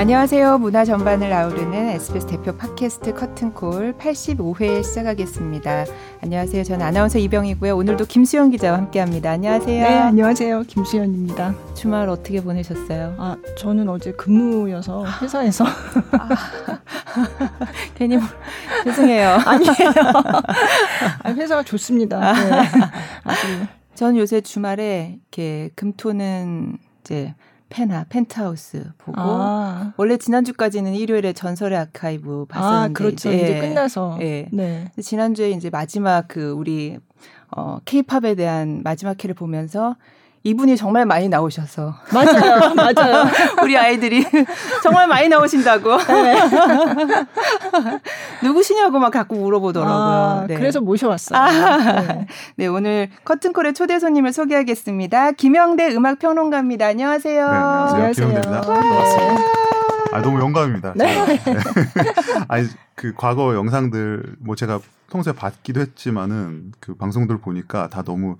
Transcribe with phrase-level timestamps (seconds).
[0.00, 0.56] 안녕하세요.
[0.56, 5.84] 문화 전반을 아우르는 SBS 대표 팟캐스트 커튼콜 85회 시작하겠습니다.
[6.22, 6.64] 안녕하세요.
[6.64, 7.76] 저는 아나운서 이병이고요.
[7.76, 9.32] 오늘도 김수영 기자와 함께합니다.
[9.32, 9.82] 안녕하세요.
[9.82, 10.62] 네, 안녕하세요.
[10.62, 11.54] 김수현입니다.
[11.74, 13.14] 주말 어떻게 보내셨어요?
[13.18, 16.28] 아, 저는 어제 근무여서 회사에서 아,
[17.94, 18.26] 괜히 뭐,
[18.84, 19.28] 죄송해요.
[19.44, 19.92] 아니에요.
[21.24, 22.32] 아, 회사가 좋습니다.
[22.32, 22.50] 네.
[23.24, 23.46] 아주.
[23.94, 27.34] 전 요새 주말에 이렇게 금토는 이제
[27.70, 29.94] 페나 펜트하우스 보고 아.
[29.96, 33.32] 원래 지난주까지는 일요일에 전설의 아카이브 봤었는데 아, 그렇죠.
[33.32, 34.48] 이제, 이제 끝나서 예.
[34.52, 34.90] 네.
[35.00, 36.98] 지난주에 이제 마지막 그 우리
[37.56, 39.96] 어 케이팝에 대한 마지막 회를 보면서
[40.42, 43.24] 이분이 정말 많이 나오셔서 맞아요, 맞아요.
[43.62, 44.24] 우리 아이들이
[44.82, 46.40] 정말 많이 나오신다고 네.
[48.42, 49.94] 누구시냐고 막 자꾸 물어보더라고요.
[49.94, 50.54] 아, 네.
[50.54, 51.38] 그래서 모셔왔어요.
[51.38, 52.26] 아, 네.
[52.56, 52.66] 네.
[52.68, 55.32] 오늘 커튼콜의 초대 손님을 소개하겠습니다.
[55.32, 56.86] 김영대 음악 평론가입니다.
[56.86, 57.50] 안녕하세요.
[57.50, 58.12] 네, 안녕하세요.
[58.12, 58.60] 김영대입니다.
[58.62, 59.44] 반갑습니다.
[60.12, 60.94] 아 너무 영광입니다.
[60.96, 61.36] 네.
[61.36, 61.38] 네.
[62.48, 68.36] 아니 그 과거 영상들 뭐 제가 평소에 봤기도 했지만은 그 방송들 보니까 다 너무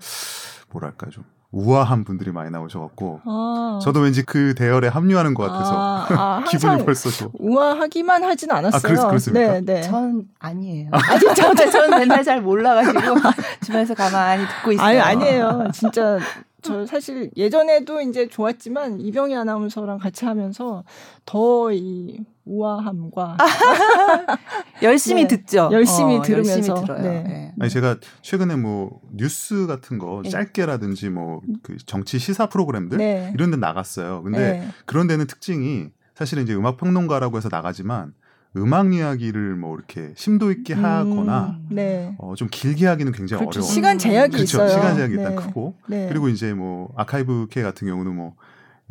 [0.71, 3.79] 뭐랄까 좀 우아한 분들이 많이 나오셔갖고 아.
[3.81, 8.77] 저도 왠지 그 대열에 합류하는 것 같아서 아, 아, 기분이 벌써 좀 우아하기만 하진 않았어요.
[8.77, 9.53] 아, 그렇, 그렇습니까?
[9.53, 9.81] 네, 네.
[9.81, 10.89] 전 아니에요.
[10.91, 12.99] 아 진짜 저는 맨날 잘 몰라가지고
[13.65, 14.85] 주변에서 가만히 듣고 있어요.
[14.85, 15.67] 아니 아니에요.
[15.73, 16.19] 진짜
[16.61, 20.83] 저 사실 예전에도 이제 좋았지만 이병희 아나운서랑 같이 하면서
[21.25, 22.19] 더이
[22.51, 23.37] 우아함과
[24.83, 25.27] 열심히 네.
[25.37, 25.69] 듣죠.
[25.71, 27.23] 열심히 어, 들으면서 열심히 네.
[27.23, 27.53] 네.
[27.59, 30.29] 아니 제가 최근에 뭐 뉴스 같은 거 네.
[30.29, 33.31] 짧게라든지 뭐 그 정치 시사 프로그램들 네.
[33.33, 34.23] 이런 데 나갔어요.
[34.23, 34.67] 근데 네.
[34.85, 38.13] 그런 데는 특징이 사실은 이제 음악 평론가라고 해서 나가지만
[38.57, 42.15] 음악 이야기를 뭐 이렇게 심도 있게 음, 하거나 네.
[42.19, 43.59] 어, 좀 길게 하기는 굉장히 그렇죠.
[43.61, 43.71] 어려워.
[43.71, 44.57] 시간 제약이 그렇죠.
[44.57, 44.69] 있어요.
[44.69, 45.41] 시간 제약이 일단 네.
[45.41, 46.07] 크고 네.
[46.09, 48.33] 그리고 이제 뭐 아카이브 K 같은 경우는 뭐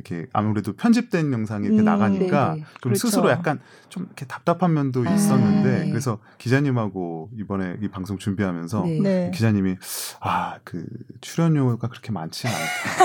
[0.05, 2.61] 이렇게 아무래도 편집된 영상이 이렇게 음, 나가니까 네.
[2.81, 3.07] 좀 그렇죠.
[3.07, 5.89] 스스로 약간 좀 이렇게 답답한 면도 아, 있었는데 네.
[5.91, 9.01] 그래서 기자님하고 이번에 이 방송 준비하면서 네.
[9.01, 9.31] 네.
[9.35, 9.77] 기자님이
[10.21, 10.85] 아 그
[11.21, 12.59] 출연료가 그렇게 많지 않다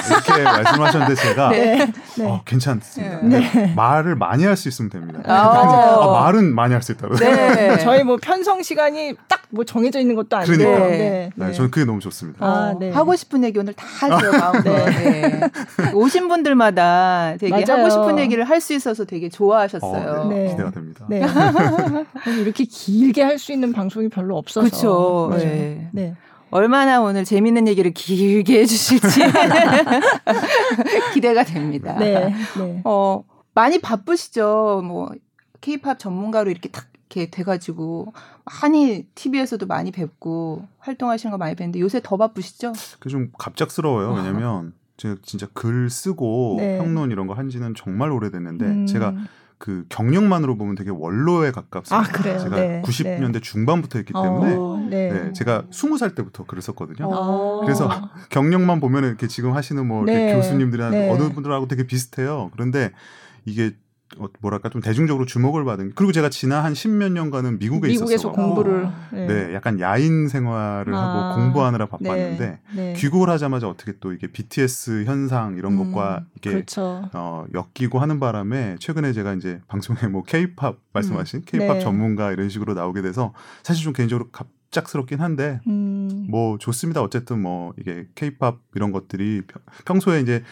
[0.08, 1.92] 이렇게 말씀하셨는데 제가 네.
[2.18, 2.26] 네.
[2.28, 3.74] 어, 괜찮습니다.
[3.76, 5.20] 말을 많이 할 수 있으면 됩니다.
[5.26, 7.16] 아, 아, 말은 많이 할 수 있다고.
[7.16, 7.78] 네.
[7.80, 10.58] 저희 뭐 편성 시간이 딱뭐 정해져 있는 것도 아니고.
[10.58, 10.88] 그러니까.
[10.88, 11.30] 네.
[11.36, 11.52] 네.
[11.54, 12.46] 저는 그게 너무 좋습니다.
[12.46, 14.64] 아, 어, 하고 싶은 얘기 오늘 다 하세요 마음껏.
[14.86, 15.40] 네.
[15.94, 17.80] 오신 분들마다 되게 맞아요.
[17.86, 20.22] 하고 싶은 얘기를 할 수 있어서 되게 좋아하셨어요.
[20.22, 20.48] 어, 네.
[20.50, 21.06] 기대가 됩니다.
[21.10, 21.22] 네.
[22.42, 25.28] 이렇게 길게 할 수 있는 방송이 별로 없어서.
[25.30, 25.38] 그렇죠.
[25.38, 25.90] 네.
[25.92, 26.16] 네.
[26.52, 29.20] 얼마나 오늘 재밌는 얘기를 길게 해주실지
[31.14, 31.96] 기대가 됩니다.
[32.00, 32.82] 네, 네.
[32.86, 33.24] 어,
[33.54, 34.82] 많이 바쁘시죠.
[34.86, 35.10] 뭐,
[35.62, 38.14] 케이팝 전문가로 이렇게 탁 이렇게 돼가지고
[38.62, 42.74] 많이 TV에서도 많이 뵙고 활동하시는 거 많이 뵀는데 요새 더 바쁘시죠?
[43.00, 44.14] 그좀 갑작스러워요.
[44.14, 46.78] 왜냐면 제가 진짜 글 쓰고 네.
[46.78, 48.86] 평론 이런 거 한지는 정말 오래됐는데 음.
[48.86, 49.14] 제가
[49.58, 51.98] 그 경력만으로 보면 되게 원로에 가깝습니다.
[51.98, 52.40] 아, 그래요?
[52.40, 52.82] 제가 네.
[52.84, 53.40] 90년대 네.
[53.40, 55.10] 중반부터 했기 때문에 어, 네.
[55.10, 55.34] 네.
[55.34, 57.08] 제가 20살 때부터 글을 썼거든요.
[57.10, 57.62] 어.
[57.62, 57.90] 그래서
[58.30, 60.36] 경력만 보면 이렇게 지금 하시는 뭐 네.
[60.36, 61.10] 교수님들이나 네.
[61.10, 62.52] 어느 분들하고 되게 비슷해요.
[62.54, 62.92] 그런데
[63.46, 63.72] 이게 어,
[64.40, 68.88] 뭐랄까 좀 대중적으로 주목을 받은 그리고 제가 지난 한 십몇 년간은 미국에 미국에서 있었어 공부를
[69.12, 69.28] 네.
[69.28, 69.54] 네.
[69.54, 72.94] 약간 야인 생활을 아, 하고 공부하느라 바빴는데 네, 네.
[72.94, 77.10] 귀국을 하자마자 어떻게 또 이게 BTS 현상 이런 음, 것과 이게 그렇죠.
[77.14, 81.80] 어, 엮이고 하는 바람에 최근에 제가 이제 방송에 뭐 K-팝 말씀하신 음, K-팝 네.
[81.80, 83.34] 전문가 이런 식으로 나오게 돼서
[83.64, 86.28] 사실 좀 개인적으로 갑작스럽긴 한데 음.
[86.30, 89.42] 뭐 좋습니다 어쨌든 뭐 이게 K-팝 이런 것들이
[89.86, 90.44] 평소에 이제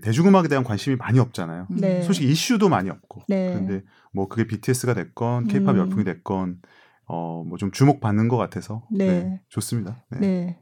[0.00, 1.66] 대중음악에 대한 관심이 많이 없잖아요.
[1.70, 2.02] 네.
[2.02, 3.22] 솔직히 이슈도 많이 없고.
[3.28, 3.52] 네.
[3.52, 3.82] 그런데
[4.12, 5.80] 뭐 그게 BTS가 됐건 K-팝 음.
[5.80, 6.60] 열풍이 됐건
[7.08, 9.06] 어 뭐 좀 주목받는 것 같아서 네.
[9.06, 10.04] 네 좋습니다.
[10.10, 10.18] 네.
[10.20, 10.58] 네.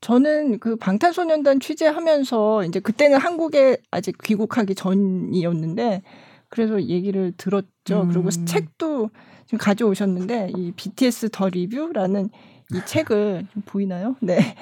[0.00, 6.02] 저는 그 방탄소년단 취재하면서 이제 그때는 한국에 아직 귀국하기 전이었는데
[6.48, 8.02] 그래서 얘기를 들었죠.
[8.02, 8.08] 음.
[8.08, 9.10] 그리고 책도
[9.46, 12.30] 지금 가져오셨는데 이 BTS 더 리뷰라는
[12.74, 14.14] 이 책을 좀 보이나요?
[14.20, 14.54] 네.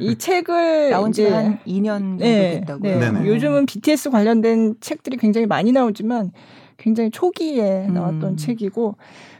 [0.00, 2.98] 이 책을 나온 지 한 2년 정도 네, 됐다고요.
[2.98, 3.10] 네.
[3.12, 3.28] 네.
[3.28, 6.32] 요즘은 BTS 관련된 책들이 굉장히 많이 나오지만
[6.76, 8.36] 굉장히 초기에 나왔던 음.
[8.36, 8.96] 책이고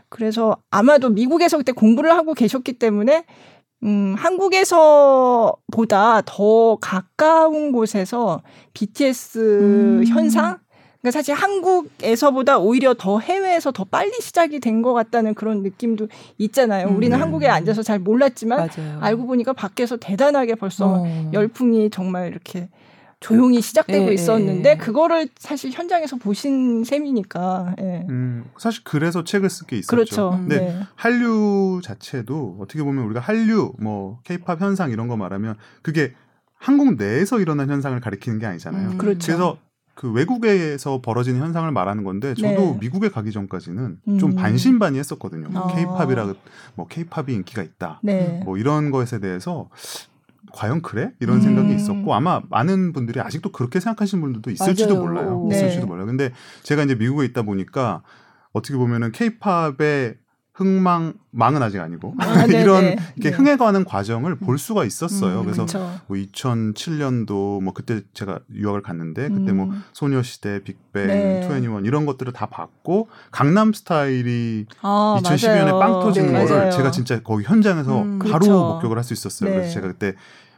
[0.09, 3.25] 그래서 아마도 미국에서 그때 공부를 하고 계셨기 때문에
[3.83, 8.43] 음, 한국에서보다 더 가까운 곳에서
[8.75, 10.05] BTS 음.
[10.07, 10.59] 현상
[11.03, 16.09] 그러니까 사실 한국에서보다 오히려 더 해외에서 더 빨리 시작이 된 것 같다는 그런 느낌도
[16.39, 16.89] 있잖아요.
[16.89, 17.21] 음, 우리는 네.
[17.21, 18.99] 한국에 앉아서 잘 몰랐지만 맞아요.
[19.01, 21.31] 알고 보니까 밖에서 대단하게 벌써 어.
[21.33, 22.69] 열풍이 정말 이렇게
[23.21, 24.77] 조용히 시작되고 예, 있었는데 예.
[24.77, 27.77] 그거를 사실 현장에서 보신 셈이니까.
[27.81, 28.07] 예.
[28.09, 29.95] 음, 사실 그래서 책을 쓸게 있었죠.
[29.95, 30.31] 그렇죠.
[30.31, 30.81] 근데 네.
[30.97, 36.15] 한류 자체도 어떻게 보면 우리가 한류 뭐 케이팝 현상 이런 거 말하면 그게
[36.57, 38.91] 한국 내에서 일어난 현상을 가리키는 게 아니잖아요.
[38.91, 39.27] 음, 그렇죠.
[39.27, 39.59] 그래서
[39.95, 42.79] 그 외국에서 벌어지는 현상을 말하는 건데 저도 네.
[42.81, 44.19] 미국에 가기 전까지는 음.
[44.19, 45.49] 좀 반신반의했었거든요.
[45.55, 45.75] 어.
[45.75, 46.35] 케이팝이라
[46.75, 48.01] 뭐 케이팝이 인기가 있다.
[48.03, 48.41] 네.
[48.45, 49.69] 뭐 이런 것에 대해서
[50.53, 51.13] 과연 그래?
[51.21, 51.43] 이런 음.
[51.43, 55.07] 생각이 있었고 아마 많은 분들이 아직도 그렇게 생각하시는 분들도 있을지도 맞아요.
[55.07, 55.47] 몰라요.
[55.49, 55.57] 네.
[55.57, 56.07] 있을지도 몰라요.
[56.07, 58.03] 근데 제가 이제 미국에 있다 보니까
[58.53, 60.17] 어떻게 보면은 케이팝의
[60.55, 62.85] 흥망 망은 아직 아니고 아, 이런
[63.17, 63.31] 이렇게 네.
[63.31, 65.41] 흥해가는 과정을 볼 수가 있었어요.
[65.41, 65.79] 음, 그래서 그쵸.
[66.07, 69.71] 뭐 2007년도 뭐 그때 제가 유학을 갔는데 그때 뭐 음.
[69.71, 71.41] 뭐 소녀시대, 빅뱅, 네.
[71.47, 76.71] 투애니원 이런 것들을 다 봤고 강남 스타일이 아, 2012년에 빵 터지는 네, 거를 맞아요.
[76.71, 78.53] 제가 진짜 거기 현장에서 음, 바로 그렇죠.
[78.53, 79.51] 목격을 할 수 있었어요.
[79.51, 79.75] 그래서 네.
[79.75, 80.15] 제가 그때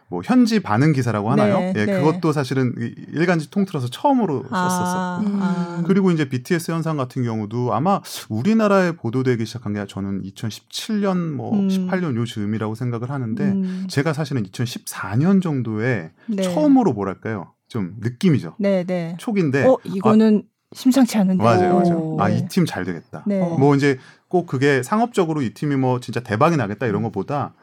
[0.09, 1.59] 뭐 현지 반응 기사라고 하나요?
[1.59, 1.99] 네, 예, 네.
[1.99, 2.75] 그것도 사실은
[3.12, 5.79] 일간지 통틀어서 처음으로 아, 썼었었고.
[5.79, 5.85] 음.
[5.87, 11.69] 그리고 이제 BTS 현상 같은 경우도 아마 우리나라에 보도되기 시작한 게 저는 2017년 뭐 음.
[11.69, 13.87] 18년 요 즈음이라고 생각을 하는데 음.
[13.89, 16.43] 제가 사실은 2014년 정도에 네.
[16.43, 17.53] 처음으로 뭐랄까요?
[17.69, 18.55] 좀 느낌이죠.
[18.59, 19.17] 네, 네.
[19.19, 21.43] 초기인데 어, 이거는 아, 심상치 않은데.
[21.43, 22.17] 맞아요, 맞아요.
[22.21, 23.25] 아, 이 팀 잘 되겠다.
[23.27, 23.41] 네.
[23.41, 23.99] 뭐 이제
[24.29, 27.55] 꼭 그게 상업적으로 이 팀이 뭐 진짜 대박이 나겠다 이런 것보다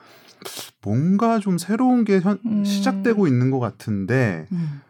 [0.83, 2.63] 뭔가 좀 새로운 게 현, 음.
[2.65, 4.81] 시작되고 있는 것 같은데 음.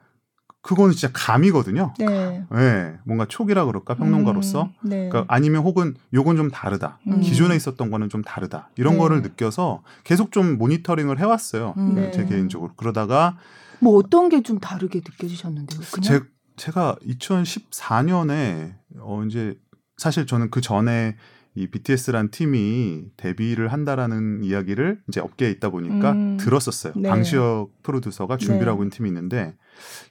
[0.64, 1.94] 그거는 진짜 감이거든요.
[1.98, 2.46] 네.
[2.52, 2.94] 네.
[3.04, 4.66] 뭔가 초기라 그럴까 평론가로서.
[4.66, 5.10] 음, 네.
[5.10, 7.00] 그러니까 아니면 혹은 요건 좀 다르다.
[7.08, 7.20] 음.
[7.20, 8.70] 기존에 있었던 거는 좀 다르다.
[8.78, 9.00] 이런 네.
[9.00, 11.74] 거를 느껴서 계속 좀 모니터링을 해왔어요.
[11.78, 11.96] 음.
[11.96, 12.12] 네.
[12.12, 12.74] 제 개인적으로.
[12.76, 13.38] 그러다가
[13.80, 15.80] 뭐 어떤 게 좀 다르게 느껴지셨는데요?
[15.92, 16.20] 그냥 제,
[16.58, 19.56] 제가 2014년에 어 이제
[19.98, 21.16] 사실 저는 그 전에
[21.54, 26.38] 이 BTS란 팀이 데뷔를 한다라는 이야기를 이제 업계에 있다 보니까 음.
[26.38, 26.94] 들었었어요.
[26.96, 27.10] 네.
[27.10, 28.70] 방시혁 프로듀서가 준비를 네.
[28.70, 29.56] 하고 있는 팀이 있는데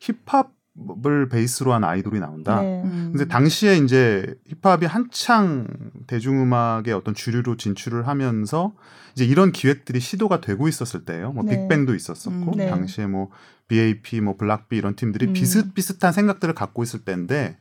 [0.00, 2.60] 힙합을 베이스로 한 아이돌이 나온다.
[2.60, 2.82] 네.
[2.84, 3.10] 음.
[3.12, 5.66] 근데 당시에 이제 힙합이 한창
[6.06, 8.74] 대중음악의 어떤 주류로 진출을 하면서
[9.14, 11.32] 이제 이런 기획들이 시도가 되고 있었을 때예요.
[11.32, 11.56] 뭐 네.
[11.56, 12.68] 빅뱅도 있었었고 음, 네.
[12.68, 13.30] 당시에 뭐
[13.68, 15.32] BAP, 뭐 블락비 이런 팀들이 음.
[15.32, 17.56] 비슷비슷한 생각들을 갖고 있을 때인데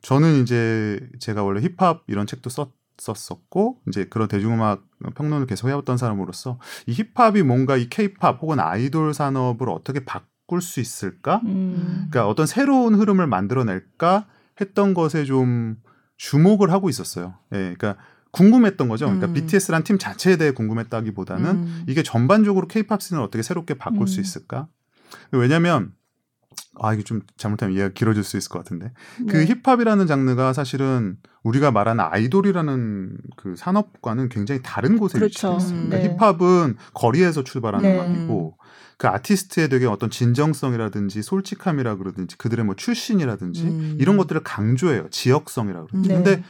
[0.00, 4.84] 저는 이제 제가 원래 힙합 이런 책도 썼 썼었고 이제 그런 대중음악
[5.14, 10.80] 평론을 계속 해왔던 사람으로서 이 힙합이 뭔가 이 케이팝 혹은 아이돌 산업을 어떻게 바꿀 수
[10.80, 11.40] 있을까?
[11.44, 12.08] 음.
[12.10, 14.26] 그러니까 어떤 새로운 흐름을 만들어낼까
[14.60, 15.76] 했던 것에 좀
[16.16, 17.34] 주목을 하고 있었어요.
[17.52, 17.96] 예, 그러니까
[18.32, 19.06] 궁금했던 거죠.
[19.06, 19.34] 그러니까 음.
[19.34, 21.84] BTS란 팀 자체에 대해 궁금했다기보다는 음.
[21.88, 24.22] 이게 전반적으로 케이팝 씬을 어떻게 새롭게 바꿀 수 음.
[24.22, 24.68] 있을까?
[25.32, 25.92] 왜냐하면
[26.80, 28.92] 아 이게 좀 잘못하면 이해가 길어질 수 있을 것 같은데
[29.28, 29.46] 그 네.
[29.46, 35.56] 그 힙합이라는 장르가 사실은 우리가 말하는 아이돌이라는 그 산업과는 굉장히 다른 곳에 그렇죠.
[35.56, 35.96] 있습니다.
[35.96, 36.16] 네.
[36.16, 37.96] 힙합은 거리에서 출발하는 네.
[37.98, 38.56] 음악이고
[38.96, 43.96] 그 아티스트의 되게 어떤 진정성이라든지 솔직함이라 그러든지 그들의 뭐 출신이라든지 음.
[43.98, 45.08] 이런 것들을 강조해요.
[45.10, 46.08] 지역성이라 그러든지.
[46.08, 46.14] 네.
[46.14, 46.44] 근데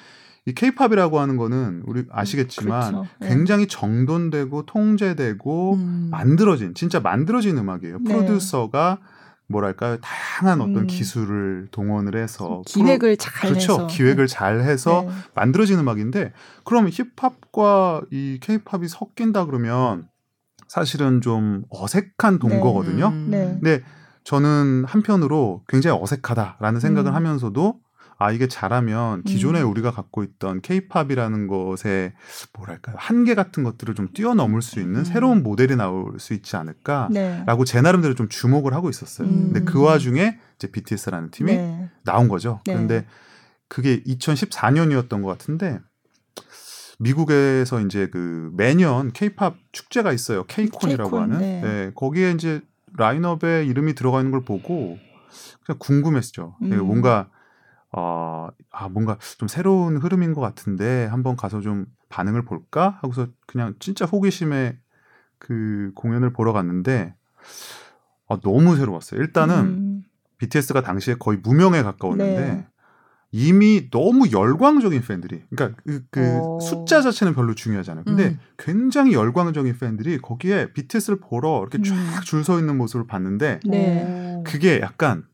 [0.47, 3.09] 이 케이팝이라고 하는 거는 우리 아시겠지만 그렇죠.
[3.21, 3.29] 네.
[3.29, 6.09] 굉장히 정돈되고 통제되고 음.
[6.11, 7.99] 만들어진 진짜 만들어진 음악이에요.
[7.99, 8.05] 네.
[8.05, 8.99] 프로듀서가
[9.49, 10.87] 뭐랄까요 다양한 어떤 음.
[10.87, 13.87] 기술을 동원을 해서 기획을 잘 그렇죠 해서.
[13.87, 15.13] 기획을 잘 해서 네.
[15.35, 16.33] 만들어진 음악인데
[16.65, 20.09] 그럼 힙합과 이 케이팝이 섞인다 그러면
[20.69, 23.11] 사실은 좀 어색한 동거거든요.
[23.11, 23.27] 네.
[23.27, 23.59] 네.
[23.61, 23.83] 근데
[24.25, 27.15] 저는 한편으로 굉장히 어색하다라는 생각을 음.
[27.15, 27.81] 하면서도
[28.21, 29.71] 아 이게 잘하면 기존에 음.
[29.71, 32.15] 우리가 갖고 있던 케이팝이라는 것에
[32.53, 35.05] 뭐랄까요 한계 같은 것들을 좀 뛰어넘을 수 있는 음.
[35.05, 37.45] 새로운 모델이 나올 수 있지 않을까라고 네.
[37.65, 39.29] 제 나름대로 좀 주목을 하고 있었어요.
[39.29, 39.53] 음.
[39.53, 41.91] 근데 그 와중에 이제 BTS라는 팀이 네.
[42.05, 42.61] 나온 거죠.
[42.67, 42.75] 네.
[42.75, 43.07] 그런데
[43.69, 45.79] 그게 2014년이었던 것 같은데
[46.99, 50.43] 미국에서 이제 그 매년 케이팝 축제가 있어요.
[50.47, 51.39] 케이콘이라고 케이콘, 하는.
[51.39, 51.61] 네.
[51.61, 51.91] 네.
[51.95, 52.63] 거기에 이제
[52.97, 54.99] 라인업에 이름이 들어가 있는 걸 보고
[55.65, 56.57] 그냥 궁금했죠.
[56.63, 56.85] 음.
[56.85, 57.29] 뭔가
[57.93, 62.99] 어, 아, 뭔가 좀 새로운 흐름인 것 같은데 한번 가서 좀 반응을 볼까?
[63.01, 64.79] 하고서 그냥 진짜 호기심에
[65.39, 67.15] 그 공연을 보러 갔는데
[68.29, 69.21] 아, 너무 새로웠어요.
[69.21, 70.03] 일단은 음.
[70.39, 72.67] BTS가 당시에 거의 무명에 가까웠는데 네.
[73.31, 76.59] 이미 너무 열광적인 팬들이 그러니까 그, 그 어.
[76.61, 78.05] 숫자 자체는 별로 중요하지 않아요.
[78.05, 78.39] 근데 음.
[78.57, 82.61] 굉장히 열광적인 팬들이 거기에 BTS를 보러 이렇게 쫙 줄서 음.
[82.61, 84.43] 있는 모습을 봤는데 네.
[84.47, 85.27] 그게 약간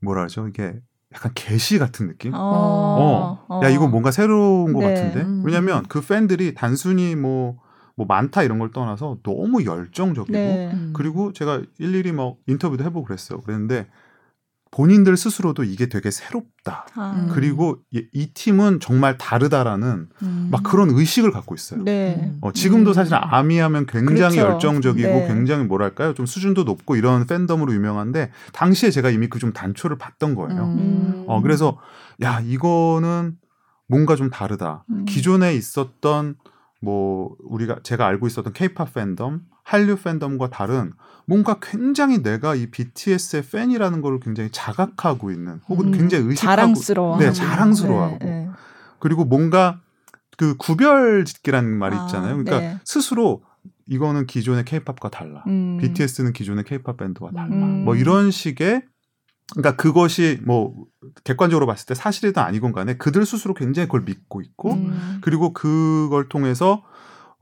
[0.00, 0.48] 뭐라 하죠?
[0.48, 0.80] 이게
[1.14, 2.34] 약간 게시 같은 느낌?
[2.34, 2.38] 어.
[2.38, 3.44] 어.
[3.48, 3.60] 어.
[3.64, 4.94] 야, 이거 뭔가 새로운 것 네.
[4.94, 5.22] 같은데?
[5.22, 5.42] 음.
[5.44, 7.58] 왜냐면 그 팬들이 단순히 뭐,
[7.96, 10.72] 뭐 많다 이런 걸 떠나서 너무 열정적이고, 네.
[10.92, 13.40] 그리고 제가 일일이 막 인터뷰도 해보고 그랬어요.
[13.40, 13.88] 그랬는데
[14.72, 16.86] 본인들 스스로도 이게 되게 새롭다.
[16.94, 17.28] 아.
[17.32, 20.48] 그리고 이, 이, 팀은 정말 다르다라는 음.
[20.52, 21.82] 막 그런 의식을 갖고 있어요.
[21.82, 22.32] 네.
[22.40, 24.52] 어, 지금도 사실 아미하면 굉장히 그렇죠.
[24.52, 25.26] 열정적이고 네.
[25.26, 30.34] 굉장히 뭐랄까요 좀 수준도 높고 이런 팬덤으로 유명한데 당시에 제가 이미 그 좀 단초를 봤던
[30.34, 30.64] 거예요.
[30.64, 31.24] 음.
[31.26, 31.78] 어, 그래서
[32.22, 33.38] 야 이거는
[33.88, 34.84] 뭔가 좀 다르다.
[34.90, 35.04] 음.
[35.06, 36.36] 기존에 있었던
[36.82, 40.92] 뭐 우리가 제가 알고 있었던 케이팝 팬덤, 한류 팬덤과 다른
[41.26, 47.18] 뭔가 굉장히 내가 이 BTS의 팬이라는 걸 굉장히 자각하고 있는 혹은 음, 굉장히 의식하고 자랑스러워
[47.18, 48.48] 네, 자랑스러워하고 네, 네.
[48.98, 49.80] 그리고 뭔가
[50.36, 52.36] 그 구별 짓기라는 말이 아, 있잖아요.
[52.36, 52.80] 그러니까 네.
[52.84, 53.44] 스스로
[53.86, 55.44] 이거는 기존의 케이팝과 달라.
[55.46, 55.78] 음.
[55.78, 57.54] BTS는 기존의 케이팝 밴드와 달라.
[57.54, 57.84] 음.
[57.84, 58.82] 뭐 이런 식의
[59.54, 60.74] 그러니까 그것이 뭐
[61.22, 65.18] 객관적으로 봤을 때 사실이든 아니건 간에 그들 스스로 굉장히 그걸 믿고 있고 음.
[65.20, 66.82] 그리고 그걸 통해서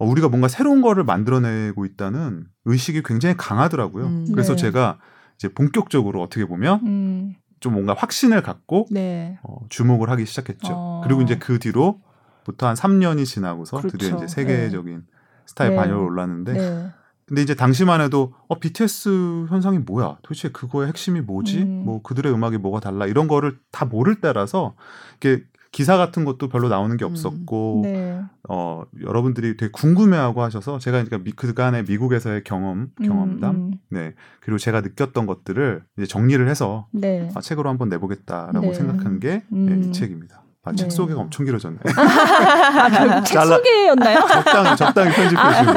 [0.04, 4.06] 우리가 뭔가 새로운 거를 만들어내고 있다는 의식이 굉장히 강하더라고요.
[4.06, 4.26] 음.
[4.32, 4.62] 그래서 네.
[4.62, 4.98] 제가
[5.36, 7.34] 이제 본격적으로 어떻게 보면 음.
[7.60, 9.38] 좀 뭔가 확신을 갖고 네.
[9.42, 10.72] 어, 주목을 하기 시작했죠.
[10.72, 11.00] 어.
[11.04, 13.98] 그리고 이제 그 뒤로부터 한 3년이 지나고서 그렇죠.
[13.98, 15.02] 드디어 이제 세계적인 네.
[15.46, 15.76] 스타일 네.
[15.76, 16.90] 반열을 올랐는데 네.
[17.26, 20.16] 근데 이제 당시만 해도 어 BTS 현상이 뭐야?
[20.22, 21.62] 도대체 그거의 핵심이 뭐지?
[21.62, 21.82] 음.
[21.84, 23.06] 뭐 그들의 음악이 뭐가 달라?
[23.06, 24.74] 이런 거를 다 모를 때라서
[25.18, 27.10] 이게 기사 같은 것도 별로 나오는 게 음.
[27.10, 27.82] 없었고 음.
[27.82, 28.22] 네.
[28.48, 33.78] 어 여러분들이 되게 궁금해하고 하셔서 제가 그러니까 그간의 미국에서의 경험 경험담 음, 음.
[33.90, 37.28] 네 그리고 제가 느꼈던 것들을 이제 정리를 해서 네.
[37.34, 38.74] 아, 책으로 한번 내보겠다라고 네.
[38.74, 39.92] 생각한 게이 음.
[39.92, 40.42] 책입니다.
[40.64, 40.94] 아, 책 네.
[40.94, 41.78] 소개가 엄청 길어졌네.
[41.96, 44.18] 아, 책 소개였나요?
[44.26, 45.70] 적당히, 적당히 편집해 주시고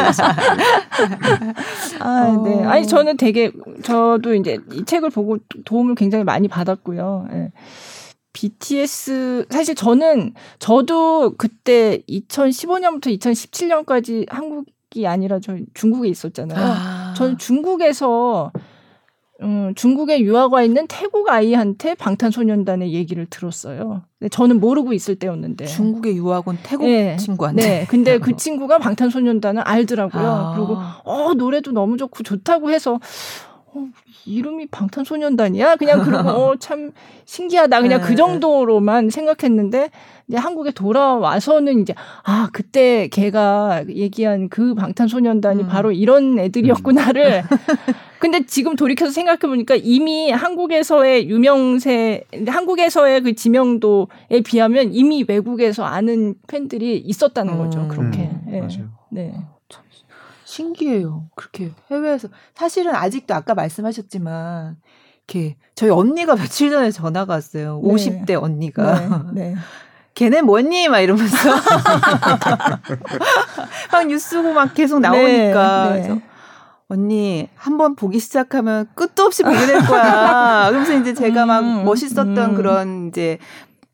[2.02, 2.66] 아, 네.
[2.66, 2.70] 어.
[2.70, 3.52] 아니, 저는 되게,
[3.84, 7.28] 저도 이제 이 책을 보고 도움을 굉장히 많이 받았고요.
[7.32, 7.52] 네.
[8.34, 16.60] BTS, 사실 저는, 저도 그때 2015년부터 2017년까지 한국이 아니라 저 중국에 있었잖아요.
[16.60, 17.14] 아.
[17.16, 18.52] 저는 중국에서
[19.42, 24.04] 음, 중국에 유학 와 있는 태국 아이한테 방탄소년단의 얘기를 들었어요.
[24.30, 25.66] 저는 모르고 있을 때였는데.
[25.66, 27.62] 중국에 유학 온 태국 네, 친구한테.
[27.62, 27.86] 네.
[27.90, 30.24] 근데 그 친구가 방탄소년단을 알더라고요.
[30.24, 30.56] 아.
[30.56, 33.00] 그리고 어 노래도 너무 좋고 좋다고 해서
[33.74, 33.88] 어,
[34.26, 35.78] 이름이 방탄소년단이야?
[35.78, 36.92] 그냥 그러고 어, 참
[37.26, 37.82] 신기하다.
[37.82, 38.10] 그냥 그 네.
[38.10, 39.90] 그 정도로만 생각했는데
[40.28, 45.68] 이제 한국에 돌아와서는 이제 아 그때 걔가 얘기한 그 방탄소년단이 음.
[45.68, 47.44] 바로 이런 애들이었구나를.
[47.44, 47.58] 음.
[48.20, 56.36] 근데 지금 돌이켜서 생각해 보니까 이미 한국에서의 유명세, 한국에서의 그 지명도에 비하면 이미 외국에서 아는
[56.48, 57.80] 팬들이 있었다는 거죠.
[57.80, 57.88] 음.
[57.88, 58.20] 그렇게.
[58.20, 58.42] 음.
[58.46, 58.60] 네.
[58.60, 58.90] 맞아요.
[59.10, 59.34] 네.
[60.56, 61.28] 신기해요.
[61.36, 64.76] 그렇게 해외에서 사실은 아직도 아까 말씀하셨지만
[65.28, 67.80] 이렇게 저희 언니가 며칠 전에 전화가 왔어요.
[67.84, 67.94] 네.
[67.94, 69.00] 50대 언니가.
[69.34, 69.44] 네.
[69.54, 69.56] 네.
[70.14, 70.90] 걔네 뭐니?
[70.90, 71.38] 막 이러면서
[73.94, 76.02] 막 뉴스고 막 계속 나오니까 네, 네.
[76.08, 76.22] 그래서
[76.90, 80.68] 언니 한 번 보기 시작하면 끝도 없이 보게 될 거야.
[80.68, 82.56] 그러면서 이제 제가 막 음, 멋있었던 음.
[82.56, 83.38] 그런 이제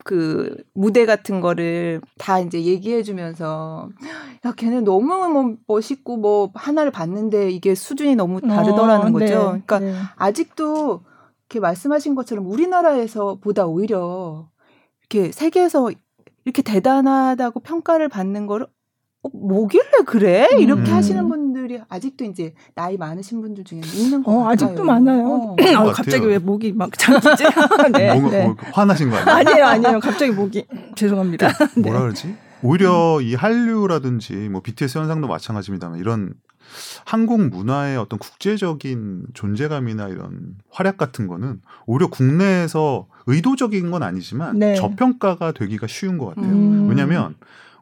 [0.08, 3.90] 그 무대 같은 거를 다 이제 얘기해 주면서
[4.46, 9.26] 야 걔네 너무 뭐 멋있고 뭐 하나를 봤는데 이게 수준이 너무 다르더라는 어, 거죠.
[9.26, 9.94] 네, 그러니까 네.
[10.16, 11.02] 아직도
[11.42, 14.48] 이렇게 말씀하신 것처럼 우리나라에서 보다 오히려
[15.02, 15.92] 이렇게 세계에서
[16.46, 18.66] 이렇게 대단하다고 평가를 받는 거를
[19.24, 20.48] 어, 뭐길래 그래?
[20.58, 20.96] 이렇게 음.
[20.96, 24.52] 하시는 분 들이 아직도 이제 나이 많으신 분들 중에 있는 거 어, 같아요.
[24.52, 25.28] 아직도 많아요.
[25.28, 25.56] 어.
[25.76, 27.44] 아, 갑자기 왜 목이 막 잠기지?
[27.94, 28.46] 네, 뭐, 네.
[28.46, 29.36] 뭐, 화나신 거 아니에요?
[29.36, 30.00] 아니에요, 아니에요.
[30.00, 31.50] 갑자기 목이 죄송합니다.
[31.76, 31.82] 네.
[31.82, 32.36] 뭐라 그러지?
[32.64, 33.22] 오히려 음.
[33.22, 36.34] 이 한류라든지 뭐 BTS 현상도 마찬가지입니다만 이런
[37.06, 44.76] 한국 문화의 어떤 국제적인 존재감이나 이런 활약 같은 거는 오히려 국내에서 의도적인 건 아니지만 네.
[44.76, 46.52] 저평가가 되기가 쉬운 것 같아요.
[46.52, 46.90] 음.
[46.90, 47.36] 왜냐하면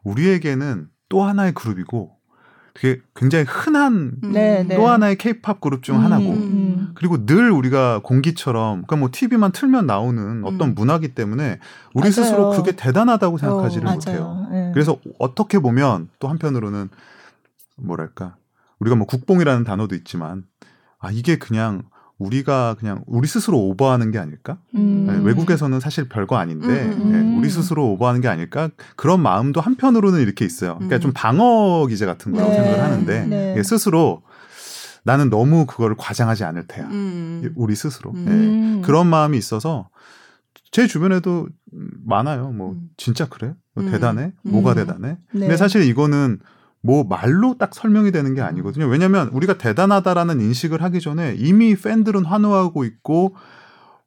[0.04, 2.15] 우리에게는 또 하나의 그룹이고
[2.76, 4.84] 되게 굉장히 흔한 네, 또 네.
[4.84, 6.92] 하나의 케이팝 그룹 중 하나고 음, 음.
[6.94, 10.74] 그리고 늘 우리가 공기처럼 그러니까 뭐 TV만 틀면 나오는 어떤 음.
[10.74, 11.58] 문화기 때문에
[11.94, 12.12] 우리 맞아요.
[12.12, 14.46] 스스로 그게 대단하다고 생각하지를 어, 못해요.
[14.50, 14.70] 네.
[14.74, 16.90] 그래서 어떻게 보면 또 한편으로는
[17.76, 18.36] 뭐랄까
[18.78, 20.44] 우리가 뭐 국뽕이라는 단어도 있지만
[20.98, 21.82] 아 이게 그냥
[22.18, 24.58] 우리가 그냥 우리 스스로 오버하는 게 아닐까?
[24.74, 25.06] 음.
[25.06, 26.92] 네, 외국에서는 사실 별거 아닌데 음.
[26.92, 27.12] 음, 음.
[27.12, 28.70] 네, 우리 스스로 오버하는 게 아닐까?
[28.96, 30.76] 그런 마음도 한편으로는 이렇게 있어요.
[30.76, 31.00] 그러니까 음.
[31.00, 32.56] 좀 방어 기제 같은 거라고 네.
[32.56, 33.62] 생각을 하는데 네.
[33.62, 34.22] 스스로
[35.04, 36.86] 나는 너무 그거를 과장하지 않을 테야.
[36.86, 37.52] 음.
[37.54, 39.88] 우리 스스로 네, 그런 마음이 있어서
[40.72, 41.48] 제 주변에도
[42.04, 42.50] 많아요.
[42.50, 43.54] 뭐 진짜 그래?
[43.74, 44.32] 뭐 대단해?
[44.42, 45.18] 뭐가 대단해?
[45.32, 45.40] 네.
[45.40, 46.40] 근데 사실 이거는
[46.86, 48.86] 뭐 말로 딱 설명이 되는 게 아니거든요.
[48.86, 53.34] 왜냐하면 우리가 대단하다라는 인식을 하기 전에 이미 팬들은 환호하고 있고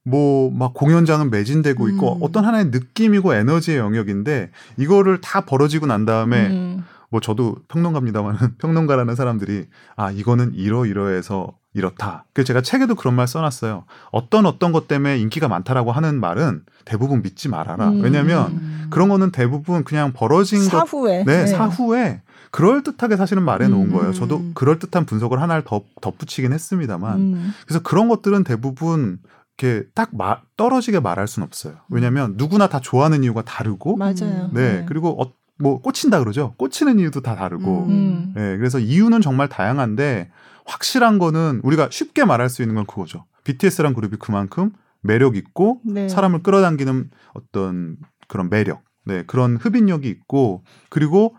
[0.05, 2.19] 뭐 막 공연장은 매진되고 있고 음.
[2.21, 6.85] 어떤 하나의 느낌이고 에너지의 영역인데 이거를 다 벌어지고 난 다음에 음.
[7.09, 12.25] 뭐 저도 평론가입니다만 평론가라는 사람들이 아 이거는 이러이러해서 이렇다.
[12.33, 13.85] 그래서 제가 책에도 그런 말 써놨어요.
[14.11, 17.89] 어떤 어떤 것 때문에 인기가 많다라고 하는 말은 대부분 믿지 말아라.
[17.89, 18.01] 음.
[18.01, 21.47] 왜냐하면 그런 거는 대부분 그냥 벌어진 사후에 것, 네, 네.
[21.47, 22.21] 사후에
[22.51, 23.91] 그럴 듯하게 사실은 말해 놓은 음.
[23.91, 24.13] 거예요.
[24.13, 27.53] 저도 그럴 듯한 분석을 하나를 더 덧붙이긴 했습니다만, 음.
[27.65, 29.19] 그래서 그런 것들은 대부분
[29.57, 31.75] 이렇게 딱 마, 떨어지게 말할 수는 없어요.
[31.89, 34.49] 왜냐하면 누구나 다 좋아하는 이유가 다르고, 맞아요.
[34.53, 34.85] 네, 네.
[34.87, 36.53] 그리고 어, 뭐 꽂힌다 그러죠.
[36.57, 37.85] 꽂히는 이유도 다 다르고.
[37.87, 38.33] 음.
[38.35, 40.31] 네, 그래서 이유는 정말 다양한데
[40.65, 43.25] 확실한 거는 우리가 쉽게 말할 수 있는 건 그거죠.
[43.43, 46.07] BTS란 그룹이 그만큼 매력 있고 네.
[46.07, 51.35] 사람을 끌어당기는 어떤 그런 매력, 네, 그런 흡인력이 있고 그리고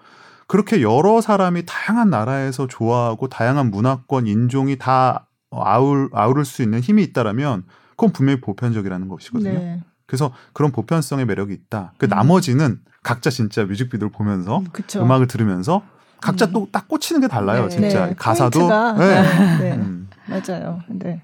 [0.50, 7.04] 그렇게 여러 사람이 다양한 나라에서 좋아하고 다양한 문화권, 인종이 다 아울 아우를 수 있는 힘이
[7.04, 9.52] 있다라면 그건 분명히 보편적이라는 것이거든요.
[9.52, 9.80] 네.
[10.06, 11.92] 그래서 그런 보편성의 매력이 있다.
[11.98, 12.08] 그 음.
[12.08, 14.58] 나머지는 각자 진짜 뮤직비디오를 보면서
[14.96, 15.84] 음, 악을 들으면서
[16.20, 16.52] 각자 음.
[16.52, 17.68] 또딱 꽂히는 게 달라요.
[17.68, 17.68] 네.
[17.68, 18.14] 진짜 네.
[18.18, 19.22] 가사도 네.
[19.60, 19.72] 네.
[19.74, 20.08] 음.
[20.26, 20.82] 맞아요.
[20.88, 21.22] 네.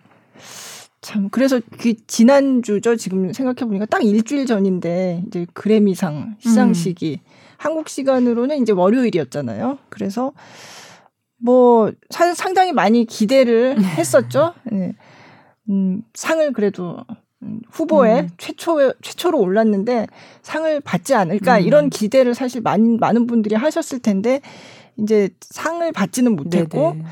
[1.06, 7.30] 참 그래서 그 지난주죠 지금 생각해 보니까 딱 일주일 전인데 이제 그래미상 시상식이 음.
[7.58, 9.78] 한국 시간으로는 이제 월요일이었잖아요.
[9.88, 10.32] 그래서
[11.40, 14.54] 뭐 상당히 많이 기대를 했었죠.
[14.72, 14.96] 네.
[15.70, 16.98] 음, 상을 그래도
[17.70, 18.28] 후보에 음.
[18.36, 20.08] 최초 최초로 올랐는데
[20.42, 21.62] 상을 받지 않을까 음.
[21.62, 24.40] 이런 기대를 사실 많은 많은 분들이 하셨을 텐데
[24.96, 27.04] 이제 상을 받지는 못했고 네네.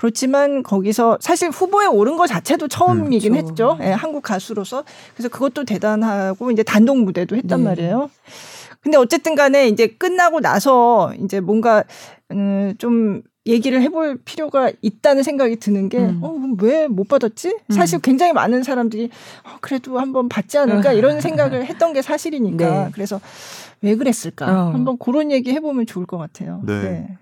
[0.00, 3.72] 그렇지만 거기서 사실 후보에 오른 것 자체도 처음이긴 음, 그렇죠.
[3.72, 3.78] 했죠.
[3.82, 4.82] 예, 한국 가수로서
[5.14, 7.64] 그래서 그것도 대단하고 이제 단독 무대도 했단 네.
[7.66, 8.10] 말이에요.
[8.80, 11.84] 근데 어쨌든 간에 이제 끝나고 나서 이제 뭔가
[12.30, 16.20] 음, 좀 얘기를 해볼 필요가 있다는 생각이 드는 게, 음.
[16.22, 17.48] 어, 왜 못 받았지?
[17.48, 17.72] 음.
[17.74, 19.10] 사실 굉장히 많은 사람들이,
[19.44, 20.92] 어, 그래도 한번 받지 않을까?
[20.94, 22.84] 이런 생각을 했던 게 사실이니까.
[22.84, 22.90] 네.
[22.94, 23.20] 그래서
[23.82, 24.46] 왜 그랬을까?
[24.46, 24.70] 어.
[24.72, 26.62] 한번 그런 얘기 해보면 좋을 것 같아요.
[26.64, 26.80] 네.
[26.82, 27.18] 네.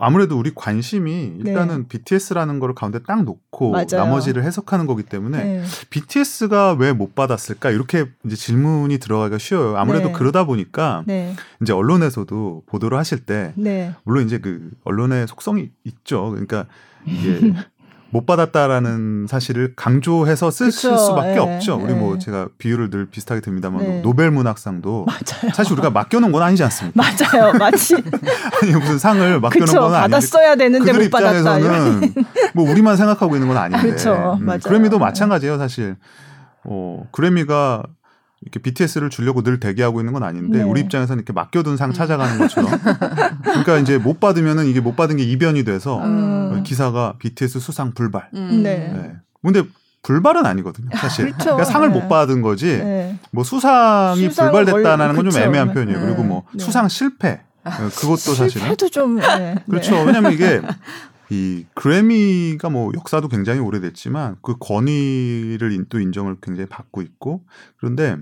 [0.00, 1.88] 아무래도 우리 관심이 일단은 네.
[1.88, 3.86] BTS라는 거를 가운데 딱 놓고 맞아요.
[3.92, 5.64] 나머지를 해석하는 거기 때문에 네.
[5.90, 9.76] BTS가 왜 못 받았을까 이렇게 이제 질문이 들어가기가 쉬워요.
[9.76, 10.12] 아무래도 네.
[10.12, 11.34] 그러다 보니까 네.
[11.62, 13.94] 이제 언론에서도 보도를 하실 때 네.
[14.04, 16.30] 물론 이제 그 언론의 속성이 있죠.
[16.30, 16.66] 그러니까
[17.06, 17.52] 이게
[18.10, 21.76] 못 받았다라는 사실을 강조해서 쓸 그쵸, 수밖에 예, 없죠.
[21.76, 22.18] 우리 뭐 예.
[22.18, 24.00] 제가 비유를 늘 비슷하게 듭니다만 네.
[24.00, 25.52] 노벨 문학상도 맞아요.
[25.54, 27.02] 사실 우리가 맡겨놓은 건 아니지 않습니까?
[27.02, 27.94] 맞아요, 마치
[28.62, 31.58] 아니 무슨 상을 맡겨놓은 그쵸, 건 아닌데 받았어야 되는데 못 받았다.
[32.54, 33.82] 뭐 우리만 생각하고 있는 건 아닌데.
[33.82, 34.58] 그렇죠, 음.
[34.64, 35.96] 그래미도 마찬가지예요, 사실.
[36.64, 37.82] 어 그래미가
[38.40, 40.64] 이렇게 BTS를 주려고 늘 대기하고 있는 건 아닌데 네.
[40.64, 42.70] 우리 입장에서는 이렇게 맡겨둔 상 찾아가는 것처럼
[43.42, 46.62] 그러니까 이제 못 받으면은 이게 못 받은 게 이변이 돼서 음.
[46.62, 48.28] 기사가 BTS 수상 불발.
[48.34, 48.62] 음.
[48.62, 48.92] 네.
[48.94, 49.12] 네.
[49.42, 49.62] 근데
[50.02, 51.26] 불발은 아니거든요, 사실.
[51.26, 51.44] 그렇죠.
[51.56, 51.94] 그러니까 상을 네.
[51.98, 52.78] 못 받은 거지.
[52.78, 53.18] 네.
[53.32, 56.00] 뭐 수상이 불발됐다는 건 좀 애매한 표현이에요.
[56.00, 56.62] 그리고 뭐 네.
[56.64, 57.40] 수상 실패.
[57.64, 58.48] 네, 그것도 사실은.
[58.48, 59.18] 실패도 좀.
[59.68, 59.96] 그렇죠.
[60.04, 60.62] 왜냐면 이게
[61.30, 67.44] 이 그래미가 뭐 역사도 굉장히 오래됐지만 그 권위를 또 인정을 굉장히 받고 있고
[67.76, 68.16] 그런데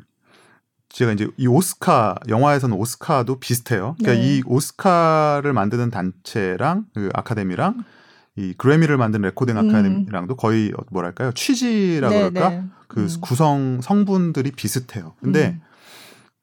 [0.88, 3.96] 제가 이제 이 오스카 영화에서는 오스카도 비슷해요.
[3.98, 4.38] 그러니까 네.
[4.38, 7.84] 이 오스카를 만드는 단체랑 그 아카데미랑
[8.36, 9.68] 이 그래미를 만든 레코딩 음.
[9.68, 10.36] 아카데미랑도 음.
[10.36, 12.64] 거의 뭐랄까요 취지라 네, 그럴까 네.
[12.88, 13.08] 그 음.
[13.20, 15.14] 구성 성분들이 비슷해요.
[15.20, 15.58] 근데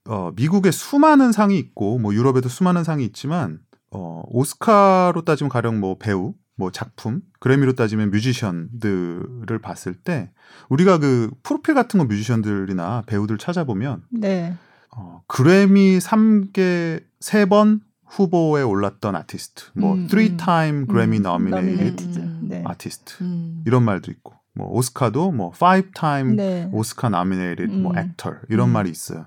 [0.07, 0.11] 음.
[0.11, 3.59] 어 미국에 수많은 상이 있고 뭐 유럽에도 수많은 상이 있지만
[3.91, 10.31] 어 오스카로 따지면 가령 뭐 배우 뭐 작품, 그래미로 따지면 뮤지션들을 봤을 때
[10.69, 14.55] 우리가 그 프로필 같은 거 뮤지션들이나 배우들 찾아보면 네.
[14.95, 22.39] 어, 그래미 3개 3번 후보에 올랐던 아티스트, 뭐 음, 3time 음, 그래미 음, nominated 음,
[22.47, 22.63] 네.
[22.65, 23.63] 아티스트 음.
[23.65, 26.69] 이런 말도 있고 뭐 오스카도 뭐 5time 네.
[26.71, 29.25] 오스카 nominated 뭐 액터 이런 말이 있어요.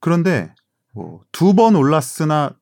[0.00, 0.54] 그런데
[0.94, 2.52] 뭐 두 번 올랐으나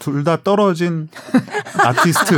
[0.00, 1.08] 둘 다 떨어진
[1.84, 2.34] 아티스트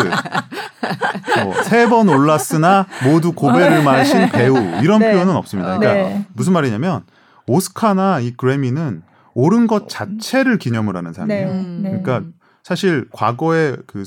[1.44, 5.12] 뭐, 세번 올랐으나 모두 고배를 마신 배우 이런 네.
[5.12, 5.78] 표현은 없습니다.
[5.78, 6.26] 그러니까 네.
[6.34, 7.02] 무슨 말이냐면
[7.46, 9.02] 오스카나 이 그래미는
[9.34, 11.48] 오른 것 자체를 기념을 하는 상이에요.
[11.48, 11.62] 네.
[11.62, 12.02] 네.
[12.02, 12.22] 그러니까
[12.62, 14.04] 사실 과거에 그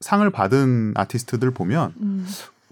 [0.00, 2.26] 상을 받은 아티스트들 보면 음.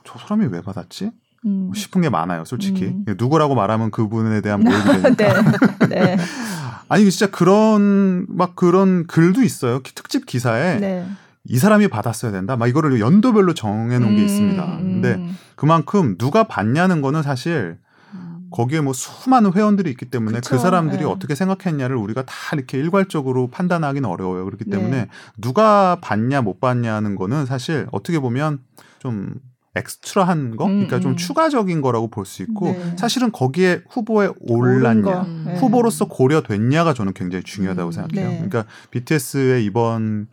[0.05, 1.11] 저 사람이 왜 받았지?
[1.47, 1.71] 음.
[1.75, 2.87] 싶은 게 많아요, 솔직히.
[2.87, 3.05] 음.
[3.17, 5.87] 누구라고 말하면 그분에 대한 모욕이 되니까.
[5.89, 6.17] 네.
[6.89, 9.81] 아니 진짜 그런 막 그런 글도 있어요.
[9.83, 11.07] 특집 기사에 네.
[11.49, 12.57] 이 사람이 받았어야 된다.
[12.57, 14.77] 막 이거를 연도별로 정해 놓은 게 음, 있습니다.
[14.79, 15.37] 근데 음.
[15.57, 17.79] 그만큼 누가 받냐는 거는 사실
[18.13, 18.49] 음.
[18.51, 21.05] 거기에 뭐 수많은 회원들이 있기 때문에 그쵸, 그 사람들이 네.
[21.05, 24.45] 어떻게 생각했냐를 우리가 다 이렇게 일괄적으로 판단하기는 어려워요.
[24.45, 24.77] 그렇기 네.
[24.77, 25.09] 때문에 네.
[25.39, 28.61] 누가 받냐 못 받냐는 거는 사실 어떻게 보면
[28.99, 29.35] 좀
[29.75, 32.97] 엑스트라한 거, 그러니까 음, 좀 추가적인 거라고 볼 수 있고 네.
[32.97, 35.57] 사실은 거기에 후보에 올랐냐, 네.
[35.59, 38.29] 후보로서 고려됐냐가 저는 굉장히 중요하다고 생각해요.
[38.29, 38.35] 네.
[38.37, 40.27] 그러니까 BTS의 이번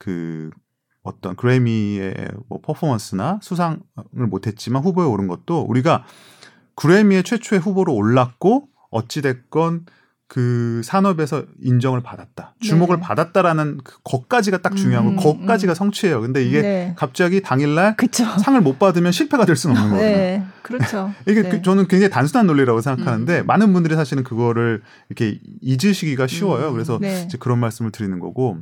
[0.00, 0.50] 그
[1.02, 2.14] 어떤 그래미의
[2.48, 3.78] 뭐 퍼포먼스나 수상을
[4.12, 6.04] 못했지만 후보에 오른 것도 우리가
[6.74, 9.86] 그래미의 최초의 후보로 올랐고 어찌됐건
[10.26, 12.54] 그 산업에서 인정을 받았다.
[12.60, 13.02] 주목을 네.
[13.02, 15.10] 받았다라는 그 것까지가 딱 중요한 거.
[15.10, 15.74] 음, 것까지가 음.
[15.74, 16.20] 성취예요.
[16.20, 16.94] 근데 이게 네.
[16.96, 18.24] 갑자기 당일날 그쵸.
[18.38, 20.16] 상을 못 받으면 실패가 될 수는 없는 거예요.
[20.16, 20.44] 네.
[20.62, 21.12] 그렇죠.
[21.26, 21.62] 이게 그 네.
[21.62, 23.46] 저는 굉장히 단순한 논리라고 생각하는데 음.
[23.46, 26.68] 많은 분들이 사실은 그거를 이렇게 잊으시기가 쉬워요.
[26.68, 26.72] 음.
[26.74, 27.24] 그래서 네.
[27.26, 28.58] 이제 그런 말씀을 드리는 거고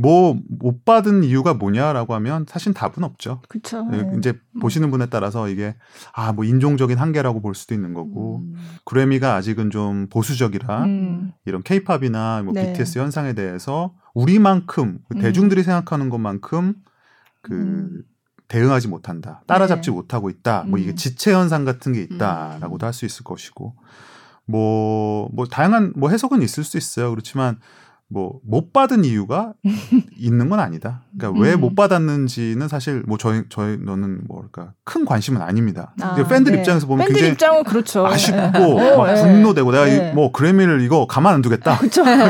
[0.00, 3.42] 뭐 못 받은 이유가 뭐냐라고 하면 사실 답은 없죠.
[3.48, 3.84] 그렇죠.
[3.84, 4.10] 네.
[4.18, 4.60] 이제 음.
[4.60, 5.76] 보시는 분에 따라서 이게
[6.12, 8.54] 아 뭐 인종적인 한계라고 볼 수도 있는 거고 음.
[8.84, 11.32] 그래미가 아직은 좀 보수적이라 음.
[11.44, 12.72] 이런 케이팝이나 뭐 네.
[12.72, 15.20] BTS 현상에 대해서 우리만큼 그 음.
[15.20, 16.74] 대중들이 생각하는 것만큼
[17.42, 18.02] 그 음.
[18.48, 19.94] 대응하지 못한다, 따라잡지 네.
[19.94, 20.64] 못하고 있다.
[20.66, 20.96] 뭐 이게 음.
[20.96, 23.74] 지체 현상 같은 게 있다라고도 할 수 있을 것이고
[24.46, 27.10] 뭐뭐 뭐 다양한 뭐 해석은 있을 수 있어요.
[27.10, 27.58] 그렇지만
[28.10, 29.54] 뭐 못 받은 이유가
[30.16, 31.02] 있는 건 아니다.
[31.16, 31.42] 그러니까 음.
[31.42, 35.94] 왜못 받았는지는 사실 뭐 저희 저희 너는 뭐랄까 큰 관심은 아닙니다.
[36.00, 36.58] 아, 팬들 네.
[36.58, 38.06] 입장에서 보면 팬들 굉장히 입장은 그렇죠.
[38.06, 38.96] 아쉽고 네.
[38.96, 39.22] 막 네.
[39.22, 40.12] 분노되고 내가 네.
[40.12, 41.78] 뭐 그래미를 이거 가만 안 두겠다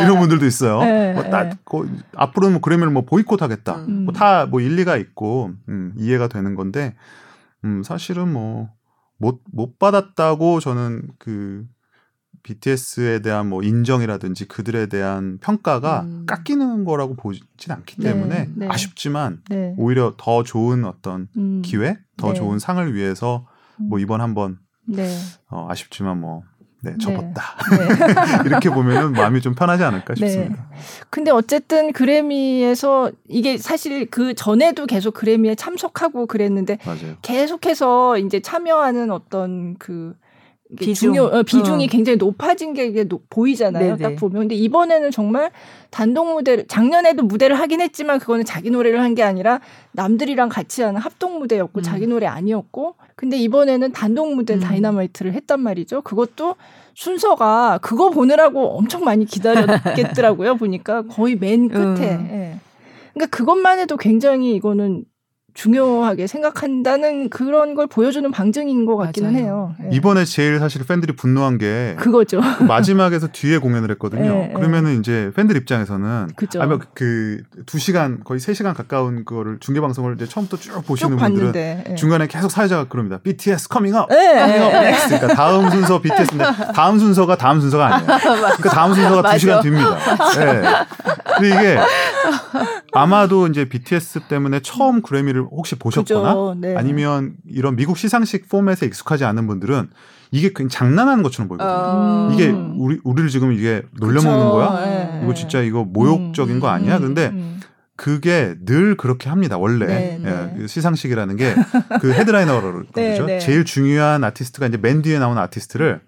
[0.05, 0.81] 이런 분들도 있어요.
[0.81, 1.15] 네.
[1.15, 3.77] 뭐 따, 뭐 앞으로는 뭐 그래미를 뭐 보이콧하겠다.
[3.89, 4.05] 음.
[4.05, 6.95] 뭐 다뭐 뭐 일리가 있고 음, 이해가 되는 건데
[7.65, 8.69] 음, 사실은 뭐
[9.21, 11.65] 못 못 받았다고 저는 그
[12.43, 16.25] BTS에 대한 뭐 인정이라든지 그들에 대한 평가가 음.
[16.27, 18.69] 깎이는 거라고 보진 않기 네, 때문에 네.
[18.69, 19.75] 아쉽지만 네.
[19.77, 21.63] 오히려 더 좋은 어떤 음.
[21.65, 22.35] 기회, 더 네.
[22.35, 24.03] 좋은 상을 위해서 뭐 음.
[24.03, 25.09] 이번 한번 네.
[25.49, 26.43] 어, 아쉽지만 뭐
[26.83, 26.99] 네, 네.
[26.99, 27.43] 접었다.
[27.77, 28.45] 네.
[28.49, 30.55] 이렇게 보면은 마음이 좀 편하지 않을까 싶습니다.
[30.71, 30.77] 네.
[31.11, 37.17] 근데 어쨌든 그래미에서 이게 사실 그 전에도 계속 그래미에 참석하고 그랬는데 맞아요.
[37.23, 40.15] 계속해서 이제 참여하는 어떤 그
[40.79, 41.13] 비중.
[41.15, 41.89] 중요 어, 비중이 어.
[41.91, 43.97] 굉장히 높아진 게 이게 노, 보이잖아요.
[43.97, 44.03] 네네.
[44.03, 44.43] 딱 보면.
[44.43, 45.51] 근데 이번에는 정말
[45.91, 49.61] 단독 무대를 작년에도 무대를 하긴 했지만 그거는 자기 노래를 한 게 아니라
[49.93, 51.83] 남들이랑 같이 하는 합동 무대였고 음.
[51.83, 54.61] 자기 노래 아니었고 근데 이번에는 단독 무대 음.
[54.61, 56.03] 다이너마이트를 했단 말이죠.
[56.03, 56.55] 그것도
[56.95, 60.57] 순서가 그거 보느라고 엄청 많이 기다렸겠더라고요.
[60.59, 62.15] 보니까 거의 맨 끝에.
[62.15, 62.29] 음.
[62.31, 62.61] 예.
[63.15, 65.05] 그러니까 그것만 해도 굉장히 이거는
[65.55, 69.45] 중요하게 생각한다는 그런 걸 보여주는 방증인 것 같기는 맞아요.
[69.45, 69.75] 해요.
[69.81, 69.89] 네.
[69.93, 72.41] 이번에 제일 사실 팬들이 분노한 게 그거죠.
[72.59, 74.33] 그 마지막에서 뒤에 공연을 했거든요.
[74.33, 76.61] 네, 그러면은 이제 팬들 입장에서는 그죠.
[76.61, 81.25] 아니면 그2 시간 거의 3 시간 가까운 그거를 중계 방송을 이제 처음부터 쭉 보시는 쭉
[81.25, 81.95] 분들은 네.
[81.97, 83.19] 중간에 계속 사회자가 그럽니다.
[83.19, 85.19] BTS coming up, coming up next.
[85.21, 88.07] 그러니까 다음 순서 BTS인데 다음 순서가 다음 순서가 아니에요.
[88.21, 89.97] 그러니까 다음 순서가 2 시간 뒤입니다.
[90.39, 90.63] 네.
[91.37, 91.79] 근데 이게
[92.93, 96.75] 아마도 이제 BTS 때문에 처음 그래미를 혹시 보셨거나 네.
[96.77, 99.91] 아니면 이런 미국 시상식 포맷에 익숙하지 않은 분들은
[100.33, 102.29] 이게 그냥 장난하는 것처럼 보이거든요.
[102.29, 102.35] 음.
[102.35, 104.85] 이게 우리 우리를 지금 이게 놀려먹는 거야?
[104.85, 105.21] 네.
[105.25, 106.61] 이거 진짜 이거 모욕적인 음.
[106.61, 106.99] 거 아니야?
[106.99, 107.61] 근데 음.
[107.97, 109.59] 그게 늘 그렇게 합니다.
[109.59, 110.31] 원래 네, 네.
[110.31, 111.55] 예, 그 시상식이라는 게
[112.01, 113.27] 그 헤드라이너를 네, 그죠.
[113.27, 113.39] 네.
[113.41, 116.01] 제일 중요한 아티스트가 이제 맨 뒤에 나오는 아티스트를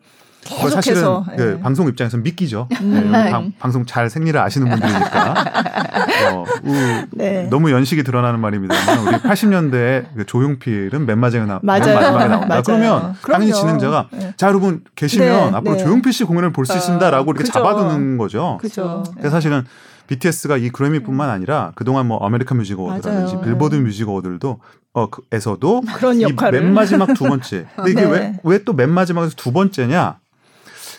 [0.71, 1.37] 사실은 네.
[1.37, 2.69] 그 방송 입장에서 믿기죠.
[2.81, 3.11] 음.
[3.13, 5.35] 네, 방, 방송 잘 생리를 아시는 분들이니까
[6.33, 6.73] 어, 우,
[7.13, 7.47] 네.
[7.51, 12.47] 너무 연식이 드러나는 말입니다만 우리 80년대 그 조용필은 맨 마지막에, 나, 맨 마지막에 나온다.
[12.47, 12.63] 맞아요.
[12.65, 14.35] 그러면 당연히 진행자가 네.
[14.37, 15.85] 자 여러분 계시면 네, 앞으로 네.
[15.85, 17.53] 조용필 씨 공연을 볼 수 있습니다라고 이렇게 그죠.
[17.53, 18.59] 잡아두는 거죠.
[18.61, 19.03] 그죠.
[19.15, 19.65] 근데 사실은
[20.09, 24.59] BTS가 이 그래미뿐만 아니라 그동안 뭐 아메리칸 뮤직 어워드라든지 빌보드 뮤직 어워드도
[24.95, 25.83] 어, 그, 에서도
[26.21, 27.67] 역할을 맨 마지막 두 번째.
[27.77, 28.05] 근데 이게
[28.45, 30.17] 왜왜 또 맨 마지막에서 두 번째냐?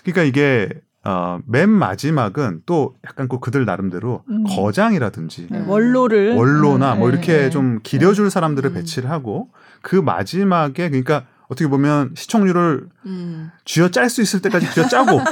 [0.04, 0.70] 그러니까 이게
[1.06, 4.46] 어, 맨 마지막은 또 약간 그 그들 나름대로 음.
[4.46, 7.00] 거장이라든지 네, 원로를 원로나 음.
[7.00, 7.50] 뭐 이렇게 네.
[7.50, 8.74] 좀 기려줄 사람들을 음.
[8.76, 9.50] 배치를 하고
[9.82, 13.52] 그 마지막에 그러니까 어떻게 보면 시청률을 음.
[13.66, 15.24] 쥐어 짤 수 있을 때까지 쥐어 짜고 어,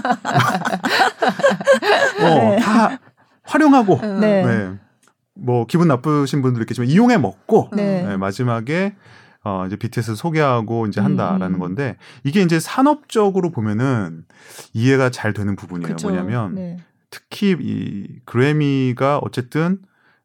[2.19, 2.59] 네.
[2.59, 2.99] 다
[3.43, 4.45] 활용하고 네.
[4.45, 4.73] 네.
[5.35, 8.03] 뭐 기분 나쁘신 분들 있겠지만 이용해 먹고 네.
[8.05, 8.93] 네, 마지막에
[9.43, 11.59] 어, 이제 BTS 소개하고 이제 한다라는 음.
[11.59, 14.25] 건데 이게 이제 산업적으로 보면은
[14.73, 15.95] 이해가 잘 되는 부분이에요.
[15.95, 16.09] 그쵸.
[16.09, 16.77] 뭐냐면 네.
[17.09, 19.79] 특히 이 그래미가 어쨌든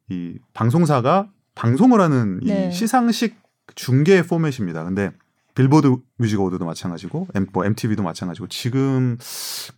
[0.08, 2.68] 이 방송사가 방송을 하는 네.
[2.68, 3.36] 이 시상식
[3.74, 4.84] 중계 포맷입니다.
[4.84, 5.10] 근데
[5.54, 9.16] 빌보드 뮤직 어워드도 마찬가지고 뭐 MTV도 마찬가지고 지금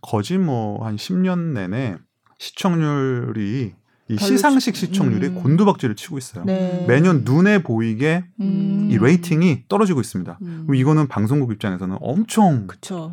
[0.01, 1.97] 거의 뭐 한 10년 내내
[2.37, 3.75] 시청률이
[4.09, 5.35] 이 시상식 시청률이 음.
[5.35, 6.43] 곤두박질을 치고 있어요.
[6.43, 6.83] 네.
[6.87, 8.89] 매년 눈에 보이게 음.
[8.91, 10.39] 이 rating이 떨어지고 있습니다.
[10.41, 10.67] 음.
[10.73, 13.11] 이거는 방송국 입장에서는 엄청 그쵸.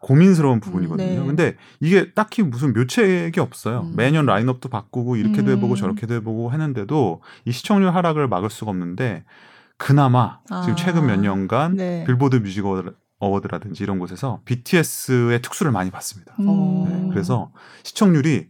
[0.00, 1.20] 고민스러운 부분이거든요.
[1.20, 1.26] 네.
[1.26, 3.82] 근데 이게 딱히 무슨 묘책이 없어요.
[3.82, 3.92] 음.
[3.96, 5.76] 매년 라인업도 바꾸고 이렇게도 해보고 음.
[5.76, 9.24] 저렇게도 해보고 하는데도 이 시청률 하락을 막을 수가 없는데
[9.76, 10.62] 그나마 아.
[10.62, 12.04] 지금 최근 몇 년간 네.
[12.06, 12.64] 빌보드 뮤직
[13.18, 16.34] 어워드라든지 이런 곳에서 BTS의 특수를 많이 받습니다.
[16.40, 16.84] 음.
[16.88, 17.08] 네.
[17.10, 18.48] 그래서 시청률이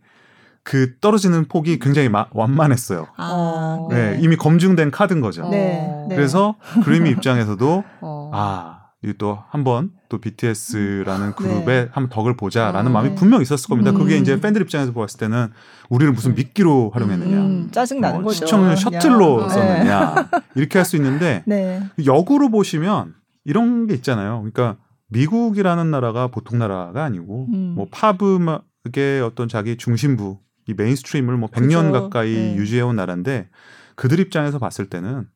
[0.63, 3.07] 그 떨어지는 폭이 굉장히 마, 완만했어요.
[3.17, 4.13] 아, 네.
[4.13, 4.19] 네.
[4.21, 5.49] 이미 검증된 카드인 거죠.
[5.49, 6.15] 네, 네.
[6.15, 8.31] 그래서 그래미 입장에서도 어.
[9.03, 11.33] 아또 한번 또 BTS라는 음.
[11.35, 11.89] 그룹의 네.
[11.93, 13.15] 한번 덕을 보자라는 아, 마음이 네.
[13.15, 13.91] 분명 있었을 겁니다.
[13.93, 13.97] 음.
[13.99, 15.49] 그게 이제 팬들 입장에서 보았을 때는
[15.89, 18.45] 우리를 무슨 미끼로 활용했느냐, 음, 짜증 나는 어, 거죠.
[18.45, 19.49] 시청률 셔틀로 네.
[19.55, 20.15] 썼느냐
[20.57, 21.83] 이렇게 할 수 있는데 네.
[22.05, 24.39] 역으로 보시면 이런 게 있잖아요.
[24.41, 24.77] 그러니까
[25.09, 27.73] 미국이라는 나라가 보통 나라가 아니고 음.
[27.75, 30.39] 뭐 팝음악의 어떤 자기 중심부
[30.71, 32.03] 이 메인스트림을 뭐 100년 그렇죠.
[32.03, 32.57] 가까이 네.
[32.57, 33.49] 유지해온 나라인데
[33.97, 35.27] 그들 입장에서 봤을 때는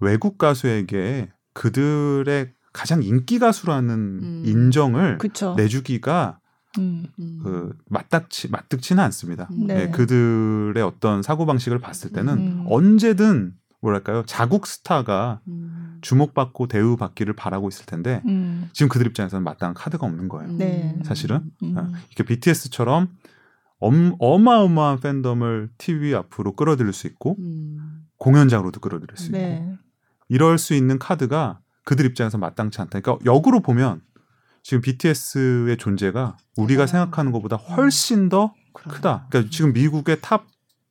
[0.00, 4.42] 외국 가수에게 그들의 가장 인기 가수라는 음.
[4.44, 5.54] 인정을 그쵸.
[5.56, 6.38] 내주기가
[6.78, 7.40] 음, 음.
[7.42, 9.48] 그 맞닥치 맞득치는 않습니다.
[9.50, 9.74] 네.
[9.74, 12.66] 네, 그들의 어떤 사고 방식을 봤을 때는 음.
[12.68, 15.98] 언제든 뭐랄까요 자국 스타가 음.
[16.00, 18.68] 주목받고 대우받기를 바라고 있을 텐데 음.
[18.72, 20.52] 지금 그들 입장에서는 마땅한 카드가 없는 거예요.
[20.52, 20.98] 네.
[21.04, 21.42] 사실은
[21.76, 23.08] 아, 이렇게 BTS처럼
[23.84, 27.36] 엄, 어마어마한 팬덤을 TV 앞으로 끌어들일 수 있고
[28.16, 29.78] 공연장으로도 끌어들일 수 있고 네.
[30.28, 33.00] 이럴 수 있는 카드가 그들 입장에서 마땅치 않다.
[33.00, 34.00] 그러니까 역으로 보면
[34.62, 36.86] 지금 BTS의 존재가 우리가 아.
[36.86, 39.26] 생각하는 것보다 훨씬 더 크다.
[39.28, 40.46] 그러니까 지금 미국의 탑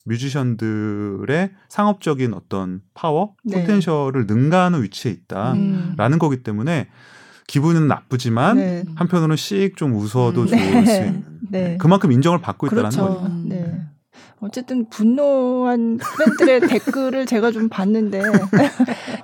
[0.06, 3.62] 뮤지션들의 상업적인 어떤 파워, 네.
[3.62, 6.19] potential을 능가하는 위치에 있다라는 음.
[6.19, 6.89] 거기 때문에
[7.47, 8.84] 기분은 나쁘지만 네.
[8.95, 10.47] 한편으로는 씩 좀 웃어도 음.
[10.47, 10.86] 좋을 네.
[10.86, 11.77] 수 있는 네.
[11.79, 13.27] 그만큼 인정을 받고 있다는 그렇죠.
[13.42, 13.42] 네.
[14.43, 18.21] 어쨌든 분노한 팬들의 댓글을 제가 좀 봤는데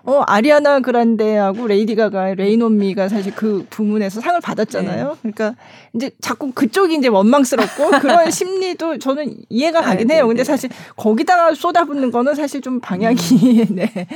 [0.05, 5.09] 어 아리아나 그란데하고 레이디 가가 Rain on Me가 사실 그 부문에서 상을 받았잖아요.
[5.09, 5.31] 네.
[5.31, 5.55] 그러니까
[5.93, 10.23] 이제 자꾸 그쪽이 이제 원망스럽고 그런 심리도 저는 이해가 가긴 네, 해요.
[10.23, 10.45] 네, 근데 네.
[10.45, 13.65] 사실 거기다가 쏟아붓는 거는 사실 좀 방향이 음.
[13.75, 14.07] 네.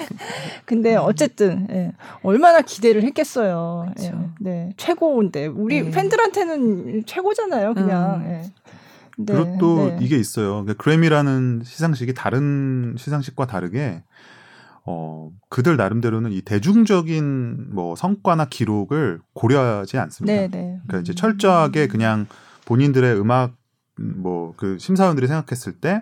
[0.65, 1.91] 근데 어쨌든 예.
[2.21, 3.91] 얼마나 기대를 했겠어요.
[3.99, 4.13] 예.
[4.39, 5.91] 네 최고인데 우리 네.
[5.91, 7.73] 팬들한테는 최고잖아요.
[7.73, 8.23] 그냥.
[8.25, 8.62] 음.
[9.19, 9.23] 예.
[9.25, 9.97] 네, 그리고 또 네.
[10.01, 10.63] 이게 있어요.
[10.63, 14.03] 그러니까 그래미라는 시상식이 다른 시상식과 다르게
[14.85, 20.33] 어 그들 나름대로는 이 대중적인 뭐 성과나 기록을 고려하지 않습니다.
[20.33, 20.79] 네, 네.
[20.85, 22.27] 그러니까 이제 철저하게 그냥
[22.65, 23.55] 본인들의 음악
[23.95, 26.01] 뭐 그 심사위원들이 생각했을 때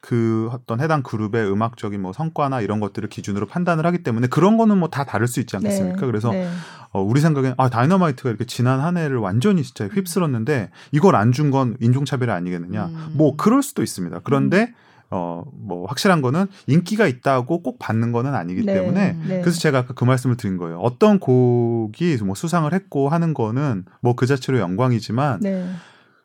[0.00, 4.78] 그 어떤 해당 그룹의 음악적인 뭐 성과나 이런 것들을 기준으로 판단을 하기 때문에 그런 거는
[4.78, 6.00] 뭐 다 다를 수 있지 않겠습니까?
[6.00, 6.06] 네.
[6.06, 6.48] 그래서 네.
[6.92, 11.50] 어, 우리 생각엔 아 다이너마이트가 이렇게 지난 한 해를 완전히 진짜 휩쓸었는데 이걸 안 준
[11.50, 12.86] 건 인종차별이 아니겠느냐?
[12.86, 13.10] 음.
[13.14, 14.20] 뭐 그럴 수도 있습니다.
[14.24, 14.74] 그런데 음.
[15.10, 19.40] 어, 뭐, 확실한 거는 인기가 있다고 꼭 받는 거는 아니기 네, 때문에 네.
[19.40, 20.78] 그래서 제가 아까 그 말씀을 드린 거예요.
[20.80, 25.66] 어떤 곡이 뭐 수상을 했고 하는 거는 뭐 그 자체로 영광이지만 네.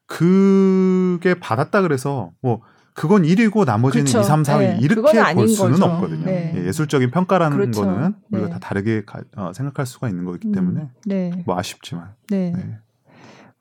[0.05, 2.61] 그게 받았다 그래서 뭐
[2.93, 4.19] 그건 1위고 나머지는 그쵸.
[4.21, 4.77] 2, 3, 4위 네.
[4.81, 5.85] 이렇게 볼 수는 거죠.
[5.85, 6.25] 없거든요.
[6.25, 6.53] 네.
[6.55, 7.81] 예, 예술적인 평가라는 그렇죠.
[7.81, 8.53] 거는 우리가 네.
[8.53, 10.51] 다 다르게 가, 어, 생각할 수가 있는 거기 음.
[10.51, 11.43] 때문에 음.
[11.45, 12.13] 뭐 아쉽지만.
[12.29, 12.53] 네.
[12.55, 12.77] 네.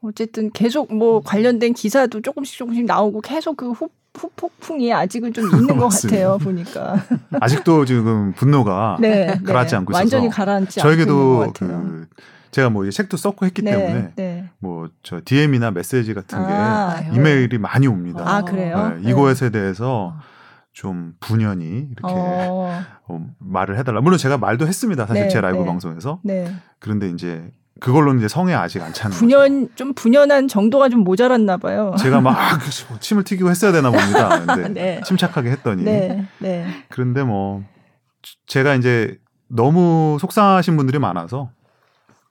[0.03, 5.77] 어쨌든 계속 뭐 관련된 기사도 조금씩 조금씩 나오고 계속 그 후, 후폭풍이 아직은 좀 있는
[5.79, 7.03] 것 같아요 보니까
[7.40, 11.53] 아직도 지금 분노가 네, 가라앉지 않고 있어서 완전히 가라앉지 저에게도.
[11.55, 12.07] 그
[12.53, 14.51] 제가 뭐 이제 책도 썼고 했기 네, 때문에 네.
[14.59, 18.25] 뭐저 DM이나 메시지 같은 아, 게 이메일이 많이 옵니다.
[18.27, 18.99] 아 그래요?
[19.01, 20.15] 네, 이것에 대해서
[20.73, 22.83] 좀 분연히 이렇게 어.
[23.09, 24.03] 어, 말을 해달라.
[24.03, 25.07] 물론 제가 말도 했습니다.
[25.07, 25.65] 사실 네, 제 라이브 네.
[25.65, 26.21] 방송에서.
[26.23, 26.55] 네.
[26.79, 29.75] 그런데 이제 그걸로는 이제 성에 아직 안 차는 분연 거죠.
[29.75, 31.95] 좀 분연한 정도가 좀 모자랐나 봐요.
[31.99, 34.45] 제가 막 그 침을 튀기고 했어야 되나 봅니다.
[34.45, 35.01] 근데 네.
[35.07, 35.85] 침착하게 했더니.
[35.85, 36.27] 네.
[36.38, 36.67] 네.
[36.91, 37.65] 그런데 뭐
[38.47, 39.17] 제가 이제
[39.49, 41.51] 너무 속상하신 분들이 많아서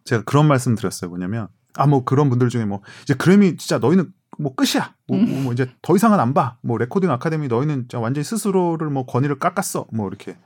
[0.03, 1.09] 제가 그런 말씀 드렸어요.
[1.09, 4.93] 뭐냐면 아 뭐 그런 분들 중에 뭐 이제 그래미 진짜 너희는 뭐 끝이야.
[5.07, 5.43] 뭐, 음.
[5.43, 6.57] 뭐 이제 더 이상은 안 봐.
[6.61, 9.87] 뭐 레코딩 아카데미 너희는 완전히 스스로를 뭐 권위를 깎았어.
[9.93, 10.37] 뭐 이렇게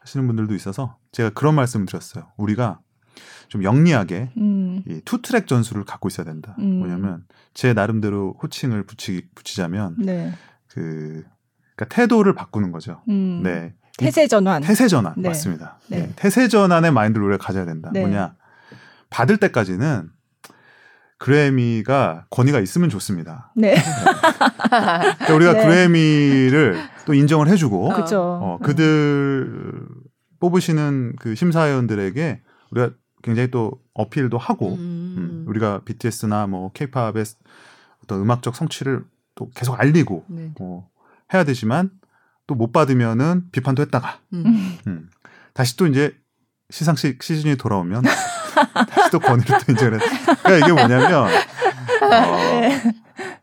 [0.00, 2.26] 하시는 분들도 있어서 제가 그런 말씀을 드렸어요.
[2.36, 2.80] 우리가
[3.48, 4.82] 좀 영리하게 음.
[4.88, 6.56] 이 투트랙 전술을 갖고 있어야 된다.
[6.58, 6.78] 음.
[6.80, 10.32] 뭐냐면 제 나름대로 호칭을 붙이, 붙이자면 네.
[10.68, 11.22] 그
[11.76, 13.02] 그러니까 태도를 바꾸는 거죠.
[13.08, 13.42] 음.
[13.42, 13.74] 네.
[13.96, 14.62] 태세 전환.
[14.62, 15.28] 태세 전환 네.
[15.28, 15.78] 맞습니다.
[15.88, 15.98] 네.
[15.98, 16.12] 네.
[16.16, 17.90] 태세 전환의 마인드를 우리가 가져야 된다.
[17.92, 18.00] 네.
[18.00, 18.34] 뭐냐
[19.14, 20.10] 받을 때까지는
[21.18, 23.52] 그래미가 권위가 있으면 좋습니다.
[23.54, 23.76] 네.
[23.76, 23.82] 네.
[24.64, 25.64] 그러니까 우리가 네.
[25.64, 27.92] 그래미를 또 인정을 해주고
[28.42, 29.86] 어, 그들
[30.40, 32.90] 뽑으시는 그 심사위원들에게 우리가
[33.22, 35.14] 굉장히 또 어필도 하고 음.
[35.16, 37.24] 음, 우리가 BTS나 뭐 K-팝의
[38.02, 39.04] 어떤 음악적 성취를
[39.36, 40.52] 또 계속 알리고 네.
[40.58, 40.88] 어,
[41.32, 41.90] 해야 되지만
[42.48, 44.76] 또 못 받으면은 비판도 했다가 음.
[44.88, 45.08] 음.
[45.54, 46.14] 다시 또 이제
[46.68, 48.02] 시상식 시즌이 돌아오면
[48.54, 50.00] 다시 또 권위를 또 인정을 했.
[50.42, 51.28] 그러니까 이게 뭐냐면 어,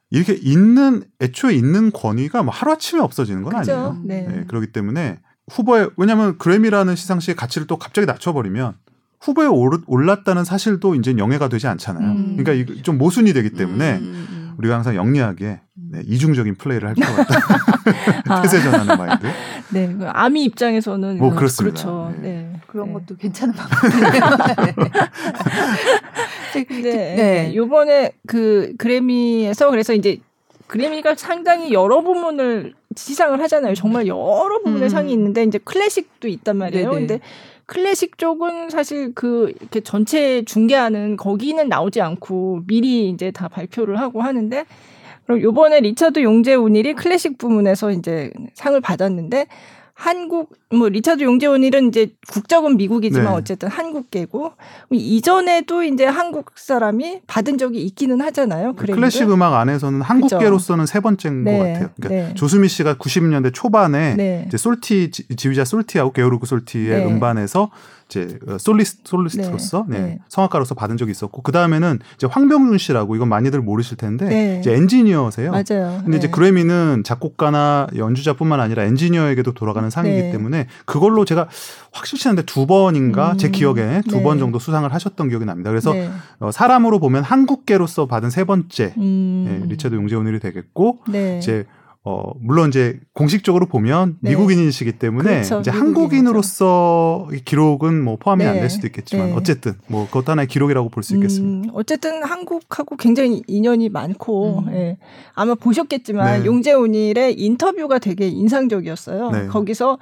[0.10, 3.74] 이렇게 있는 애초에 있는 권위가 뭐 하루 아침에 없어지는 건 그쵸?
[3.74, 4.02] 아니에요.
[4.04, 4.28] 네.
[4.28, 4.44] 네.
[4.48, 5.20] 그렇기 때문에
[5.52, 8.76] 후보에 왜냐하면 그래미라는 시상식의 가치를 또 갑자기 낮춰버리면
[9.22, 12.12] 후보에 올랐다는 사실도 이제 영예가 되지 않잖아요.
[12.12, 12.38] 음.
[12.38, 14.04] 그러니까 좀 모순이 되기 때문에 음.
[14.04, 14.54] 음, 음.
[14.58, 18.22] 우리가 항상 영리하게 네, 이중적인 플레이를 할 필요가 있다.
[18.42, 19.28] 태세 전하는 마인드.
[19.74, 21.84] 네, 그 아미 입장에서는 뭐 그렇습니다.
[21.84, 22.14] 그렇죠.
[22.22, 22.30] 네.
[22.30, 22.54] 네.
[22.68, 22.94] 그런 네.
[22.94, 24.12] 것도 괜찮은 방법이네요.
[26.54, 26.66] 네.
[26.66, 27.16] 네.
[27.16, 27.56] 네.
[27.56, 30.20] 요번에 그 그래미에서 그래서 이제
[30.68, 33.76] 그래미가 상당히 여러 부문을 시상을 하잖아요.
[33.76, 34.90] 정말 여러 부문의 음.
[34.90, 36.94] 상이 있는데 이제 클래식도 있단 말이에요.
[36.94, 37.00] 네네.
[37.00, 37.20] 근데
[37.66, 44.22] 클래식 쪽은 사실 그 이렇게 전체 중계하는 거기는 나오지 않고 미리 이제 다 발표를 하고
[44.22, 44.64] 하는데
[45.32, 49.48] 그럼 요번에 리차드 용재 오닐이 클래식 부문에서 이제 상을 받았는데
[49.94, 53.32] 한국 뭐 리차드 용재 오닐은 이제 국적은 미국이지만 네.
[53.32, 54.54] 어쨌든 한국계고
[54.90, 58.74] 이전에도 이제 한국 사람이 받은 적이 있기는 하잖아요.
[58.74, 58.96] 그래미를.
[58.96, 61.52] 클래식 음악 안에서는 한국계로서는 세 번째인 네.
[61.52, 61.90] 것 같아요.
[61.96, 62.34] 그러니까 네.
[62.34, 64.46] 조수미 씨가 90년대 초반에 네.
[64.48, 67.06] 이제 솔티 지휘자 솔티하고 게오르그 솔티의 네.
[67.06, 67.70] 음반에서
[68.12, 70.00] 이제 어, 솔리스 솔리스트로서 네.
[70.00, 70.20] 네.
[70.28, 74.60] 성악가로서 받은 적이 있었고 그 다음에는 이제 황병준 씨라고 이건 많이들 모르실 텐데 네.
[74.60, 75.52] 이제 엔지니어세요.
[75.52, 76.02] 맞아요.
[76.04, 76.32] 근데 이제 네.
[76.32, 80.32] 그래미는 작곡가나 연주자뿐만 아니라 엔지니어에게도 돌아가는 상이기 네.
[80.32, 81.48] 때문에 그걸로 제가
[81.94, 83.38] 확실치 않은데 두 번인가 음.
[83.38, 84.40] 제 기억에 두번 네.
[84.42, 85.70] 정도 수상을 하셨던 기억이 납니다.
[85.70, 85.94] 그래서
[86.40, 89.64] 어, 사람으로 보면 한국계로서 받은 세 번째 음.
[89.64, 91.00] 예, 리처드 용재원일이 되겠고
[91.40, 91.66] 이제
[92.04, 94.32] 어, 물론 이제 공식적으로 보면 네.
[94.32, 95.60] 미국인이시기 때문에 그렇죠.
[95.60, 98.50] 이제 한국인으로서 기록은 뭐 포함이 네.
[98.50, 99.34] 안될 수도 있겠지만 네.
[99.36, 101.68] 어쨌든 뭐 그것도 하나의 기록이라고 볼 수 있겠습니다.
[101.68, 104.74] 음, 어쨌든 한국하고 굉장히 인연이 많고 음.
[104.74, 104.98] 예.
[105.34, 106.46] 아마 보셨겠지만 네.
[106.46, 109.30] 용재훈일의 인터뷰가 되게 인상적이었어요.
[109.32, 109.48] 네.
[109.48, 109.98] 거기서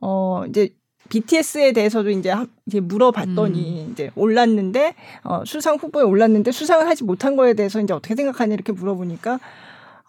[0.00, 0.70] 어 이제
[1.08, 2.32] BTS에 대해서도 이제
[2.66, 3.92] 이제 물어봤더니 음.
[3.92, 8.72] 이제 올랐는데 어 수상 후보에 올랐는데 수상을 하지 못한 거에 대해서 이제 어떻게 생각하냐 이렇게
[8.72, 9.38] 물어보니까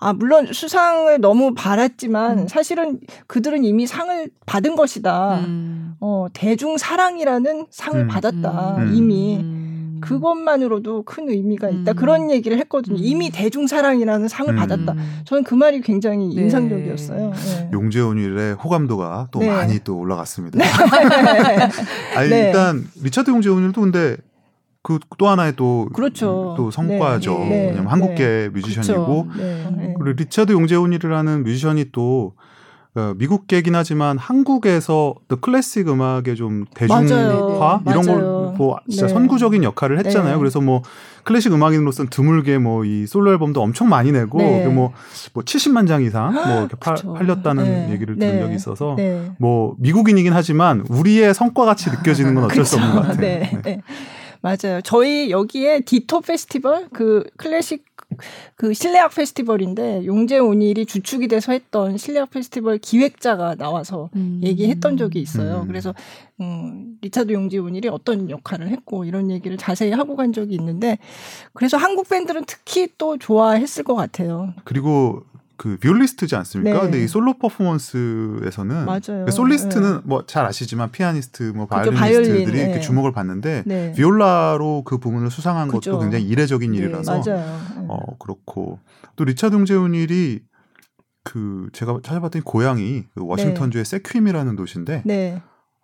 [0.05, 2.47] 아, 물론 수상을 너무 바랐지만 음.
[2.47, 5.39] 사실은 그들은 이미 상을 받은 것이다.
[5.39, 5.95] 음.
[5.99, 8.07] 어, 대중 사랑이라는 상을 음.
[8.07, 8.75] 받았다.
[8.77, 8.93] 음.
[8.93, 9.37] 이미.
[9.37, 9.61] 음.
[10.01, 11.93] 그것만으로도 큰 의미가 있다.
[11.93, 11.95] 음.
[11.95, 12.97] 그런 얘기를 했거든요.
[12.99, 14.93] 이미 대중 사랑이라는 상을 받았다.
[15.23, 16.43] 저는 그 말이 굉장히 네.
[16.43, 17.31] 인상적이었어요.
[17.31, 17.69] 네.
[17.73, 19.47] 용재 오닐의 호감도가 또 네.
[19.47, 20.59] 많이 또 올라갔습니다.
[20.59, 20.65] 네.
[22.15, 22.47] 아니, 네.
[22.47, 24.17] 일단 리차드 용재 오닐도 근데
[24.85, 26.53] 그 또 하나의 또, 그렇죠.
[26.57, 27.31] 또 성과죠.
[27.39, 27.49] 네.
[27.49, 27.65] 네.
[27.69, 28.49] 왜냐면 한국계 네.
[28.49, 29.95] 뮤지션이고 네.
[29.97, 32.33] 그리고 리차드 용재 오닐이라는 뮤지션이 또
[32.97, 37.81] 어, 미국계긴 하지만 한국에서 또 클래식 음악의 좀 대중화 맞아요.
[37.87, 39.13] 이런 걸뭐 진짜 네.
[39.13, 40.33] 선구적인 역할을 했잖아요.
[40.35, 40.39] 네.
[40.39, 40.81] 그래서 뭐
[41.25, 44.67] 클래식 음악인으로서는 드물게 뭐 이 솔로 앨범도 엄청 많이 내고 네.
[44.67, 44.93] 뭐,
[45.33, 48.95] 뭐 70만 장 이상 뭐 이렇게 파, 팔렸다는 얘기를 들은 적이 있어서
[49.39, 53.45] 뭐 미국인이긴 하지만 우리의 성과 같이 느껴지는 건 어쩔 수 없는 것 같아요.
[54.45, 54.57] 네.
[54.67, 54.81] 맞아요.
[54.81, 57.83] 저희 여기에 디토 페스티벌 그 클래식
[58.55, 64.39] 그 실내악 페스티벌인데 용재 온일이 주축이 돼서 했던 실내악 페스티벌 기획자가 나와서 음.
[64.43, 65.61] 얘기했던 적이 있어요.
[65.61, 65.67] 음.
[65.67, 65.93] 그래서
[66.39, 70.99] 음, 리차드 용재 오닐이 어떤 역할을 했고 이런 얘기를 자세히 하고 간 적이 있는데
[71.53, 74.53] 그래서 한국 팬들은 특히 또 좋아했을 것 같아요.
[74.63, 75.23] 그리고
[75.57, 76.73] 그 비올리스트지 않습니까?
[76.73, 76.81] 네.
[76.81, 79.29] 근데 이 솔로 퍼포먼스에서는 맞아요.
[79.31, 80.01] 솔리스트는 네.
[80.03, 82.63] 뭐잘 아시지만 피아니스트, 뭐 바이올리니스트들이 네.
[82.63, 83.91] 이렇게 주목을 받는데 네.
[83.93, 85.91] 비올라로 그 부분을 수상한 그죠.
[85.91, 87.59] 것도 굉장히 이례적인 네, 일이라서 맞아요.
[87.77, 87.85] 네.
[87.87, 88.79] 어 그렇고
[89.15, 90.41] 또 리차드 용재 오닐이
[91.23, 95.03] 그 제가 찾아봤더니 고향이 그 워싱턴주의 세큐임이라는 도시인데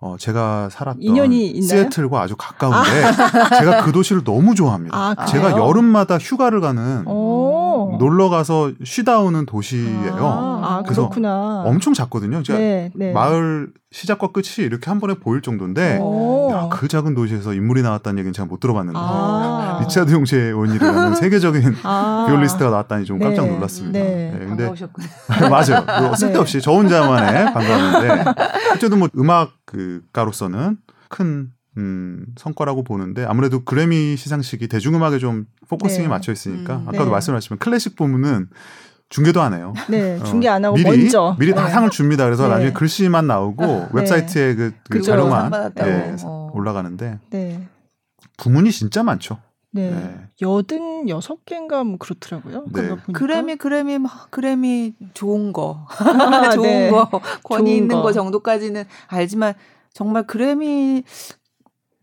[0.01, 3.59] 어, 제가 살았던 시애틀과 아주 가까운데 아.
[3.59, 4.97] 제가 그 도시를 너무 좋아합니다.
[4.97, 7.97] 아, 제가 여름마다 휴가를 가는 오.
[7.99, 10.25] 놀러 가서 쉬다 오는 도시예요.
[10.25, 11.61] 아, 아 그래서 그렇구나.
[11.67, 12.41] 엄청 작거든요.
[12.41, 13.13] 제가 네, 네.
[13.13, 15.99] 마을 시작과 끝이 이렇게 한 번에 보일 정도인데
[16.51, 19.79] 야, 그 작은 도시에서 인물이 나왔다는 얘기는 제가 못 들어봤는데 아.
[19.81, 22.25] 리차드 용시의 원일이라는 세계적인 아.
[22.27, 23.51] 비올리스트가 나왔다니 좀 깜짝 네.
[23.51, 23.99] 놀랐습니다.
[23.99, 24.31] 네.
[24.31, 24.45] 네.
[24.45, 24.69] 근데
[25.49, 26.07] 맞아요.
[26.07, 28.33] 뭐 쓸데없이 저 혼자만의 반가웠는데
[28.75, 30.77] 어쨌든 뭐 음악가로서는
[31.09, 36.07] 큰 음, 성과라고 보는데 아무래도 그래미 시상식이 대중음악에 좀 focusing이 네.
[36.07, 37.11] 맞춰 있으니까 음, 아까도 네.
[37.11, 38.47] 말씀하셨지만 클래식 부문은
[39.11, 39.73] 중계도 안 해요.
[39.89, 41.69] 네, 어, 중계 안 하고 미리, 먼저 미리 다 네.
[41.69, 42.23] 상을 줍니다.
[42.23, 42.49] 그래서 네.
[42.49, 43.87] 나중에 글씨만 나오고 네.
[43.91, 46.49] 웹사이트에 그, 그 자료만 예, 어.
[46.53, 47.67] 올라가는데 네.
[48.37, 49.37] 부문이 진짜 많죠.
[49.71, 49.91] 네.
[49.91, 50.15] 네.
[50.41, 52.65] 여든 여섯 개인가 뭐 그렇더라고요.
[52.71, 52.95] 네.
[53.11, 56.89] 그래미 그래미 그래미 좋은 거 아, 좋은 네.
[56.89, 57.09] 거
[57.43, 58.03] 권위 좋은 있는 거.
[58.03, 59.55] 거 정도까지는 알지만
[59.93, 61.03] 정말 그래미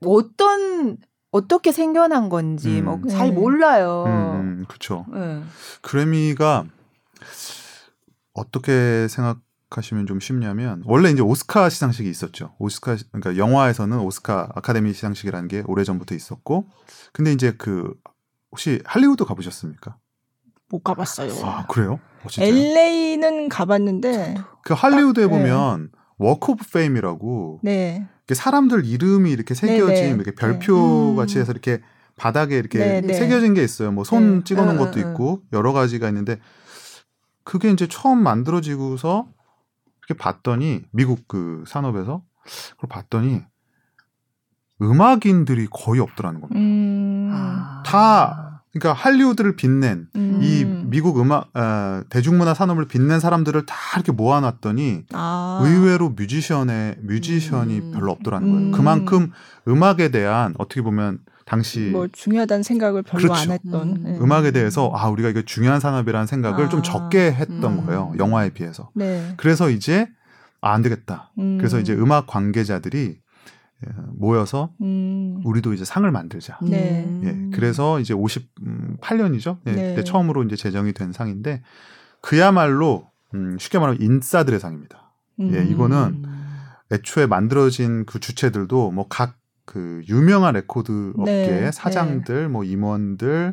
[0.05, 0.99] 어떤
[1.31, 2.85] 어떻게 생겨난 건지 음.
[2.85, 3.35] 뭐잘 네.
[3.35, 4.05] 몰라요.
[4.07, 5.07] 음, 그렇죠.
[5.11, 5.41] 네.
[5.81, 6.67] 그래미가
[8.33, 12.55] 어떻게 생각하시면 좀 쉽냐면 원래 이제 오스카 시상식이 있었죠.
[12.59, 16.67] 오스카 그러니까 영화에서는 오스카 아카데미 시상식이라는 게 오래 전부터 있었고
[17.13, 17.95] 근데 이제 그
[18.51, 19.97] 혹시 할리우드 가보셨습니까?
[20.71, 21.33] 못 가봤어요.
[21.45, 21.99] 아 그래요?
[22.25, 25.39] 어, LA는 가봤는데 그 할리우드에 딱, 네.
[25.39, 25.99] 보면 네.
[26.19, 28.07] Walk of Fame이라고 네.
[28.31, 30.09] 사람들 이름이 이렇게 새겨진 네네.
[30.09, 30.15] 네.
[30.15, 31.17] 이렇게 별표 음.
[31.17, 31.81] 같이 해서 이렇게
[32.17, 33.01] 바닥에 이렇게 네네.
[33.07, 33.15] 네.
[33.15, 33.93] 새겨진 게 있어요.
[33.93, 34.85] 뭐 손 찍어놓은 네.
[34.85, 36.39] 것도 있고 여러 가지가 있는데
[37.49, 39.27] 그게 이제 처음 만들어지고서
[40.07, 42.23] 이렇게 봤더니 미국 그 산업에서
[42.73, 43.41] 그걸 봤더니
[44.83, 46.61] 음악인들이 거의 없더라는 겁니다.
[46.61, 47.33] 음.
[47.87, 50.41] 다 그러니까 할리우드를 빛낸 음.
[50.43, 55.61] 이 미국 음악 어, 대중문화 산업을 빛낸 사람들을 다 이렇게 모아놨더니 아.
[55.63, 57.93] 의외로 뮤지션의 뮤지션이 음.
[57.93, 58.67] 별로 없더라는 거예요.
[58.67, 58.73] 음.
[58.73, 59.33] 그만큼
[59.67, 63.41] 음악에 대한 어떻게 보면 당시 뭐 중요하다는 생각을 별로 그렇죠.
[63.41, 64.33] 안 했던 음.
[64.33, 66.69] 악에 대해서 아 우리가 이거 중요한 산업이라는 생각을 아.
[66.69, 67.87] 좀 적게 했던 음.
[67.87, 68.13] 거예요.
[68.19, 68.91] 영화에 비해서.
[68.95, 69.33] 네.
[69.39, 70.09] 그래서 이제
[70.61, 71.31] 아, 안 되겠다.
[71.37, 73.17] 그래서 이제 음악 관계자들이
[73.87, 75.41] 예, 모여서 음.
[75.45, 76.59] 우리도 이제 상을 만들자.
[76.63, 77.09] 네.
[77.25, 79.59] 예, 그래서 이제 58년이죠.
[79.69, 79.95] 예, 네.
[79.95, 81.63] 그때 처음으로 이제 제정이 된 상인데
[82.21, 85.13] 그야말로 음, 쉽게 말하면 인싸들의 상입니다.
[85.41, 85.55] 음.
[85.55, 86.25] 예, 이거는
[86.93, 89.38] 애초에 만들어진 그 주체들도 뭐 각
[89.69, 91.71] 그 유명한 레코드 업계 네.
[91.71, 92.49] 사장들, 네.
[92.49, 93.53] 뭐 임원들,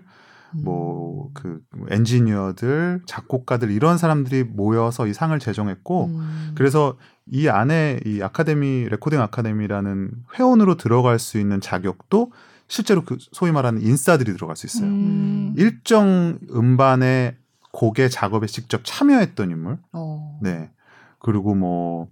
[0.64, 1.86] 뭐그 음.
[1.90, 6.52] 엔지니어들, 작곡가들 이런 사람들이 모여서 이 상을 제정했고 음.
[6.56, 6.96] 그래서
[7.30, 12.32] 이 안에 이 아카데미 레코딩 아카데미라는 회원으로 들어갈 수 있는 자격도
[12.70, 14.88] 실제로 그 소위 말하는 인싸들이 들어갈 수 있어요.
[14.88, 15.54] 음.
[15.58, 17.36] 일정 음반의
[17.74, 19.80] 곡의 작업에 직접 참여했던 인물.
[19.92, 20.40] 어.
[20.42, 20.72] 네.
[21.20, 22.08] 그리고 뭐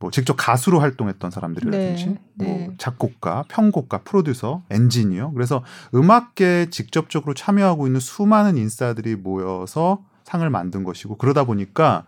[0.00, 2.70] 뭐 직접 가수로 활동했던 사람들이라든지 네, 뭐 네.
[2.78, 5.62] 작곡가, 편곡가, 프로듀서, 엔지니어 그래서
[5.94, 12.04] 음악계에 직접적으로 참여하고 있는 수많은 인싸들이 모여서 상을 만든 것이고 그러다 보니까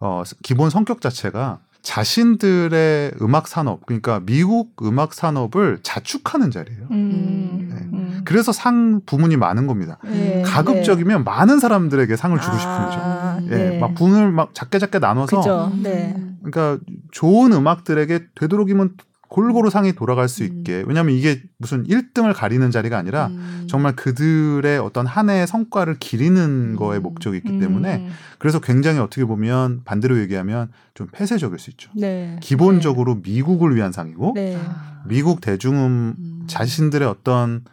[0.00, 6.86] 어 기본 성격 자체가 자신들의 음악 산업 그러니까 미국 음악 산업을 자축하는 자리예요.
[6.90, 7.76] 음, 네.
[7.92, 8.22] 음.
[8.24, 9.98] 그래서 상 부문이 많은 겁니다.
[10.02, 11.24] 네, 가급적이면 네.
[11.24, 12.98] 많은 사람들에게 상을 주고 싶은 거죠.
[13.00, 13.78] 아, 예, 네.
[13.78, 16.16] 막 분을 막 작게 작게 나눠서 그죠, 네.
[16.50, 18.96] 그러니까 좋은 음악들에게 되도록이면
[19.28, 20.82] 골고루 상이 돌아갈 수 있게.
[20.82, 20.88] 음.
[20.88, 23.66] 왜냐하면 이게 무슨 1등을 가리는 자리가 아니라 음.
[23.68, 27.02] 정말 그들의 어떤 한 해의 성과를 기리는 거에 음.
[27.02, 28.10] 목적이 있기 때문에 음.
[28.38, 31.90] 그래서 굉장히 어떻게 보면 반대로 얘기하면 좀 폐쇄적일 수 있죠.
[31.94, 32.38] 네.
[32.40, 33.20] 기본적으로 네.
[33.24, 34.58] 미국을 위한 상이고 네.
[35.06, 36.44] 미국 대중음 음.
[36.46, 37.64] 자신들의 어떤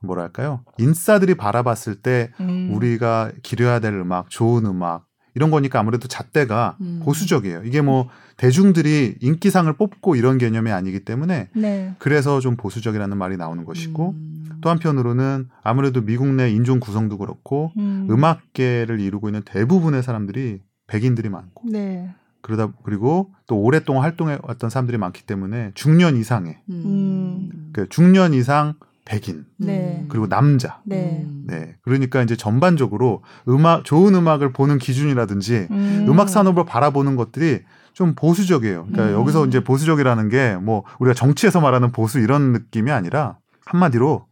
[0.00, 2.70] 뭐랄까요 인싸들이 바라봤을 때 음.
[2.72, 5.07] 우리가 기려야 될 음악, 좋은 음악
[5.38, 7.00] 이런 거니까 아무래도 잣대가 음.
[7.04, 7.62] 보수적이에요.
[7.64, 11.94] 이게 뭐 대중들이 인기상을 뽑고 이런 개념이 아니기 때문에 네.
[12.00, 14.58] 그래서 좀 보수적이라는 말이 나오는 것이고 음.
[14.60, 18.08] 또 한편으로는 아무래도 미국 내 인종 구성도 그렇고 음.
[18.24, 22.12] 악계를 이루고 있는 대부분의 사람들이 백인들이 많고 네.
[22.40, 27.70] 그러다 그리고 또 오랫동안 활동해 왔던 사람들이 많기 때문에 중년 이상의 음.
[27.72, 28.74] 그 중년 이상
[29.08, 30.04] 백인 네.
[30.10, 31.26] 그리고 남자 네.
[31.46, 31.74] 네.
[31.82, 36.16] 그러니까 이제 전반적으로 음악 좋은 음악을 보는 기준이라든지 음.
[36.18, 37.62] 악 산업을 바라보는 것들이
[37.94, 38.86] 좀 보수적이에요.
[38.90, 39.20] 그러니까 음.
[39.20, 44.26] 여기서 이제 보수적이라는 게 뭐 우리가 정치에서 말하는 보수 이런 느낌이 아니라 한마디로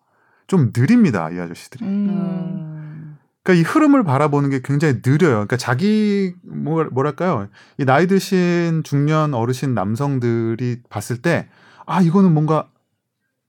[0.47, 1.85] 좀 느립니다 이 아저씨들이.
[1.85, 3.17] 음.
[3.43, 5.35] 그러니까 이 흐름을 바라보는 게 굉장히 느려요.
[5.35, 7.49] 그러니까 자기 뭐 뭐랄까요
[7.79, 11.49] 이 나이 드신 중년 어르신 남성들이 봤을 때
[11.87, 12.69] 아 이거는 뭔가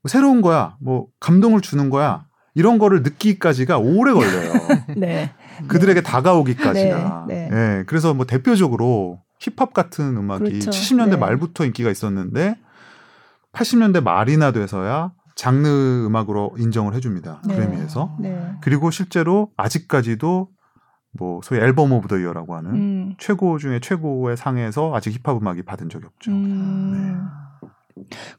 [0.06, 4.52] 새로운 거야, 뭐 감동을 주는 거야 이런 거를 느끼기까지가 오래 걸려요.
[4.96, 5.32] 네.
[5.68, 6.06] 그들에게 네.
[6.08, 7.26] 다가오기까지가.
[7.28, 7.48] 네.
[7.48, 7.50] 네.
[7.50, 7.84] 네.
[7.86, 10.70] 그래서 뭐 대표적으로 힙합 같은 음악이 그렇죠.
[10.70, 11.16] 70년대 네.
[11.16, 12.56] 말부터 인기가 있었는데
[13.52, 15.68] 80년대 말이나 돼서야 장르
[16.06, 17.42] 음악으로 인정을 해줍니다.
[17.46, 17.54] 네.
[17.54, 18.16] 그래미에서.
[18.18, 18.56] 네.
[18.60, 20.48] 그리고 실제로 아직까지도
[21.12, 23.14] 뭐 소위 Album of the Year라고 하는 음.
[23.18, 26.32] 최고 중에 최고의 상에서 아직 힙합 음악이 받은 적이 없죠.
[26.32, 26.92] 음.
[26.92, 27.47] 네.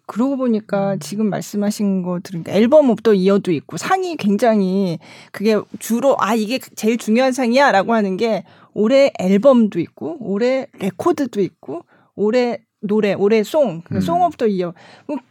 [0.05, 0.99] 그러고 보니까 음.
[0.99, 4.99] 지금 말씀하신 거 들으니까 Album of the Year도 있고 상이 굉장히
[5.32, 8.43] 그게 주로 아 이게 제일 중요한 상이야라고 하는 게
[8.74, 11.84] 올해 앨범도 있고 올해 레코드도 있고
[12.16, 14.01] 올해 노래 올해 song 그 음.
[14.01, 14.74] Song of the Year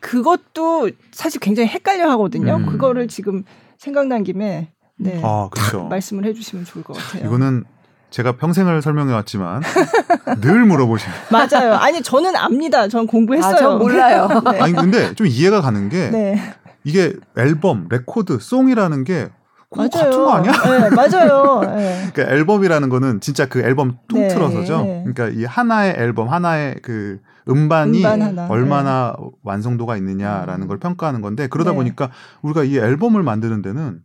[0.01, 2.57] 그것도 사실 굉장히 헷갈려 하거든요.
[2.57, 2.66] 음.
[2.66, 3.45] 그거를 지금
[3.79, 5.85] 생각난 김에 네 아, 그렇죠.
[5.89, 7.26] 말씀을 해주시면 좋을 것 같아요.
[7.26, 7.64] 이거는
[8.11, 9.63] 제가 평생을 설명해 왔지만
[10.41, 11.15] 늘 물어보시는.
[11.31, 11.75] 맞아요.
[11.75, 12.89] 아니 저는 압니다.
[12.89, 13.71] 전 공부했어요.
[13.71, 14.29] 아, 몰라요.
[14.53, 14.61] 네.
[14.61, 16.41] 아니 근데 좀 이해가 가는 게 네.
[16.85, 19.29] 이게 앨범, 레코드, song이라는 게
[19.77, 19.91] 맞아요.
[19.91, 20.53] 같은 거 아니야?
[20.53, 21.61] 네, 맞아요.
[21.77, 22.09] 네.
[22.13, 24.83] 그러니까 앨범이라는 거는 진짜 그 앨범 통틀어서죠.
[24.83, 25.05] 네.
[25.05, 29.27] 그러니까 이 하나의 앨범, 하나의 그 음반이 음반 얼마나 네.
[29.43, 31.77] 완성도가 있느냐라는 걸 평가하는 건데 그러다 네.
[31.77, 34.01] 보니까 우리가 이 앨범을 만드는 데는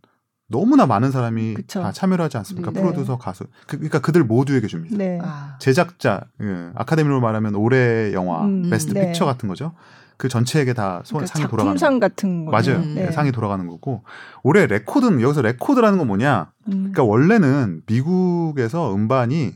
[0.48, 1.82] 너무나 많은 사람이 그쵸.
[1.82, 2.72] 다 참여를 하지 않습니까?
[2.72, 2.82] 네.
[2.82, 3.46] 프로듀서, 가수.
[3.68, 4.96] 그, 러니까 그들 모두에게 줍니다.
[4.98, 5.20] 네.
[5.22, 5.58] 아.
[5.60, 9.08] 제작자, 예, 아카데미로 말하면 올해 영화, 음, 베스트 네.
[9.08, 9.74] Picture 같은 거죠.
[10.18, 12.78] 그 전체에게 다 소, 그러니까 상이 돌아가는 상 같은 거 맞아요.
[12.78, 13.12] 음, 네.
[13.12, 14.04] 상이 돌아가는 거고
[14.44, 16.52] 올해 레코드는 여기서 레코드라는 건 뭐냐?
[16.68, 16.72] 음.
[16.72, 19.54] 그러니까 원래는 미국에서 음반이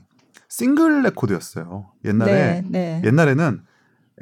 [0.50, 1.86] 싱글 레코드였어요.
[2.06, 3.02] 옛날에 네, 네.
[3.06, 3.62] 옛날에는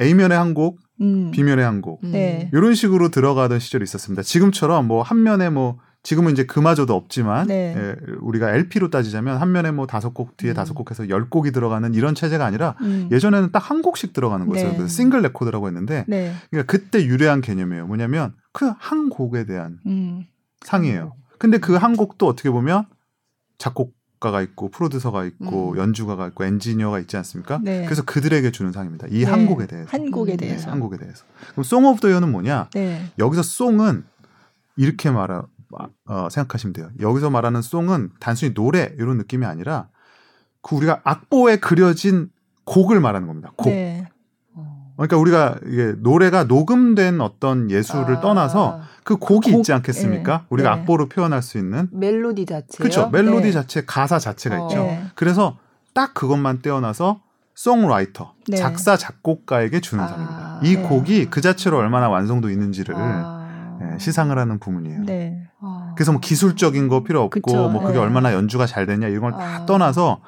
[0.02, 1.32] A면에 한 곡, 음.
[1.32, 2.02] B면에 한 곡.
[2.04, 2.50] 네.
[2.54, 4.22] 이런 식으로 들어가던 시절이 있었습니다.
[4.22, 7.74] 지금처럼 뭐 한 면에 뭐 지금은 이제 그마저도 없지만 네.
[7.76, 10.54] 예, 우리가 LP로 따지자면 한 면에 뭐 다섯 곡 뒤에 음.
[10.54, 13.10] 다섯 곡 해서 열 곡이 들어가는 이런 체제가 아니라 음.
[13.12, 14.72] 예전에는 딱 한 곡씩 들어가는 거였어요.
[14.72, 14.78] 네.
[14.78, 16.32] 그래서 싱글 레코드라고 했는데 네.
[16.52, 17.88] 그러니까 그때 유래한 개념이에요.
[17.88, 20.26] 뭐냐면 그 한 곡에 대한 음.
[20.64, 21.16] 상이에요.
[21.40, 22.86] 근데 그 한 곡도 어떻게 보면
[23.58, 25.78] 작곡가가 있고 프로듀서가 있고 음.
[25.78, 27.60] 연주가가 있고 엔지니어가 있지 않습니까?
[27.64, 27.84] 네.
[27.86, 29.08] 그래서 그들에게 주는 상입니다.
[29.10, 29.46] 이 한 네.
[29.48, 29.90] 곡에 대해서.
[29.90, 30.70] 한 곡에 대해서.
[30.70, 31.26] 한 곡에 대해서.
[31.54, 32.70] 그럼 Song of the Year는 뭐냐?
[33.18, 34.04] 여기서 song은
[34.78, 35.46] 이렇게 말하
[36.06, 36.90] 어, 생각하시면 돼요.
[37.00, 39.90] 여기서 말하는 song은 단순히 노래 이런 느낌이 아니라
[40.62, 42.30] 그 우리가 악보에 그려진
[42.66, 43.52] 곡을 말하는 겁니다.
[43.56, 43.70] 곡.
[43.70, 44.08] 네.
[44.96, 48.20] 그러니까 우리가 이게 노래가 녹음된 어떤 예술을 아.
[48.22, 50.38] 떠나서 그 곡이 곡, 있지 않겠습니까?
[50.38, 50.44] 네.
[50.50, 50.82] 우리가 네.
[50.82, 52.78] 악보로 표현할 수 있는 멜로디 자체.
[52.78, 53.10] 그렇죠.
[53.10, 53.52] 멜로디 네.
[53.52, 54.68] 자체, 가사 자체가 어.
[54.68, 54.84] 있죠.
[54.84, 55.06] 네.
[55.16, 55.58] 그래서
[55.94, 57.22] 딱 그것만 떼어놔서
[57.56, 58.58] 송라이터, 네.
[58.58, 60.08] 작사 작곡가에게 주는 아.
[60.08, 60.60] 상입니다.
[60.64, 63.35] 이 곡이 그 자체로 얼마나 완성도 있는지를 아.
[63.80, 65.04] 네, 시상을 하는 부문이에요.
[65.04, 65.42] 네.
[65.62, 65.94] 아.
[65.96, 68.00] 그래서 뭐 기술적인 거 필요 없고 그쵸, 뭐 그게 네.
[68.00, 69.66] 얼마나 연주가 잘 되냐 이런 걸다 아.
[69.66, 70.22] 떠나서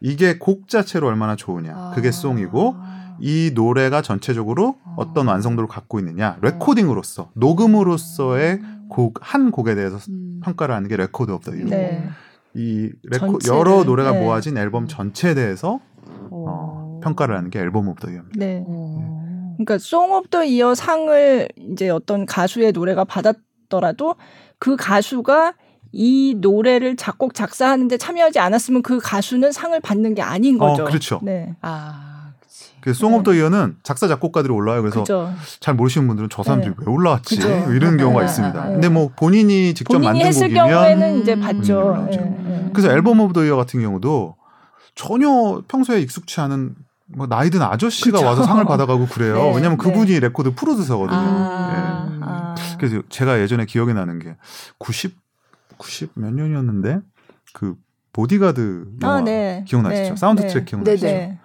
[0.00, 1.92] 이게 곡 자체로 얼마나 좋으냐 아.
[1.94, 2.76] 그게 송이고
[3.20, 4.94] 이 노래가 전체적으로 아.
[4.96, 10.40] 어떤 완성도를 갖고 있느냐 레코딩으로서 녹음으로서의 곡 한 곡에 대해서 음.
[10.44, 11.64] 평가를 하는 게 Record of the Year.
[11.66, 12.08] 네.
[12.54, 14.20] 이 레코 여러 노래가 네.
[14.20, 15.80] 모아진 앨범 전체에 대해서
[16.30, 18.38] 어, 평가를 하는 게 Album of the Year입니다.
[18.38, 18.64] 네.
[19.56, 24.16] 그러니까 Song of the Year 상을 이제 어떤 가수의 노래가 받았더라도
[24.58, 25.54] 그 가수가
[25.92, 30.82] 이 노래를 작곡 작사하는데 참여하지 않았으면 그 가수는 상을 받는 게 아닌 어, 거죠.
[30.82, 31.20] 어, 그렇죠.
[31.22, 31.54] 네.
[31.60, 32.10] 아.
[32.80, 34.82] 그래서 Song of the Year는 작사 작곡가들이 올라와요.
[34.82, 35.32] 그래서 그죠.
[35.60, 36.76] 잘 모르시는 분들은 저 사람들이 네.
[36.84, 37.48] 왜 올라왔지 그죠.
[37.72, 38.26] 이런 경우가 네.
[38.26, 38.64] 있습니다.
[38.64, 38.72] 네.
[38.72, 41.94] 근데 뭐 본인이 직접 본인이 만든 했을 곡이면 경우에는 이제 받죠.
[42.10, 44.36] 음, 그래서 Album of the Year 같은 경우도
[44.94, 46.74] 전혀 평소에 익숙치 않은
[47.06, 48.26] 뭐 나이든 아저씨가 그쵸?
[48.26, 49.34] 와서 상을 받아가고 그래요.
[49.50, 50.20] 네, 왜냐면 그분이 네.
[50.20, 51.18] 레코드 프로듀서거든요.
[51.18, 52.18] 아, 예.
[52.22, 52.54] 아.
[52.78, 54.36] 그래서 제가 예전에 기억에 나는 게
[54.78, 55.16] 90,
[55.76, 57.00] 90 몇 년이었는데
[57.52, 57.74] 그
[58.12, 59.64] 보디가드 영화 아, 네.
[59.66, 60.10] 기억나시죠?
[60.10, 60.16] 네.
[60.16, 60.64] 사운드 트랙 네.
[60.64, 61.06] 기억나시죠?
[61.06, 61.38] 네,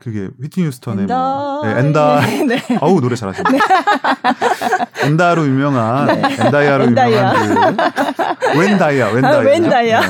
[0.00, 3.50] 그게 휘트니 휴스턴의 엔다, 뭐, 네, 엔다, 네, 아우 노래 잘하시네.
[3.50, 3.58] 네.
[5.04, 7.44] 엔다로 유명한 엔다이아로 엔다이아.
[7.44, 9.36] 유명한 그 웬다이아, 웬다이아.
[9.36, 10.00] 아, 웬다이아.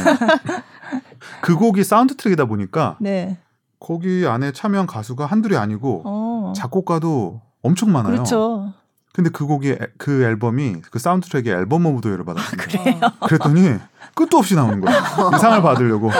[1.40, 3.38] 그 곡이 사운드 트랙이다 보니까 네.
[3.84, 6.52] 거기 안에 참여한 가수가 한둘이 아니고 어.
[6.56, 8.12] 작곡가도 엄청 많아요.
[8.12, 8.72] 그렇죠.
[9.12, 13.06] 근데 그 곡이 그 앨범이 그 사운드 트랙이 앨범 오브 더이를 받았습니다.
[13.06, 13.76] 아, 그랬더니
[14.14, 14.98] 끝도 없이 나오는 거예요.
[15.36, 16.10] 이 상을 받으려고.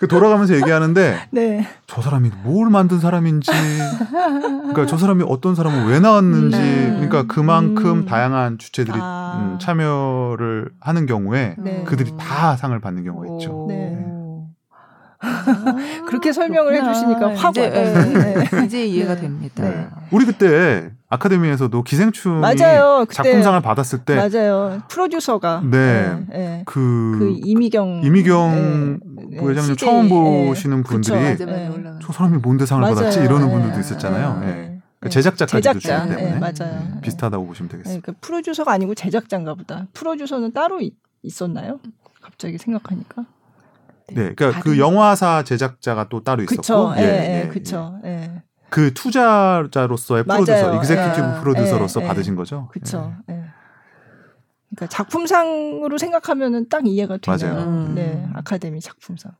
[0.00, 1.68] 그 돌아가면서 얘기하는데 네.
[1.86, 3.52] 저 사람이 뭘 만든 사람인지
[4.08, 6.86] 그러니까 저 사람이 어떤 사람을 왜 나왔는지 네.
[6.94, 8.06] 그러니까 그만큼 음.
[8.06, 9.52] 다양한 주체들이 아.
[9.52, 11.84] 음, 참여를 하는 경우에 네.
[11.84, 13.66] 그들이 다 상을 받는 경우가 있죠.
[13.68, 14.21] 네.
[16.06, 16.88] 그렇게 설명을 그렇구나.
[16.92, 18.64] 해주시니까 확 이제, 네.
[18.64, 19.20] 이제 이해가 네.
[19.22, 19.62] 됩니다.
[19.62, 19.88] 네.
[20.10, 23.06] 우리 그때 아카데미에서도 기생충이 맞아요.
[23.10, 24.82] 작품상을 받았을 때 맞아요.
[24.88, 26.62] 프로듀서가 네, 네.
[26.66, 29.00] 그, 그 이미경 이미경
[29.30, 29.36] 네.
[29.38, 31.36] 부회장님 처음 보시는 분들이
[32.02, 32.94] 저 사람이 뭔데 상을 맞아요.
[32.96, 34.40] 받았지 이러는 분들도 있었잖아요.
[34.40, 34.78] 네.
[35.00, 36.06] 그 제작자까지도 제작자.
[36.06, 37.00] 주기 때문에 맞아요.
[37.02, 38.02] 비슷하다고 보시면 되겠습니다.
[38.02, 39.86] 그러니까 프로듀서가 아니고 제작자인가 보다.
[39.94, 41.80] 프로듀서는 따로 있, 있었나요?
[42.20, 43.24] 갑자기 생각하니까.
[44.12, 47.98] 네, 그러니까 그 영화사 제작자가 또 따로 있었고, 그쵸, 예, 예, 예, 그렇죠.
[48.04, 48.42] 예.
[48.68, 50.44] 그 투자자로서의 맞아요.
[50.44, 52.68] 프로듀서, 익제큐티브 예, 프로듀서로서 예, 받으신 거죠.
[52.72, 53.14] 그렇죠.
[53.30, 53.44] 예.
[54.74, 57.54] 그러니까 작품상으로 생각하면은 딱 이해가 되네요.
[57.54, 57.68] 맞아요.
[57.68, 57.94] 음.
[57.94, 59.32] 네, 아카데미 작품상.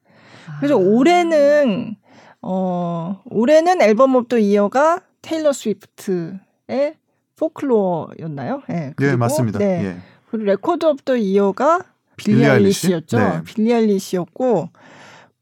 [0.59, 0.79] 그래서 아.
[0.79, 1.97] 올해는
[2.43, 6.97] 어 올해는 Album of the Year가 테일러 스위프트의
[7.37, 8.63] Folklore였나요?
[8.71, 8.93] 예.
[8.99, 9.59] 네, 맞습니다.
[9.59, 9.85] 네.
[9.85, 9.97] 예.
[10.31, 11.81] 그리고 Record of the Year가
[12.25, 13.19] 빌리 아일리시였죠.
[13.19, 13.43] 네.
[13.45, 14.71] 빌리 아일리시였고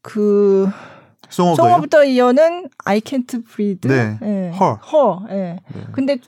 [0.02, 0.72] 그더
[2.04, 3.88] 이어는 I Can't Breathe.
[3.88, 4.18] 네.
[4.22, 4.50] 예.
[4.58, 4.74] 허.
[4.74, 5.26] 허.
[5.30, 5.60] 예.
[5.74, 5.86] 네.
[5.92, 6.18] 근데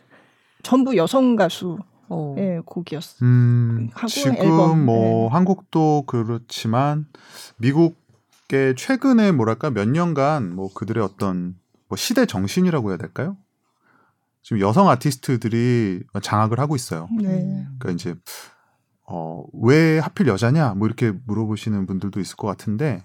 [0.63, 1.79] 전부 여성 가수
[2.09, 2.35] 어.
[2.39, 3.25] 예, 곡이었어.
[3.25, 4.85] 음, 지금 앨범.
[4.85, 5.33] 뭐 네.
[5.33, 7.07] 한국도 그렇지만
[7.57, 11.55] 미국의 최근에 뭐랄까 몇 년간 뭐 그들의 어떤
[11.89, 13.39] 뭐 시대 정신이라고 해야 될까요?
[14.43, 17.09] 지금 여성 아티스트들이 장악을 하고 있어요.
[17.17, 17.67] 네.
[17.79, 18.15] 그러니까 이제
[19.15, 20.73] 어, 왜 하필 여자냐?
[20.75, 23.05] 뭐 이렇게 물어보시는 분들도 있을 것 같은데,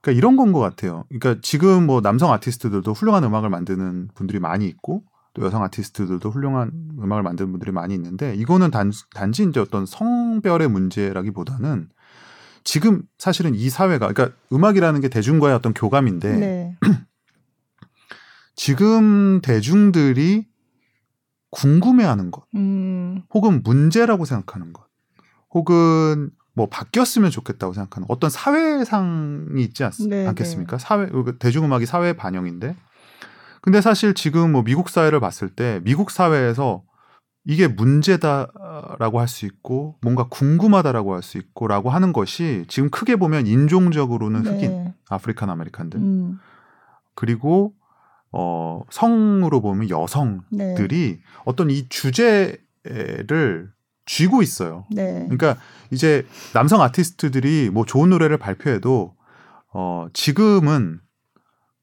[0.00, 1.04] 그러니까 이런 건 것 같아요.
[1.08, 5.02] 그러니까 지금 뭐 남성 아티스트들도 훌륭한 음악을 만드는 분들이 많이 있고,
[5.34, 6.70] 또 여성 아티스트들도 훌륭한
[7.00, 11.88] 음악을 만드는 분들이 많이 있는데, 이거는 단, 단지 이제 어떤 성별의 문제라기보다는
[12.62, 16.76] 지금 사실은 이 사회가, 그러니까 음악이라는 게 대중과의 어떤 교감인데, 네.
[18.54, 20.46] 지금 대중들이
[21.50, 23.22] 궁금해하는 것, 음.
[23.34, 24.84] 혹은 문제라고 생각하는 것,
[25.52, 30.76] 혹은 뭐 바뀌었으면 좋겠다고 생각하는 어떤 사회상이 있지 않, 네, 않겠습니까?
[30.76, 30.82] 네.
[30.82, 32.76] 사회 그 대중음악이 사회 반영인데
[33.62, 36.82] 근데 사실 지금 뭐 미국 사회를 봤을 때 미국 사회에서
[37.44, 43.16] 이게 문제다 멋있다라고 할 수 있고 뭔가 궁금하다라고 할 수 있고라고 하는 것이 지금 크게
[43.16, 44.94] 보면 인종적으로는 흑인 네.
[45.08, 46.38] African American들 음.
[47.14, 47.74] 그리고
[48.32, 51.20] 어 성으로 보면 여성들이 네.
[51.44, 53.72] 어떤 이 주제를
[54.06, 54.84] 쥐고 있어요.
[54.90, 55.26] 네.
[55.28, 55.56] 그러니까
[55.90, 59.14] 이제 남성 아티스트들이 뭐 좋은 노래를 발표해도
[59.74, 61.00] 어 지금은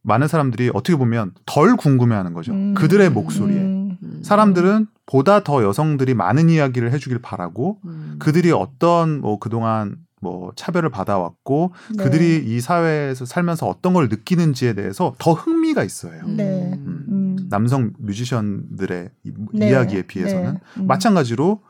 [0.02, 2.52] 많은 사람들이 어떻게 보면 덜 궁금해하는 거죠.
[2.54, 2.74] 음.
[2.74, 3.58] 그들의 목소리에.
[3.58, 4.22] 음.
[4.24, 8.16] 사람들은 보다 더 여성들이 많은 이야기를 해주길 바라고 음.
[8.20, 12.04] 그들이 어떤 뭐 그동안 뭐 차별을 받아왔고 네.
[12.04, 16.28] 그들이 이 사회에서 살면서 어떤 걸 느끼는지에 대해서 더 흥미가 있어요.
[16.28, 16.74] 네.
[16.74, 17.06] 음.
[17.10, 17.48] 음.
[17.50, 19.10] 남성 뮤지션들의
[19.54, 19.70] 네.
[19.70, 20.60] 이야기에 비해서는 네.
[20.78, 20.88] 음.
[20.88, 21.62] 마찬가지로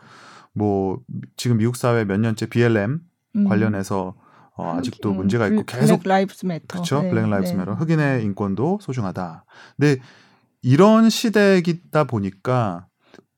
[0.53, 0.99] 뭐
[1.37, 2.99] 지금 미국 사회 몇 년째 BLM
[3.35, 3.47] 음.
[3.47, 4.15] 관련해서
[4.55, 6.67] 어, 아직도 문제가 있고 계속 Black Lives Matter.
[6.67, 7.01] 그렇죠.
[7.01, 7.09] 네.
[7.09, 7.73] Black Lives Matter.
[7.75, 9.45] 흑인의 인권도 소중하다.
[9.77, 10.01] 근데
[10.61, 12.87] 이런 시대이다 보니까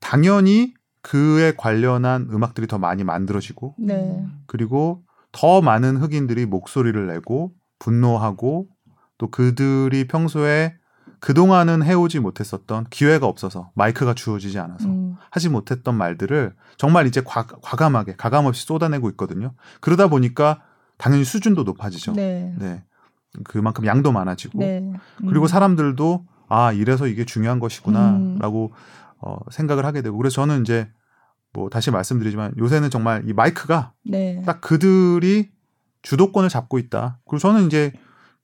[0.00, 4.26] 당연히 그에 관련한 음악들이 더 많이 만들어지고 네.
[4.46, 8.68] 그리고 더 많은 흑인들이 목소리를 내고 분노하고
[9.18, 10.74] 또 그들이 평소에
[11.22, 15.14] 그동안은 해오지 못했었던 기회가 없어서 마이크가 주어지지 않아서 음.
[15.30, 19.54] 하지 못했던 말들을 정말 이제 과, 과감하게 가감 없이 쏟아내고 있거든요.
[19.80, 20.62] 그러다 보니까
[20.98, 22.14] 당연히 수준도 높아지죠.
[22.14, 22.52] 네.
[22.58, 22.82] 네.
[23.44, 24.78] 그만큼 양도 많아지고 네.
[24.80, 25.28] 음.
[25.28, 28.76] 그리고 사람들도 아 이래서 이게 중요한 것이구나라고 음.
[29.20, 30.90] 어, 생각을 하게 되고 그래서 저는 이제
[31.52, 34.42] 뭐 다시 말씀드리지만 요새는 정말 이 마이크가 네.
[34.44, 35.52] 딱 그들이
[36.02, 37.20] 주도권을 잡고 있다.
[37.28, 37.92] 그리고 저는 이제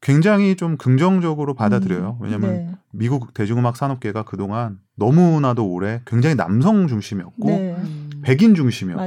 [0.01, 2.18] 굉장히 좀 긍정적으로 받아들여요.
[2.20, 2.70] 음, 왜냐하면 네.
[2.92, 7.76] 미국 대중음악 산업계가 그동안 너무나도 오래 굉장히 남성 중심이었고 네.
[8.22, 9.03] 백인 중심이었고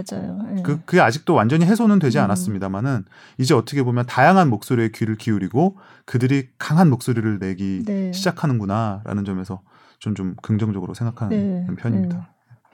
[0.56, 0.64] 네.
[0.64, 2.24] 그 그게 아직도 완전히 해소는 되지 음.
[2.26, 3.06] 않았습니다만은
[3.38, 8.12] 이제 어떻게 보면 다양한 목소리에 귀를 기울이고 그들이 강한 목소리를 내기 네.
[8.12, 9.62] 시작하는구나라는 점에서
[10.00, 11.76] 좀 좀 긍정적으로 생각하는 네.
[11.76, 12.18] 편입니다.
[12.18, 12.24] 네.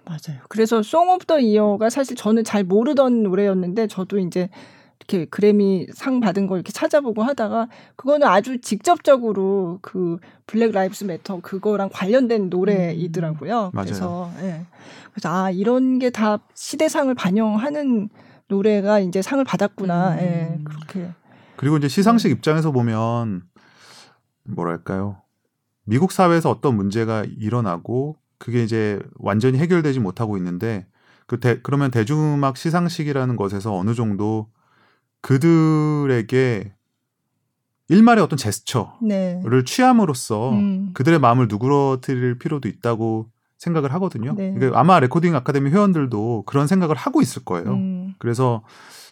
[0.05, 0.41] 맞아요.
[0.47, 4.49] 그래서 Song of the Year가 사실 저는 잘 모르던 노래였는데 저도 이제
[5.00, 11.39] 이렇게 그래미 상 받은 걸 이렇게 찾아보고 하다가 그거는 아주 직접적으로 그 Black Lives Matter
[11.41, 13.72] 그거랑 관련된 노래이더라고요.
[13.74, 14.66] 음, 그래서 예.
[15.14, 18.10] 그래서 아 이런 게 다 시대상을 반영하는
[18.48, 20.14] 노래가 이제 상을 받았구나.
[20.16, 20.20] 음.
[20.20, 20.60] 예.
[20.64, 21.12] 그렇게.
[21.58, 22.34] 그리고 이제 시상식 네.
[22.36, 23.43] 입장에서 보면
[24.45, 25.22] 뭐랄까요?
[25.86, 30.86] 미국 사회에서 어떤 문제가 일어나고 그게 이제 완전히 해결되지 못하고 있는데
[31.28, 34.48] 그 대, 그러면 대중음악 시상식이라는 것에서 어느 정도
[35.28, 36.71] 그들에게
[37.89, 39.41] 일말의 어떤 제스처를 네.
[39.65, 40.91] 취함으로써 음.
[40.93, 44.34] 그들의 마음을 누그러뜨릴 필요도 있다고 생각을 하거든요.
[44.36, 44.53] 네.
[44.53, 47.73] 그러니까 아마 Recording Academy 회원들도 그런 생각을 하고 있을 거예요.
[47.73, 48.13] 음.
[48.19, 48.63] 그래서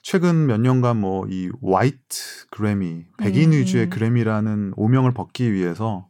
[0.01, 3.57] 최근 몇 년간 뭐 이 화이트 그래미, 백인 음.
[3.57, 6.07] 위주의 그래미라는 오명을 벗기 위해서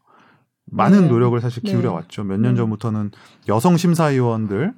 [0.65, 1.07] 많은 네.
[1.07, 1.95] 노력을 사실 기울여 네.
[1.95, 2.23] 왔죠.
[2.25, 2.55] 몇년 음.
[2.57, 3.11] 전부터는
[3.47, 4.73] 여성 심사위원들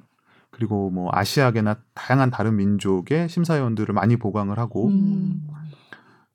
[0.58, 5.46] 그리고 뭐 아시아계나 다양한 다른 민족의 심사위원들을 많이 보강을 하고 음.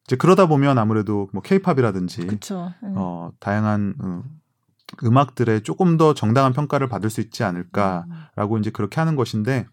[0.06, 2.28] 이제 그러다 보면 아무래도 뭐 케이팝이라든지
[2.82, 2.94] 네.
[2.96, 4.24] 어 다양한 음,
[5.04, 8.60] 음악들의 조금 더 정당한 평가를 받을 수 있지 않을까라고 음.
[8.60, 9.68] 이제 그렇게 하는 것인데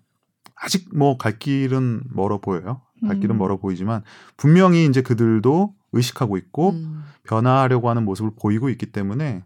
[0.56, 2.80] 아직 뭐 갈 길은 멀어 보여요.
[3.06, 3.38] 갈 길은 음.
[3.38, 4.02] 멀어 보이지만
[4.36, 7.04] 분명히 이제 그들도 의식하고 있고 음.
[7.22, 9.44] 변화하려고 하는 모습을 보이고 있기 때문에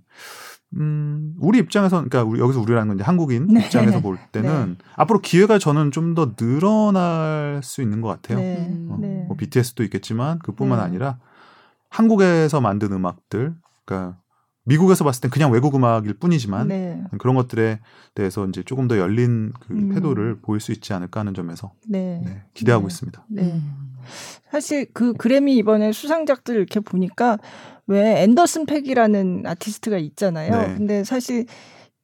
[0.77, 3.65] 음, 우리 입장에서, 그러니까 우리 여기서 우리라는 건 이제 한국인 네.
[3.65, 4.85] 입장에서 볼 때는 네.
[4.97, 8.39] 앞으로 기회가 저는 좀 더 늘어날 수 있는 것 같아요.
[8.39, 8.69] 네.
[8.89, 9.25] 어, 네.
[9.27, 10.85] 뭐 BTS도 있겠지만 그뿐만 네.
[10.85, 11.19] 아니라
[11.89, 13.55] 한국에서 만든 음악들,
[13.85, 14.19] 그러니까
[14.65, 17.03] 미국에서 봤을 땐 그냥 외국 음악일 뿐이지만 네.
[17.19, 17.81] 그런 것들에
[18.15, 19.93] 대해서 이제 조금 더 열린 그 음.
[19.93, 21.73] 태도를 보일 수 있지 않을까 하는 점에서
[22.55, 23.27] 기대하고 있습니다.
[23.29, 23.61] 네.
[24.51, 27.39] 사실 그 그래미 이번에 수상작들 이렇게 보니까
[27.87, 30.69] 왜 앤더슨 팩이라는 아티스트가 있잖아요.
[30.69, 30.75] 네.
[30.75, 31.47] 근데 사실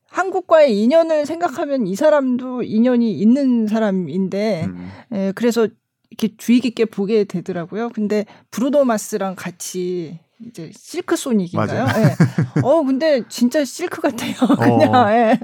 [0.09, 4.91] 한국과의 인연을 생각하면 이 사람도 인연이 있는 사람인데, 음.
[5.13, 5.69] 예, 그래서
[6.11, 7.91] 이렇게 주의 깊게 보게 되더라고요.
[7.91, 11.87] 근데 브루노 마스랑 같이 이제 실크 소닉인가요?
[11.87, 12.61] 예.
[12.63, 14.35] 어 근데 진짜 실크 같아요.
[14.59, 15.11] 그냥 어.
[15.13, 15.39] 예.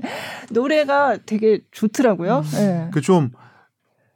[0.50, 2.38] 노래가 되게 좋더라고요.
[2.38, 2.58] 음.
[2.58, 2.90] 예.
[2.92, 3.30] 그좀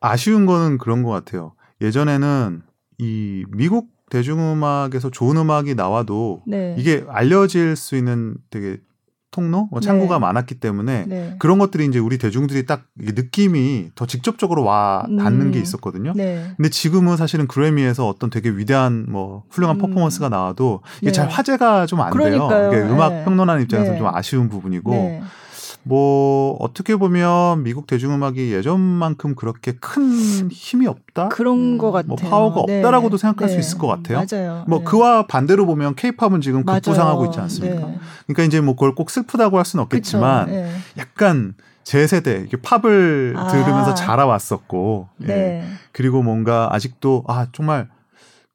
[0.01, 1.55] 아쉬운 거는 그런 것 같아요.
[1.81, 2.63] 예전에는
[2.99, 6.75] 이 미국 대중음악에서 좋은 음악이 나와도 네.
[6.79, 8.79] 이게 알려질 수 있는 되게
[9.33, 10.21] 통로, 뭐 창구가 네.
[10.21, 11.37] 많았기 때문에 네.
[11.39, 15.53] 그런 것들이 이제 우리 대중들이 딱 느낌이 더 직접적으로 와 닿는 음.
[15.53, 16.13] 게 있었거든요.
[16.17, 16.53] 네.
[16.57, 19.81] 근데 지금은 사실은 그래미에서 어떤 되게 위대한 뭐 훌륭한 음.
[19.81, 21.33] 퍼포먼스가 나와도 이게 잘 네.
[21.35, 22.49] 화제가 좀 안 돼요.
[22.73, 23.25] 이게 음악 네.
[23.25, 25.23] 평론하는 입장에서 좀 아쉬운 부분이고
[25.83, 31.29] 뭐 어떻게 보면 미국 대중음악이 예전만큼 그렇게 큰 힘이 없다.
[31.29, 32.09] 그런 것 같아요.
[32.09, 32.79] 뭐 파워가 네.
[32.79, 33.55] 없다라고도 생각할 네.
[33.55, 34.25] 수 있을 것 같아요.
[34.31, 34.65] 맞아요.
[34.69, 34.85] 뭐 네.
[34.85, 37.87] 그와 반대로 보면 케이팝은 지금 급부상하고 있지 않습니까?
[37.87, 37.99] 네.
[38.27, 40.71] 그러니까 이제 뭐 그걸 꼭 슬프다고 할 수는 없겠지만 네.
[40.99, 43.49] 약간 제 세대 이게 팝을 아.
[43.49, 45.09] 들으면서 자라왔었고.
[45.29, 45.65] 예.
[45.93, 47.89] 그리고 뭔가 아직도 아 정말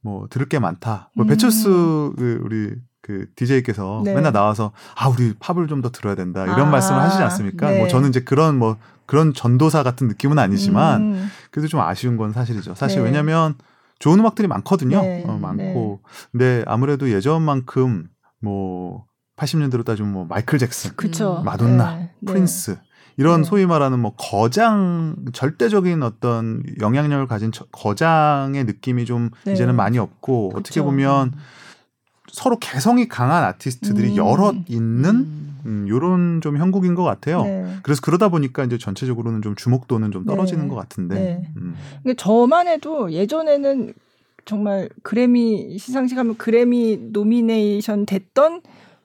[0.02, 1.10] 뭐 들을 게 많다.
[1.16, 1.28] 뭐 음.
[1.28, 4.16] 배철수 그 우리 그 DJ께서 네.
[4.16, 6.72] 맨날 나와서 아 우리 팝을 좀 더 들어야 된다 이런 아.
[6.72, 7.70] 말씀을 하시지 않습니까?
[7.70, 7.78] 네.
[7.78, 11.28] 뭐 저는 이제 그런 뭐 그런 전도사 같은 느낌은 아니지만 음.
[11.52, 12.74] 그래도 좀 아쉬운 건 사실이죠.
[12.74, 13.06] 사실 네.
[13.06, 13.54] 왜냐하면
[14.00, 15.02] 좋은 음악들이 많거든요.
[15.02, 15.24] 네.
[15.28, 16.00] 어, 많고
[16.32, 18.08] 근데 아무래도 예전만큼
[18.42, 19.06] 뭐
[19.38, 21.44] 80년대로 따지면 뭐 마이클 잭슨, 그쵸.
[21.46, 22.12] 마돈나, 네.
[22.26, 22.80] 프린스
[23.18, 23.48] 이런 네.
[23.48, 29.54] 소위 말하는 뭐 거장 절대적인 어떤 영향력을 가진 거장의 느낌이 좀 네.
[29.54, 30.60] 이제는 많이 없고 그쵸.
[30.60, 31.34] 어떻게 보면
[32.32, 34.16] 서로 개성이 강한 아티스트들이 음.
[34.18, 35.60] 여럿 있는 음.
[35.66, 37.44] 음, 요런 좀 형국인 것 같아요.
[37.44, 37.66] 네.
[37.82, 40.70] 그래서 그러다 보니까 이제 전체적으로는 좀 주목도는 좀 떨어지는 네.
[40.70, 41.16] 것 같은데.
[41.16, 41.50] 네.
[41.58, 41.76] 음.
[42.18, 43.94] 저만 해도 예전에는
[44.46, 48.62] 정말 그래미 시상식 하면 그래미 nomination 됐던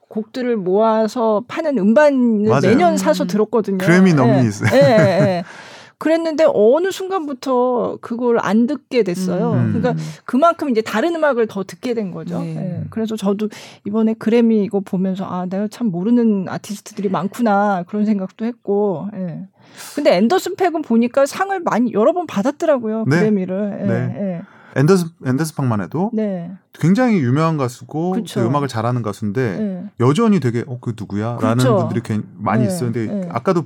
[0.07, 2.61] 곡들을 모아서 파는 음반을 맞아요.
[2.63, 3.79] 매년 사서 들었거든요.
[3.79, 4.65] Grammy Nominees.
[4.73, 5.43] 예, 예, 예.
[6.01, 9.53] 그랬는데 어느 순간부터 그걸 안 듣게 됐어요.
[9.53, 9.71] 음.
[9.71, 12.39] 그러니까 그만큼 이제 다른 음악을 더 듣게 된 거죠.
[12.39, 12.55] 네.
[12.55, 12.83] 예.
[12.89, 13.49] 그래서 저도
[13.85, 19.09] 이번에 그래미 이거 보면서 아 내가 참 모르는 아티스트들이 많구나 그런 생각도 했고.
[19.13, 19.45] 예.
[19.93, 23.05] 근데 앤더슨 팩은 보니까 상을 많이 여러 번 받았더라고요.
[23.07, 23.19] 네.
[23.19, 23.77] 그래미를.
[23.81, 23.85] 예.
[23.85, 23.93] 네.
[24.19, 24.79] 예.
[24.79, 26.49] 앤더슨 앤더슨 팡만 해도 네.
[26.73, 29.83] 굉장히 유명한 가수고 그 음악을 잘하는 가수인데 네.
[29.99, 31.89] 여전히 되게 어 그 누구야라는 그쵸.
[31.89, 32.69] 분들이 많이 네.
[32.69, 32.91] 있어요.
[32.91, 33.29] 근데 네.
[33.31, 33.65] 아까도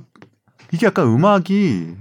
[0.72, 1.96] 이게 약간 음악이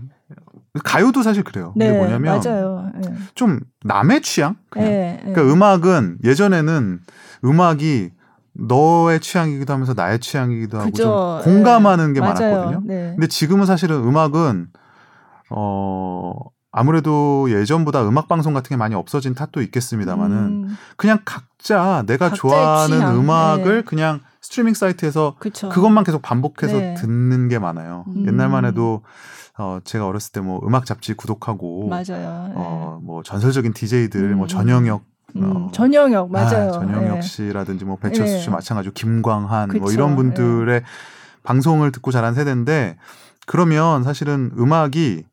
[0.83, 1.73] 가요도 사실 그래요.
[1.75, 2.91] 네, 이게 뭐냐면 맞아요.
[2.95, 3.13] 네.
[3.35, 4.55] 좀 남의 취향.
[4.69, 4.89] 그냥.
[4.89, 6.99] 네, 그러니까 음악은 예전에는
[7.43, 8.11] 음악이
[8.53, 11.41] 너의 취향이기도 하면서 나의 취향이기도 하고 그죠.
[11.43, 12.33] 좀 공감하는 게 맞아요.
[12.33, 12.83] 많았거든요.
[12.87, 14.67] 근데 지금은 사실은 음악은
[15.51, 16.33] 어
[16.71, 20.77] 아무래도 예전보다 음악 방송 같은 게 많이 없어진 탓도 있겠습니다만은 음.
[20.97, 23.17] 그냥 각자 내가 좋아하는 취향.
[23.17, 23.81] 음악을 네.
[23.83, 25.69] 그냥 스트리밍 사이트에서 그쵸.
[25.69, 26.93] 그것만 계속 반복해서 네.
[26.95, 28.05] 듣는 게 많아요.
[28.09, 28.25] 음.
[28.27, 29.03] 옛날만 해도
[29.57, 32.51] 어 제가 어렸을 때 뭐 음악 잡지 구독하고 맞아요.
[32.55, 34.37] 어 뭐 전설적인 DJ들 뭐 음.
[34.39, 35.03] 뭐 전영혁
[35.35, 36.69] 음, 어, 전영혁 맞아요.
[36.69, 37.21] 아, 전영혁 네.
[37.21, 38.51] 씨라든지 뭐 배철수 씨 네.
[38.51, 39.81] 마찬가지로 김광한 그쵸.
[39.81, 40.85] 뭐 이런 분들의 네.
[41.43, 42.97] 방송을 듣고 자란 세대인데
[43.45, 45.23] 그러면 사실은 음악이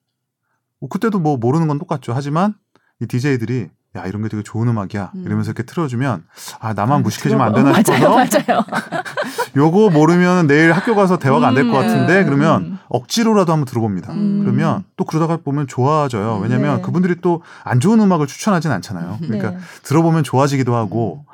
[0.81, 2.13] 뭐 그때도 뭐 모르는 건 똑같죠.
[2.15, 2.55] 하지만
[3.01, 5.23] 이 DJ들이 야 이런 게 되게 좋은 음악이야 음.
[5.25, 6.25] 이러면서 이렇게 틀어주면
[6.61, 8.65] 아 나만 아, 무식해지면 안 되나 싶어서 맞아요, 맞아요.
[9.57, 12.25] 요거 모르면 내일 학교 가서 대화가 안 될것 음, 같은데 네.
[12.25, 12.79] 그러면 음.
[12.89, 14.13] 억지로라도 한번 들어봅니다.
[14.13, 14.41] 음.
[14.43, 16.39] 그러면 또 그러다가 보면 좋아져요.
[16.43, 16.83] 왜냐면 네.
[16.83, 19.19] 그분들이 또 안 좋은 음악을 추천하진 않잖아요.
[19.21, 19.59] 그러니까 네.
[19.83, 21.25] 들어보면 좋아지기도 하고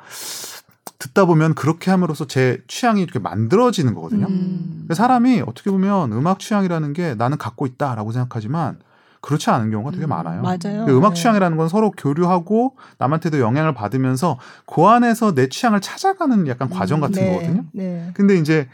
[0.99, 4.27] 듣다 보면 그렇게 함으로써 제 취향이 이렇게 만들어지는 거거든요.
[4.27, 4.87] 음.
[4.91, 8.79] 사람이 어떻게 보면 음악 취향이라는 게 나는 갖고 있다라고 생각하지만
[9.21, 10.41] 그렇지 않은 경우가 되게 음, 많아요.
[10.41, 10.85] 맞아요.
[10.85, 11.21] 그 음악 네.
[11.21, 17.01] 취향이라는 건 서로 교류하고 남한테도 영향을 받으면서 그 안에서 내 취향을 찾아가는 약간 과정 음,
[17.01, 17.65] 같은 네, 거거든요.
[17.73, 18.11] 네.
[18.13, 18.69] 근데 이제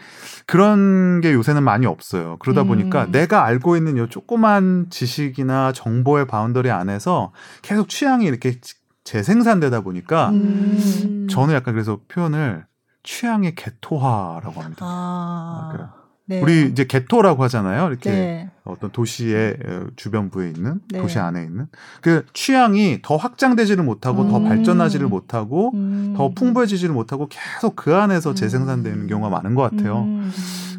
[0.46, 2.38] 그런 게 요새는 많이 없어요.
[2.40, 2.68] 그러다 음.
[2.68, 7.32] 보니까 내가 알고 있는 요 조그만 지식이나 정보의 boundary 안에서
[7.62, 8.60] 계속 취향이 이렇게
[9.04, 11.28] 재생산되다 보니까 음.
[11.30, 12.66] 저는 약간 그래서 표현을
[13.04, 14.86] 취향의 개토화라고 합니다.
[14.88, 16.05] 아.
[16.26, 16.42] 아 네.
[16.42, 17.88] 우리 이제 개토라고 하잖아요.
[17.88, 18.50] 이렇게 네.
[18.64, 21.00] 어떤 도시의 어, 주변부에 있는 네.
[21.00, 21.68] 도시 안에 있는
[22.02, 24.30] 그 취향이 더 확장되지를 못하고 음.
[24.30, 26.14] 더 발전하지를 못하고 음.
[26.18, 28.36] 더 풍부해지지를 못하고 계속 그 안에서 음.
[28.36, 30.02] 재생산되는 경우가 많은 것 같아요.
[30.02, 30.32] 음.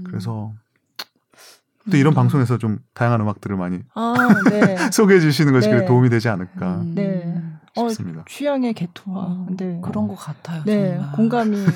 [0.05, 0.53] 그래서
[1.91, 2.15] 또 이런 음.
[2.15, 4.15] 방송에서 좀 다양한 음악들을 많이 아,
[4.51, 4.77] 네.
[4.91, 5.85] 소개해 주시는 것이 네.
[5.85, 6.83] 도움이 되지 않을까.
[6.85, 7.41] 네.
[7.89, 8.21] 싶습니다.
[8.21, 9.19] 어, 취향의 게토화.
[9.21, 9.81] 어, 네.
[9.83, 10.63] 그런 것 같아요.
[10.65, 11.13] 네, 정말.
[11.13, 11.57] 공감이.
[11.59, 11.69] 어.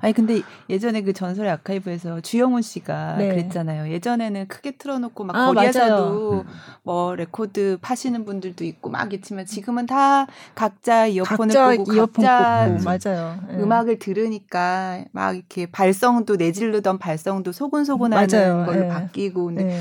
[0.00, 3.28] 아니 근데 예전에 그 전설의 아카이브에서 주영훈 씨가 네.
[3.28, 3.90] 그랬잖아요.
[3.92, 6.44] 예전에는 크게 틀어놓고 막 아, 거리에서도 음.
[6.82, 12.68] 뭐 레코드 파시는 분들도 있고 막 있지만 지금은 다 각자 이어폰을 각자 보고 이어폰 각자
[12.68, 12.84] 꽂고.
[12.84, 13.38] 맞아요.
[13.48, 13.54] 네.
[13.62, 18.88] 음악을 들으니까 막 이렇게 발성도 내질르던 발성도 소근소근하는 걸로 네.
[18.88, 19.80] 바뀌고 근데 네.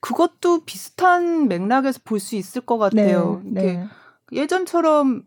[0.00, 3.40] 그것도 비슷한 맥락에서 볼 수 있을 것 같아요.
[3.44, 3.62] 네.
[3.62, 3.84] 이렇게
[4.34, 5.22] 예전처럼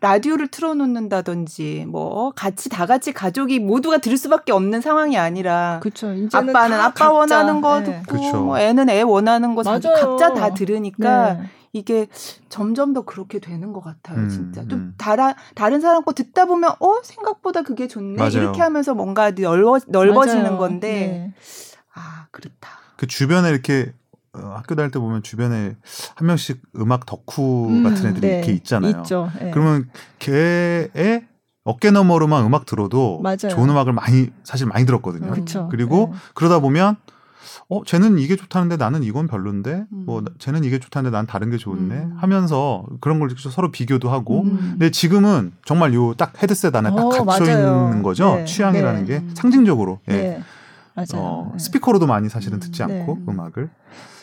[0.00, 6.78] 라디오를 틀어놓는다든지 뭐 같이 다 같이 가족이 모두가 들을 수밖에 없는 상황이 아니라 그쵸, 아빠는
[6.78, 8.00] 아빠 각자, 원하는 거 네.
[8.02, 8.40] 듣고 그쵸.
[8.44, 9.80] 뭐 애는 애 원하는 거 맞아요.
[9.80, 11.42] 각자 다 들으니까 네.
[11.72, 12.06] 이게
[12.48, 14.66] 점점 더 그렇게 되는 것 같아요, 음, 진짜.
[14.66, 14.94] 좀 음.
[14.96, 18.16] 다라, 다른 사람 거 듣다 보면, 어, 생각보다 그게 좋네.
[18.16, 18.32] 맞아요.
[18.32, 20.58] 이렇게 하면서 뭔가 넓어, 넓어지는 맞아요.
[20.58, 21.34] 건데, 네.
[21.94, 22.70] 아, 그렇다.
[22.96, 24.07] 그 주변에 이렇게 어,
[24.54, 25.76] 학교 다닐 때 보면 주변에
[26.14, 28.98] 한 명씩 음악 덕후 음, 같은 애들이 네, 이렇게 있잖아요.
[28.98, 29.30] 있죠.
[29.40, 29.50] 네.
[29.52, 31.26] 그러면 걔의
[31.64, 33.48] 어깨 너머로만 음악 들어도 맞아요.
[33.50, 35.30] 좋은 음악을 많이 사실 많이 들었거든요.
[35.32, 35.68] 그쵸.
[35.70, 36.18] 그리고 네.
[36.34, 36.96] 그러다 보면
[37.70, 40.02] 어 쟤는 이게 좋다는데 나는 이건 별론데 음.
[40.06, 42.16] 뭐 쟤는 이게 좋다는데 난 다른 게 좋네 음.
[42.18, 44.56] 하면서 그런 걸 서로 비교도 하고 음.
[44.78, 47.52] 근데 지금은 정말 요 딱 헤드셋 안에 딱 어, 갇혀 맞아요.
[47.52, 48.44] 있는 거죠 네.
[48.46, 49.20] 취향이라는 네.
[49.20, 50.12] 게 상징적으로 예.
[50.12, 50.42] 네.
[51.14, 51.58] 어, 네.
[51.58, 53.32] 스피커로도 많이 사실은 듣지 음, 않고 네.
[53.32, 53.70] 음악을.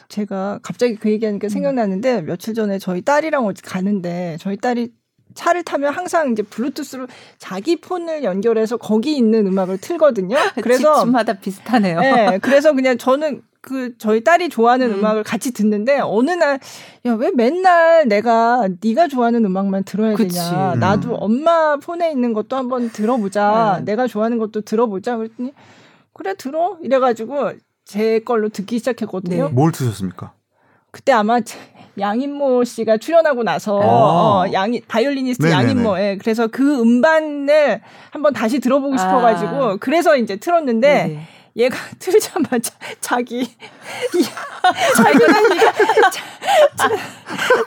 [0.09, 1.49] 제가 갑자기 그 얘기하니까 음.
[1.49, 4.89] 생각나는데 며칠 전에 저희 딸이랑 어디 가는데 저희 딸이
[5.33, 10.37] 차를 타면 항상 이제 블루투스로 자기 폰을 연결해서 거기 있는 음악을 틀거든요.
[10.63, 11.99] 그래서 집마다 비슷하네요.
[11.99, 15.03] 네, 그래서 그냥 저는 그 저희 딸이 좋아하는 음.
[15.05, 16.59] 악을 같이 듣는데 어느 날
[17.05, 20.37] 야 왜 맨날 내가 네가 좋아하는 음악만 들어야 그치.
[20.39, 20.79] 되냐 음.
[20.79, 23.85] 나도 엄마 폰에 있는 것도 한번 들어보자 네.
[23.91, 25.51] 내가 좋아하는 것도 들어보자 그랬더니
[26.13, 27.51] 그래 들어 이래가지고
[27.85, 29.47] 제 걸로 듣기 시작했거든요.
[29.47, 29.53] 네.
[29.53, 30.33] 뭘 들으셨습니까?
[30.91, 31.39] 그때 아마
[31.99, 33.85] 양인모 씨가 출연하고 나서 아.
[33.85, 37.81] 어, 양이 바이올리니스트 양인모 예 그래서 그 음반을
[38.11, 39.77] 한번 다시 들어보고 싶어가지고 아.
[39.79, 41.27] 그래서 이제 틀었는데 네네.
[41.57, 43.45] 얘가 틀자마자 자기
[44.95, 45.27] 자기는
[46.75, 46.89] 자,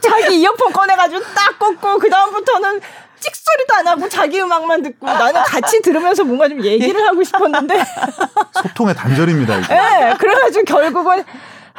[0.03, 2.81] 자 기 이어폰 꺼내가지고 딱 꽂고 그 다음부터는
[3.21, 7.83] 찍소리도 안 하고 자기 음악만 듣고 나는 같이 들으면서 뭔가 좀 얘기를 하고 싶었는데
[8.63, 9.59] 소통의 단절입니다.
[9.59, 9.75] 이게.
[9.75, 11.25] 네, 그래가지고 결국은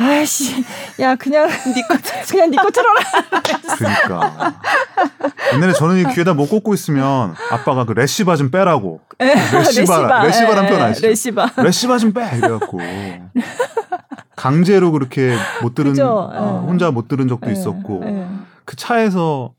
[0.02, 0.64] 아씨,
[1.02, 1.98] 야 그냥 니꺼
[2.30, 3.02] 그냥 니꺼 틀어라.
[3.78, 4.54] 그러니까
[5.54, 9.02] 옛날에 저는 이 귀에다 못 꽂고 있으면 아빠가 그 레시바 좀 빼라고.
[9.20, 11.08] 에, 레시바, 레시바란 표현 아시죠?
[11.08, 11.50] 레시바.
[11.58, 12.32] 레시바 좀 빼.
[12.38, 12.80] 이래갖고
[14.38, 18.26] 강제로 그렇게 못 들은 어, 혼자 못 들은 적도 에, 있었고 에.
[18.64, 19.52] 그 차에서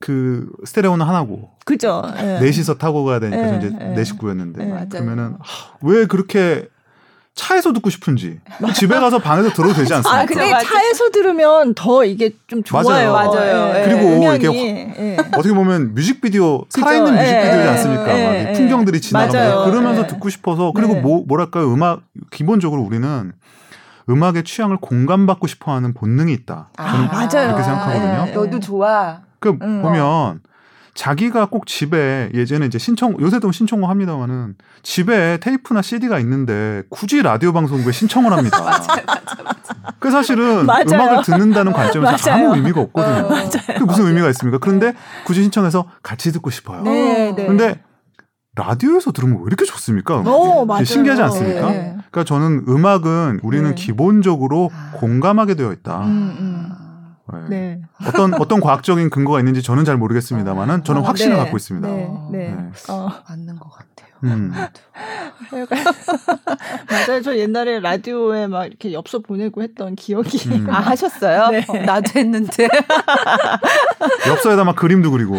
[0.00, 1.50] 그 스테레오는 하나고.
[1.64, 2.02] 그죠.
[2.40, 6.68] 넷이서 타고 가야 되니까 저 이제 내 식구였는데 그러면은 하, 왜 그렇게
[7.34, 8.38] 차에서 듣고 싶은지
[8.74, 10.20] 집에 가서 방에서 들어도 되지 않습니까?
[10.20, 10.68] 아 근데 맞아.
[10.68, 13.12] 차에서 들으면 더 이게 좀 좋아요.
[13.12, 13.12] 맞아요.
[13.12, 13.72] 맞아요.
[13.72, 13.84] 네.
[13.84, 15.16] 그리고 음향이, 이게 네.
[15.36, 17.68] 어떻게 보면 뮤직비디오 살아있는 뮤직비디오지 네.
[17.68, 18.04] 않습니까?
[18.04, 18.52] 네.
[18.52, 20.06] 풍경들이 지나가면 그러면서 네.
[20.06, 23.32] 듣고 싶어서 그리고 뭐 뭐랄까요 음악 기본적으로 우리는
[24.08, 26.68] 음악의 취향을 공감받고 싶어하는 본능이 있다.
[26.76, 27.48] 저는 아, 맞아요.
[27.48, 28.34] 그렇게 생각하거든요.
[28.34, 29.20] 너도 좋아.
[29.44, 29.82] 그 음.
[29.82, 30.40] 보면
[30.94, 37.52] 자기가 꼭 집에 예전에 이제 신청 요새도 신청을 합니다만은 집에 테이프나 CD가 있는데 굳이 라디오
[37.52, 38.58] 방송국에 신청을 합니다.
[38.62, 39.74] 맞아요, 맞아, 맞아.
[39.98, 40.84] 그 사실은 맞아요.
[40.86, 42.30] 음악을 듣는다는 관점에서.
[42.30, 43.26] 아무 의미가 없거든요.
[43.26, 44.58] 어, 그 무슨 의미가 있습니까?
[44.58, 46.82] 그런데 굳이 신청해서 같이 듣고 싶어요.
[46.82, 47.46] 네, 네.
[47.46, 47.82] 근데
[48.56, 50.18] 라디오에서 들으면 왜 이렇게 좋습니까?
[50.18, 50.84] 오, 맞아요.
[50.84, 51.70] 신기하지 않습니까?
[51.70, 51.96] 네.
[52.10, 53.74] 그러니까 저는 음악은 우리는 네.
[53.74, 56.04] 기본적으로 공감하게 되어 있다.
[56.04, 56.73] 음, 음.
[57.32, 57.48] 네.
[57.48, 57.80] 네.
[58.06, 61.42] 어떤 어떤 과학적인 근거가 있는지 저는 잘 모르겠습니다만은 저는 어, 확신을 네.
[61.42, 61.88] 갖고 있습니다.
[61.88, 62.10] 네.
[62.30, 62.38] 네.
[62.50, 62.70] 네.
[62.88, 63.10] 어.
[63.28, 64.14] 맞는 것 같아요.
[64.24, 64.52] 음.
[66.90, 67.22] 맞아요.
[67.22, 70.48] 저 옛날에 라디오에 막 이렇게 엽서 보내고 했던 기억이.
[70.50, 70.70] 음.
[70.70, 71.48] 아, 하셨어요?
[71.48, 71.64] 네.
[71.68, 72.68] 어, 나도 했는데.
[74.28, 75.36] 엽서에다 막 그림도 그리고.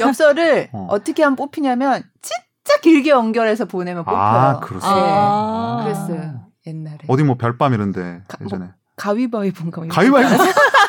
[0.00, 0.98] 엽서를 어.
[1.04, 4.20] 떻게 하면 뽑히냐면 진짜 길게 연결해서 보내면 뽑혀요.
[4.20, 5.00] 아, 그렇습니다.
[5.00, 5.10] 네.
[5.10, 5.80] 아.
[5.84, 6.40] 그랬어요.
[6.66, 6.98] 옛날에.
[7.08, 8.66] 어디 뭐 별밤 이런데 예전에.
[8.66, 10.36] 뭐, 가위바위보인가 가위바위보.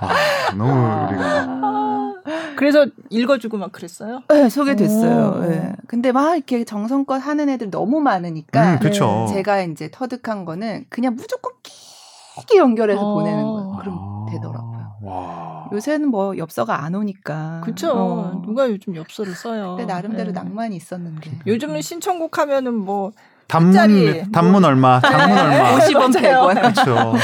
[0.00, 2.14] 아, 너무 우리가.
[2.56, 4.22] 그래서 읽어주고 막 그랬어요?
[4.28, 5.40] 네, 소개됐어요.
[5.48, 5.72] 네.
[5.86, 8.74] 근데 막 이렇게 정성껏 하는 애들 너무 많으니까.
[8.74, 9.26] 음, 그쵸.
[9.30, 13.14] 제가 이제 터득한 거는 그냥 무조건 길게 연결해서 어.
[13.14, 13.76] 보내는 거예요.
[13.80, 14.26] 그럼 아.
[14.30, 14.74] 되더라고요.
[15.02, 15.68] 와.
[15.72, 17.60] 요새는 뭐 엽서가 안 오니까.
[17.64, 17.90] 그쵸.
[17.92, 18.42] 어.
[18.44, 19.76] 누가 요즘 엽서를 써요.
[19.76, 20.32] 근데 나름대로 네.
[20.32, 21.40] 낭만이 있었는데.
[21.46, 23.12] 요즘은 신청곡 하면은 뭐
[23.54, 25.76] 단문 단문 얼마, 장문 얼마.
[25.78, 26.54] 50원 100원.
[26.54, 27.14] 그렇죠.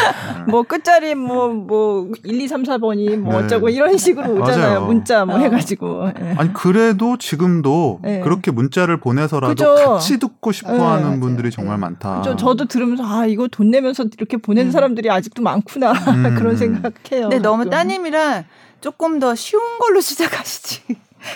[0.49, 3.45] 뭐 끝자리 뭐뭐 1, 2, 3, 4번이 뭐 네.
[3.45, 4.69] 어쩌고 이런 식으로 오잖아요.
[4.69, 4.87] 맞아요.
[4.87, 5.39] 문자 뭐 어.
[5.39, 6.11] 해 가지고.
[6.19, 6.35] 네.
[6.39, 8.21] 아니 그래도 지금도 네.
[8.21, 9.75] 그렇게 문자를 보내서라도 그죠.
[9.75, 12.19] 같이 듣고 싶어 네, 하는 분들이 정말 많다.
[12.19, 12.37] 그죠.
[12.37, 14.73] 저도 들으면서 아, 이거 돈 내면서 이렇게 보내는 음.
[14.73, 15.93] 사람들이 아직도 많구나.
[16.09, 16.35] 음.
[16.37, 17.29] 그런 생각해요.
[17.29, 18.45] 근데 너무 따님이랑
[18.81, 20.83] 조금 더 쉬운 걸로 시작하시지.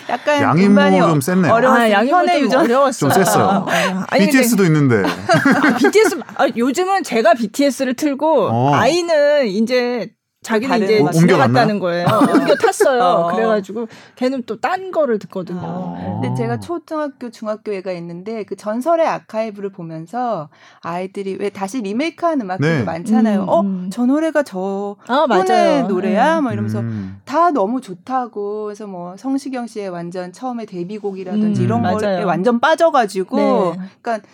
[0.09, 1.53] 약간 양인모 좀 셌네요.
[1.53, 3.11] 어려웠 아, 양인모 유전 어려웠어요.
[3.11, 3.45] 좀 셌어요.
[3.45, 4.05] 아, 아.
[4.09, 5.09] 아니, BTS도 근데, 있는데.
[5.09, 8.73] 아, BTS 아, 요즘은 제가 BTS를 틀고 어.
[8.73, 10.09] 아이는 이제
[10.45, 12.05] 자기는 이제 집에 갔다는 거예요.
[12.05, 13.01] 옮겨 탔어요.
[13.01, 13.31] 어.
[13.33, 15.59] 그래가지고 걔는 또 딴 거를 듣거든요.
[15.61, 16.19] 아.
[16.21, 20.49] 근데 제가 초등학교, 중학교에가 있는데 그 전설의 아카이브를 보면서
[20.81, 22.83] 아이들이 왜 다시 리메이크하는 음악들도 네.
[22.83, 23.43] 많잖아요.
[23.43, 23.89] 음, 어, 음.
[23.91, 26.39] 저 노래가 저 아, 분의 노래야?
[26.39, 26.43] 음.
[26.43, 27.19] 뭐 이러면서 음.
[27.25, 33.37] 다 너무 좋다고 그래서 뭐 성시경 씨의 완전 처음에 데뷔곡이라든지 음, 이런 거에 완전 빠져가지고
[33.37, 33.87] 네.
[34.01, 34.27] 그러니까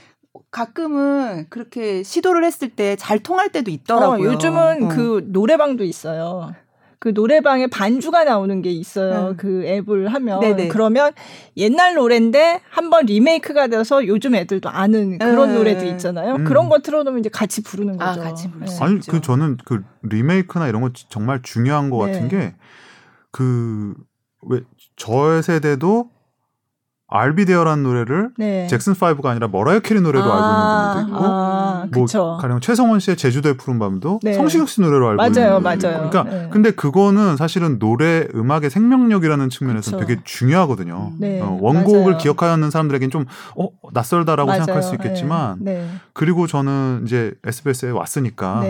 [0.52, 4.30] 가끔은 그렇게 시도를 했을 때 잘 통할 때도 있더라고요.
[4.30, 4.88] 어, 요즘은 어.
[4.90, 6.54] 그 노래방도 있어요.
[7.00, 9.30] 그 노래방에 반주가 나오는 게 있어요.
[9.30, 9.38] 음.
[9.38, 10.68] 그 앱을 하면 네네.
[10.68, 11.14] 그러면
[11.58, 15.56] 옛날 노래인데 한번 리메이크가 돼서 요즘 애들도 아는 그런 음.
[15.56, 16.36] 노래들 있잖아요.
[16.36, 16.44] 음.
[16.44, 18.22] 그런 거 틀어놓으면 이제 같이 부르는 아, 거죠.
[18.22, 19.12] 아, 같이 부를 수 아니 있죠.
[19.12, 22.12] 그 저는 그 리메이크나 이런 거 정말 중요한 것 네.
[22.14, 23.96] 같은 게그
[24.50, 24.62] 왜
[24.96, 26.10] 저의 세대도
[27.12, 28.68] I'll Be There라는 노래를 네.
[28.68, 32.38] 잭슨 5가 아니라 머라이어 캐리 노래로 아, 알고 있는 분들도 있고 아, 뭐 그쵸.
[32.40, 34.34] 가령 최성원 씨의 제주도의 푸른 밤도 네.
[34.34, 36.10] 성시경 씨 노래로 알고 맞아요, 있는 맞아요.
[36.10, 36.48] 그러니까 네.
[36.52, 39.98] 근데 그거는 사실은 노래 음악의 생명력이라는 측면에서.
[39.98, 41.12] 되게 중요하거든요.
[41.20, 42.18] 네, 어, 원곡을 맞아요.
[42.18, 43.26] 기억하는 사람들에겐 좀
[43.58, 44.64] 어, 낯설다라고 맞아요.
[44.64, 45.88] 생각할 수 있겠지만 네, 네.
[46.14, 48.62] 그리고 저는 이제 SBS에 왔으니까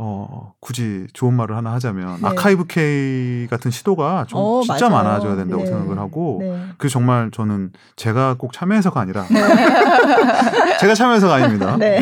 [0.00, 2.26] 어, 굳이 좋은 말을 하나 하자면 네.
[2.28, 5.04] 아카이브 K 같은 시도가 좀 어, 진짜 맞아요.
[5.04, 5.68] 많아져야 된다고 네.
[5.68, 6.66] 생각을 하고 네.
[6.78, 9.40] 그 정말 저는 제가 꼭 참여해서가 아니라 네.
[10.78, 11.76] 제가 참여해서가 아닙니다.
[11.76, 12.00] 네.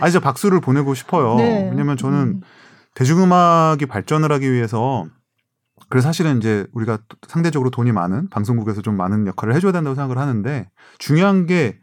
[0.00, 1.36] 아 이제 박수를 보내고 싶어요.
[1.36, 1.68] 네.
[1.70, 2.40] 왜냐면 저는 음.
[2.94, 5.06] 대중음악이 발전을 하기 위해서
[5.88, 10.68] 그래서 사실은 이제 우리가 상대적으로 돈이 많은 방송국에서 좀 많은 역할을 해줘야 된다고 생각을 하는데
[10.98, 11.78] 중요한 게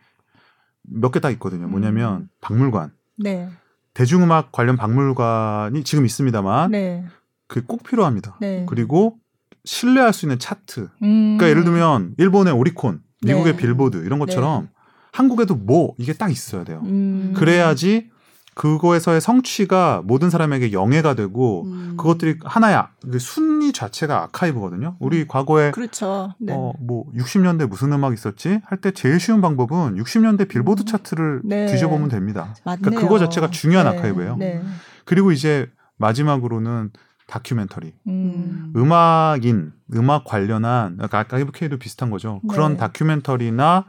[0.87, 1.67] 몇 개 딱 있거든요.
[1.67, 2.27] 뭐냐면 음.
[2.41, 2.91] 박물관.
[3.17, 3.49] 네.
[3.95, 7.05] 대중음악 관련 박물관이 지금 있습니다만 네.
[7.47, 8.37] 그게 꼭 필요합니다.
[8.39, 8.65] 네.
[8.67, 9.17] 그리고
[9.63, 10.89] 신뢰할 수 있는 차트.
[11.01, 11.37] 음.
[11.37, 13.57] 그러니까 예를 들면 일본의 오리콘, 미국의 네.
[13.57, 14.69] 빌보드 이런 것처럼 네.
[15.11, 16.81] 한국에도 뭐 이게 딱 있어야 돼요.
[16.85, 17.33] 음.
[17.35, 18.11] 그래야지
[18.55, 21.95] 그거에서의 성취가 모든 사람에게 영예가 되고 음.
[21.97, 24.95] 그것들이 하나의 아, 그 순위 자체가 아카이브거든요.
[24.99, 25.25] 우리 음.
[25.27, 26.33] 과거에 그렇죠.
[26.39, 26.53] 네.
[26.55, 30.85] 어 뭐 60년대 무슨 음악 있었지 할 때 제일 쉬운 방법은 60년대 빌보드 음.
[30.85, 31.65] 차트를 네.
[31.67, 32.53] 뒤져보면 됩니다.
[32.63, 32.81] 맞네요.
[32.81, 33.97] 그러니까 그거 자체가 중요한 네.
[33.97, 34.37] 아카이브예요.
[34.37, 34.61] 네.
[35.05, 36.91] 그리고 이제 마지막으로는
[37.27, 37.93] 다큐멘터리.
[38.07, 38.73] 음.
[38.91, 42.41] 악인 음악 관련한 아카이브 K도 비슷한 거죠.
[42.49, 42.77] 그런 네.
[42.77, 43.85] 다큐멘터리나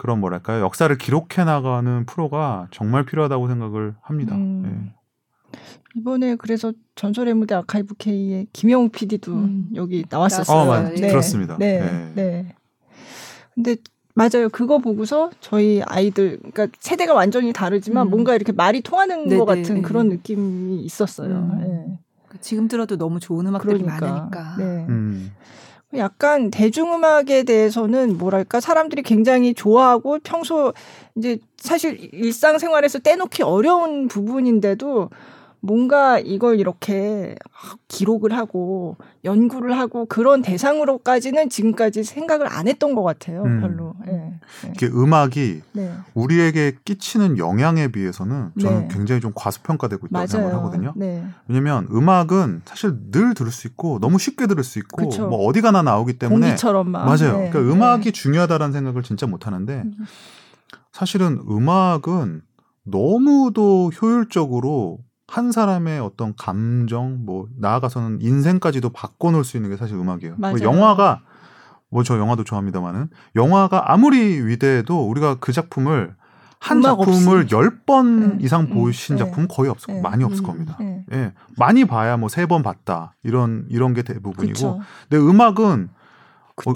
[0.00, 4.34] 그런 뭐랄까요 역사를 기록해 나가는 프로가 정말 필요하다고 생각을 합니다.
[4.34, 4.62] 음.
[4.64, 5.60] 네.
[5.94, 9.68] 이번에 그래서 전설의 무대 아카이브 K의 김영우 PD도 음.
[9.74, 10.56] 여기 나왔었어요.
[10.56, 11.08] 어, 맞, 네.
[11.08, 11.58] 들었습니다.
[11.58, 11.80] 네.
[11.80, 12.12] 네.
[12.14, 12.54] 네.
[13.54, 13.76] 근데
[14.14, 14.48] 맞아요.
[14.50, 18.10] 그거 보고서 저희 아이들, 그러니까 세대가 완전히 다르지만 음.
[18.10, 19.36] 뭔가 이렇게 말이 통하는 네네.
[19.36, 21.28] 것 같은 그런 느낌이 있었어요.
[21.28, 21.60] 음.
[21.60, 21.98] 네.
[22.40, 24.06] 지금 들어도 너무 좋은 음악들이 그러니까.
[24.06, 24.56] 많으니까.
[24.56, 24.64] 네.
[24.88, 25.32] 음.
[25.96, 30.72] 약간 대중음악에 대해서는 뭐랄까 사람들이 굉장히 좋아하고 평소
[31.16, 35.10] 이제 사실 일상생활에서 떼놓기 어려운 부분인데도
[35.60, 37.36] 뭔가 이걸 이렇게
[37.88, 43.42] 기록을 하고 연구를 하고 그런 대상으로까지는 지금까지 생각을 안 했던 것 같아요.
[43.42, 43.60] 음.
[43.60, 43.94] 별로.
[44.06, 44.40] 네.
[44.70, 45.92] 이게 음악이 네.
[46.14, 48.88] 우리에게 끼치는 영향에 비해서는 저는 네.
[48.90, 50.26] 굉장히 좀 과소평가되고 있다고 맞아요.
[50.26, 50.92] 생각을 하거든요.
[50.96, 51.24] 네.
[51.46, 55.28] 왜냐하면 음악은 사실 늘 들을 수 있고 너무 쉽게 들을 수 있고 그쵸.
[55.28, 57.04] 뭐 어디 가나 나오기 때문에 공기처럼 막.
[57.04, 57.38] 맞아요.
[57.38, 57.50] 네.
[57.50, 59.94] 그러니까 음악이 중요하다라는 생각을 진짜 못 하는데 음.
[60.92, 62.42] 사실은 음악은
[62.84, 64.98] 너무도 효율적으로
[65.30, 70.34] 한 사람의 어떤 감정, 뭐 나아가서는 인생까지도 바꿔놓을 수 있는 게 사실 음악이에요.
[70.38, 71.20] 뭐 영화가
[71.88, 76.14] 뭐 저 영화도 좋아합니다만은 영화가 아무리 위대해도 우리가 그 작품을
[76.58, 78.44] 한 작품을 열번 네.
[78.44, 79.24] 이상 음, 보신 네.
[79.24, 80.00] 작품은 거의 없을 네.
[80.00, 80.76] 많이 없을 음, 겁니다.
[80.80, 81.04] 네.
[81.12, 81.32] 예.
[81.56, 83.14] 많이 봐야 뭐 세 번 봤다.
[83.22, 84.52] 이런 이런 게 대부분이고.
[84.52, 84.80] 그쵸.
[85.08, 85.88] 근데 음악은
[86.66, 86.72] 어,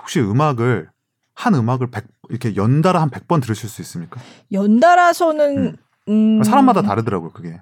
[0.00, 0.88] 혹시 음악을
[1.34, 4.18] 한 음악을 100, 이렇게 연달아 한 100번 들으실 수 있습니까?
[4.50, 5.76] 연달아서는
[6.08, 6.38] 음.
[6.38, 6.42] 음.
[6.42, 7.60] 사람마다 다르더라고요, 그게.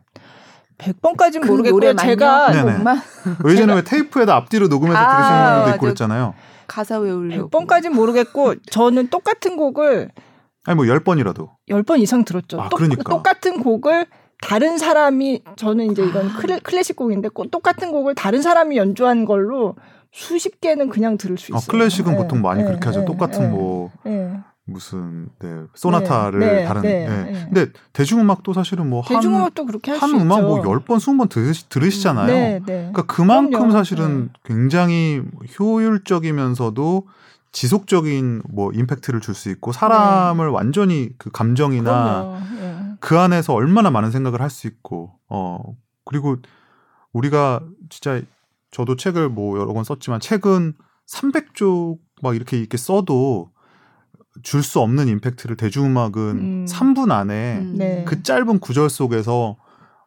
[0.78, 1.96] 100번까지는 그 모르겠고요.
[1.96, 2.98] 제가 정말
[3.48, 6.34] 예전에 왜 테이프에다 앞뒤로 녹음해서 아, 들으시는 분들도 있고 그랬잖아요.
[6.66, 7.50] 가사 외우려고.
[7.50, 10.10] 100번까지는 모르겠고 저는 똑같은 곡을
[10.64, 12.60] 아니 뭐 10번이라도 10번 이상 들었죠.
[12.60, 13.04] 아, 그러니까.
[13.04, 14.06] 똑같은 곡을
[14.42, 16.36] 다른 사람이 저는 이제 이건 아.
[16.38, 19.76] 클래, 클래식 곡인데 똑같은 곡을 다른 사람이 연주한 걸로
[20.12, 21.68] 수십 개는 그냥 들을 수 아, 있어요.
[21.68, 23.00] 아, 클래식은 네, 보통 많이 네, 그렇게 하죠.
[23.00, 24.32] 네, 똑같은 네, 뭐 네.
[24.68, 27.44] 무슨 네 소나타를 네, 네, 다른 네, 네, 네.
[27.44, 32.26] 근데 대중음악도 사실은 뭐 대중음악도 한, 그렇게 한 음악 뭐열번 스무 번 들으시, 들으시잖아요.
[32.26, 32.90] 네, 네.
[32.92, 33.70] 그러니까 그만큼 그럼요.
[33.70, 35.22] 사실은 굉장히
[35.58, 37.06] 효율적이면서도
[37.52, 42.40] 지속적인 뭐 임팩트를 줄 수 있고 사람을 완전히 그 감정이나
[43.00, 45.60] 그 안에서 얼마나 많은 생각을 할 수 있고 어
[46.04, 46.36] 그리고
[47.12, 48.20] 우리가 진짜
[48.72, 50.74] 저도 책을 뭐 여러 권 썼지만 책은
[51.08, 53.50] 300쪽 막 이렇게 이렇게 써도
[54.42, 56.66] 줄 수 없는 임팩트를 대중음악은 음.
[56.68, 57.74] 3분 안에 음.
[57.76, 58.04] 네.
[58.06, 59.56] 그 짧은 구절 속에서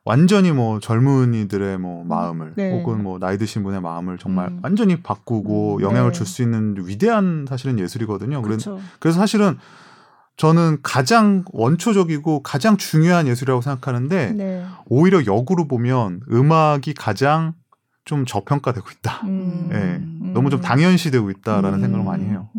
[0.06, 2.72] 완전히 뭐 젊은이들의 뭐 마음을 네.
[2.72, 4.60] 혹은 뭐 나이 드신 분의 마음을 정말 음.
[4.64, 5.82] 완전히 바꾸고 음.
[5.82, 6.18] 영향을 네.
[6.18, 8.42] 줄수 있는 위대한 사실은 예술이거든요.
[8.42, 8.80] 그렇죠.
[9.00, 9.58] 그래서 사실은
[10.38, 14.66] 저는 가장 원초적이고 가장 중요한 예술이라고 생각하는데 네.
[14.88, 17.54] 오히려 역으로 보면 음악이 가장
[18.06, 19.22] 좀 저평가되고 있다.
[19.26, 19.70] 음.
[19.74, 20.32] 예.
[20.34, 21.82] 너무 좀 당연시되고 있다라는 음.
[21.82, 22.50] 생각을 많이 해요.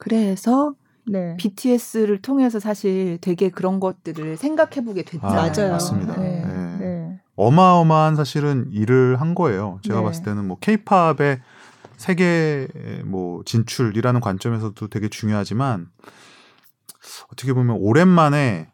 [0.00, 0.74] 그래서
[1.06, 1.36] 네.
[1.36, 5.38] BTS를 통해서 사실 되게 그런 것들을 생각해 보게 됐잖아요.
[5.38, 5.72] 아, 맞아요.
[5.72, 6.16] 맞습니다.
[6.20, 6.44] 네.
[6.44, 6.76] 네.
[6.78, 7.20] 네.
[7.36, 9.78] 어마어마한 사실은 일을 한 거예요.
[9.82, 10.04] 제가 네.
[10.04, 11.40] 봤을 때는 뭐 케이팝의
[11.96, 12.68] 세계
[13.04, 15.88] 뭐 진출이라는 관점에서도 되게 중요하지만
[17.32, 18.72] 어떻게 보면 오랜만에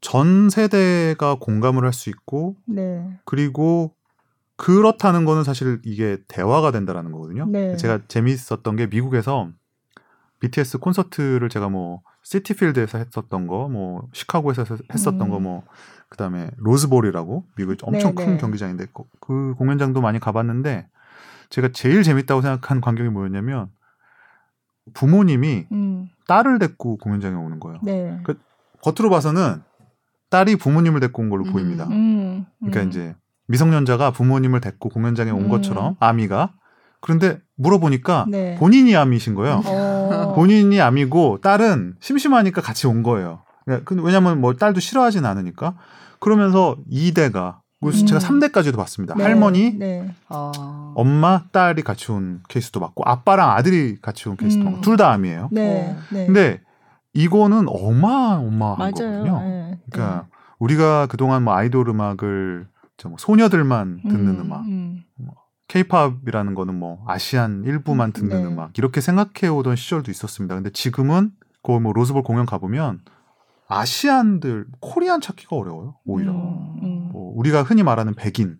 [0.00, 3.08] 전 세대가 공감을 할 수 있고 네.
[3.24, 3.94] 그리고
[4.56, 7.46] 그렇다는 거는 사실 이게 대화가 된다라는 거거든요.
[7.46, 7.76] 네.
[7.76, 9.48] 제가 재미있었던 게 미국에서
[10.44, 15.30] BTS 콘서트를 제가 뭐 시티필드에서 했었던 거, 뭐 시카고에서 했었던 음.
[15.30, 15.62] 거, 뭐
[16.10, 18.38] 그다음에 로즈볼이라고 미국의 엄청 네, 큰 네.
[18.38, 20.86] 경기장인데 그, 그 공연장도 많이 가봤는데
[21.50, 23.70] 제가 제일 재밌다고 생각한 광경이 뭐였냐면
[24.92, 26.08] 부모님이 음.
[26.28, 27.80] 딸을 데리고 공연장에 오는 거예요.
[27.82, 28.20] 네.
[28.22, 28.38] 그
[28.82, 29.62] 겉으로 봐서는
[30.30, 31.52] 딸이 부모님을 데리고 온 걸로 음.
[31.52, 31.86] 보입니다.
[31.86, 32.44] 음.
[32.60, 32.88] 그러니까 음.
[32.88, 33.16] 이제
[33.46, 35.48] 미성년자가 부모님을 데리고 공연장에 온 음.
[35.48, 36.54] 것처럼 아미가
[37.00, 38.56] 그런데 물어보니까 네.
[38.56, 39.60] 본인이 아미신 거예요.
[40.34, 40.36] 어.
[40.36, 43.42] 본인이 아미고 딸은 심심하니까 같이 온 거예요.
[43.64, 45.74] 그러니까 왜냐면 뭐 딸도 싫어하진 않으니까
[46.20, 48.06] 그러면서 2대가 그래서 음.
[48.06, 49.14] 제가 3대까지도 봤습니다.
[49.14, 49.24] 네.
[49.24, 50.10] 할머니, 네.
[50.28, 50.92] 아.
[50.94, 54.80] 엄마, 딸이 같이 온 케이스도 봤고 아빠랑 아들이 같이 온 케이스도 음.
[54.80, 55.50] 둘다 암이에요.
[55.52, 55.96] 네.
[56.10, 56.26] 네.
[56.26, 56.60] 근데
[57.12, 58.90] 이거는 어마어마한 맞아요.
[58.92, 59.40] 거거든요.
[59.40, 59.78] 네.
[59.90, 60.28] 그러니까 네.
[60.58, 62.66] 우리가 그동안 뭐 아이돌 음악을
[63.04, 64.64] 뭐 소녀들만 듣는 음악, 뭐
[65.68, 68.46] 케이팝이라는 거는 뭐 Asian 일부만 듣는 네.
[68.46, 70.54] 음악 이렇게 생각해 오던 시절도 있었습니다.
[70.54, 71.30] 근데 지금은
[71.62, 73.00] 그뭐 로즈볼 공연 가보면
[73.68, 75.96] Asian들 Korean 찾기가 어려워요.
[76.04, 77.08] 오히려 음, 음.
[77.12, 78.58] 뭐 우리가 흔히 말하는 백인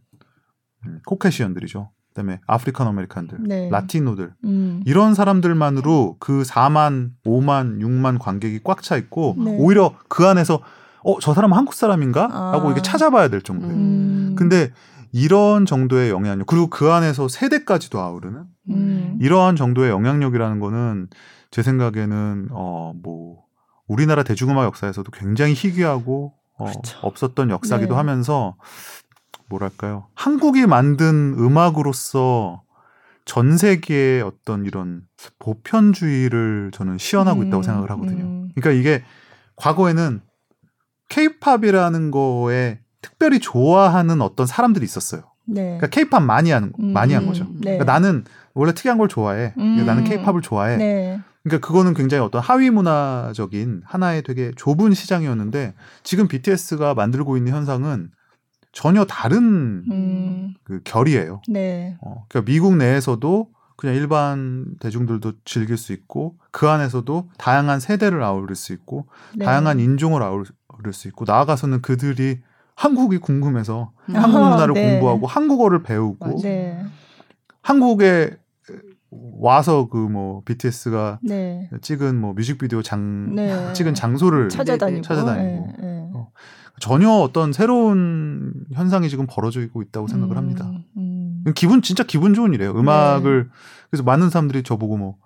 [0.86, 1.90] 음, Caucasian들이죠.
[2.09, 3.68] 그다음에 African American들, 네.
[3.70, 4.82] Latino들 음.
[4.86, 9.57] 이런 사람들만으로 그 4만, 5만, 6만 관객이 꽉 차 있고 네.
[9.59, 10.61] 오히려 그 안에서
[11.02, 12.28] 어 저 사람 한국 사람인가?
[12.28, 12.66] 라고 아.
[12.66, 13.74] 이렇게 찾아봐야 될 정도예요.
[13.74, 14.34] 음.
[14.38, 14.72] 근데
[15.16, 19.18] 이런 정도의 영향력 그리고 그 안에서 세대까지도 아우르는 음.
[19.20, 21.06] 이러한 정도의 영향력이라는 거는
[21.52, 23.44] 제 생각에는 어뭐
[23.86, 26.98] 우리나라 대중음악 역사에서도 굉장히 희귀하고 어, 그렇죠.
[27.02, 27.96] 없었던 역사기도 네.
[27.96, 28.56] 하면서
[29.48, 32.64] 뭐랄까요 한국이 만든 음악으로서
[33.24, 35.02] 전 세계의 어떤 이런
[35.38, 38.24] 보편주의를 저는 시연하고 음, 있다고 생각을 하거든요.
[38.24, 38.50] 음.
[38.56, 39.04] 그러니까 이게
[39.54, 40.22] 과거에는
[41.08, 45.24] 케이팝이라는 거에 특별히 좋아하는 어떤 사람들이 있었어요.
[45.44, 45.62] 네.
[45.62, 47.44] 그러니까 케이팝 많이 하는 음, 많이 한 거죠.
[47.52, 47.76] 네.
[47.76, 48.24] 그러니까 나는
[48.55, 49.52] 원래 특이한 걸 좋아해.
[49.59, 49.84] 음.
[49.84, 50.78] 나는 케이팝을 좋아해.
[50.78, 51.20] 네.
[51.42, 58.11] 그러니까 그거는 굉장히 어떤 하위 문화적인 하나의 되게 좁은 시장이었는데 지금 BTS가 만들고 있는 현상은
[58.72, 60.55] 전혀 다른 음.
[60.64, 61.42] 그 결이에요.
[61.48, 61.98] 네.
[62.00, 68.57] 어, 그러니까 미국 내에서도 그냥 일반 대중들도 즐길 수 있고 그 안에서도 다양한 세대를 아우를
[68.57, 69.44] 수 있고 네.
[69.44, 70.46] 다양한 인종을 아우를
[70.92, 72.40] 수 있고 나아가서는 그들이
[72.74, 74.16] 한국이 궁금해서 음.
[74.16, 74.90] 한국 문화를 네.
[74.92, 76.82] 공부하고 한국어를 배우고 네.
[77.62, 78.36] 한국에
[79.10, 81.70] 와서 그 뭐 BTS가 네.
[81.80, 83.72] 찍은 뭐 뮤직비디오 장 네.
[83.72, 85.66] 찍은 장소를 찾아다니고, 찾아다니고.
[85.66, 86.10] 네, 네.
[86.14, 86.30] 어.
[86.80, 90.70] 전혀 어떤 새로운 현상이 지금 벌어지고 있다고 생각을 음, 합니다.
[90.96, 91.44] 음.
[91.54, 92.72] 기분 진짜 기분 좋은 일이에요.
[92.72, 93.50] 음악을 네.
[93.90, 95.16] 그래서 많은 사람들이 저 보고 뭐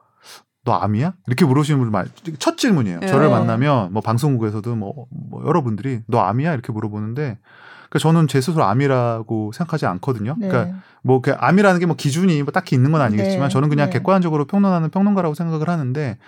[0.69, 1.15] 너 암이야?
[1.27, 3.01] 이렇게 물으시는 분들 많이 첫 질문이에요.
[3.07, 6.53] 저를 만나면 뭐 방송국에서도 뭐, 뭐 여러분들이 너 암이야?
[6.53, 7.39] 이렇게 물어보는데
[7.89, 10.37] 그러니까 저는 제 스스로 암이라고 생각하지 않거든요.
[10.39, 10.49] 네.
[10.49, 13.53] 그러니까 뭐 그 암이라는 게 뭐 기준이 뭐 딱히 있는 건 아니겠지만 네.
[13.53, 13.95] 저는 그냥 네.
[13.99, 16.19] 객관적으로 평론하는 평론가라고 생각을 하는데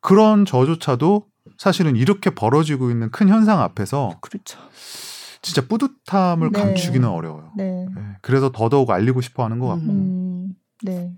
[0.00, 1.26] 그런 저조차도
[1.58, 4.58] 사실은 이렇게 벌어지고 있는 큰 현상 앞에서 그렇죠.
[5.42, 6.60] 진짜 뿌듯함을 네.
[6.60, 7.50] 감추기는 어려워요.
[7.56, 7.86] 네.
[7.94, 8.02] 네.
[8.22, 9.84] 그래서 더더욱 알리고 싶어 하는 것 같고.
[9.92, 11.12] 음, 네.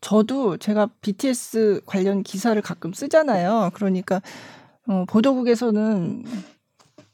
[0.00, 3.70] 저도 제가 BTS 관련 기사를 가끔 쓰잖아요.
[3.74, 4.20] 그러니까
[4.86, 6.24] 어, 보도국에서는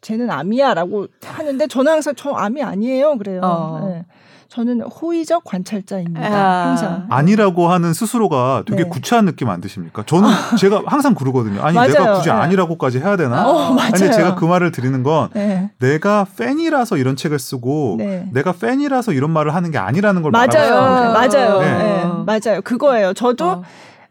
[0.00, 3.40] 쟤는 암이야라고 하는데 저는 항상 저 암이 아니에요 그래요.
[3.42, 3.88] 어.
[3.88, 4.06] 네.
[4.50, 6.26] 저는 호의적 관찰자입니다.
[6.26, 6.66] 아.
[6.70, 8.88] 항상 아니라고 하는 스스로가 되게 네.
[8.88, 10.02] 구차한 느낌 안 드십니까?
[10.04, 10.28] 저는
[10.58, 11.62] 제가 항상 그러거든요.
[11.62, 11.92] 아니 맞아요.
[11.92, 12.34] 내가 굳이 네.
[12.34, 13.48] 아니라고까지 해야 되나?
[13.48, 15.70] 어, 아니 제가 그 말을 드리는 건 네.
[15.78, 18.28] 내가 팬이라서 이런 책을 쓰고 네.
[18.32, 21.12] 내가 팬이라서 이런 말을 하는 게 아니라는 걸 맞아요.
[21.12, 21.60] 맞아요.
[21.60, 21.78] 네.
[21.78, 22.04] 네.
[22.26, 22.60] 맞아요.
[22.62, 23.14] 그거예요.
[23.14, 23.62] 저도 어.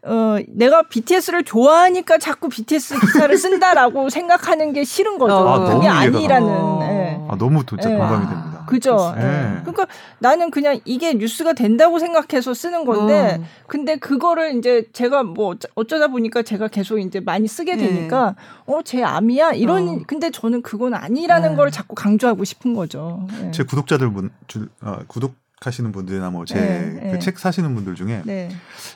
[0.02, 5.48] 어, 내가 BTS를 좋아하니까 자꾸 BTS 기사를 쓴다라고 생각하는 게 싫은 거죠.
[5.48, 6.48] 아, 그게 아니라는.
[6.78, 7.26] 네.
[7.28, 7.96] 아, 너무 진짜 네.
[7.96, 8.64] 공감이 됩니다.
[8.66, 9.12] 그죠.
[9.16, 9.58] 네.
[9.62, 9.86] 그러니까
[10.20, 13.44] 나는 그냥 이게 뉴스가 된다고 생각해서 쓰는 건데, 음.
[13.66, 18.72] 근데 그거를 이제 제가 뭐 어쩌다 보니까 제가 계속 이제 많이 쓰게 되니까, 네.
[18.72, 19.52] 어, 제 암이야?
[19.52, 19.98] 이런, 어.
[20.06, 21.56] 근데 저는 그건 아니라는 네.
[21.56, 23.26] 걸 자꾸 강조하고 싶은 거죠.
[23.52, 27.20] 제 구독자들 분, 주, 어, 구독 하시는 분들이나 뭐 제 책 네, 네.
[27.36, 28.48] 사시는 분들 중에 네.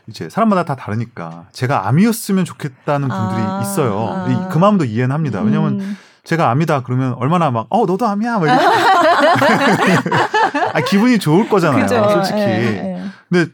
[0.06, 4.08] 이제 사람마다 다 다르니까 제가 아미였으면 좋겠다는 분들이 아, 있어요.
[4.08, 4.48] 아.
[4.48, 5.42] 그 마음도 이해는 합니다.
[5.42, 5.96] 왜냐면 음.
[6.24, 8.48] 제가 아미다 그러면 얼마나 막 어 너도 아미야 막
[10.72, 11.82] 아, 기분이 좋을 거잖아요.
[11.82, 12.08] 그죠.
[12.10, 12.38] 솔직히.
[12.38, 13.02] 예, 예.
[13.28, 13.52] 근데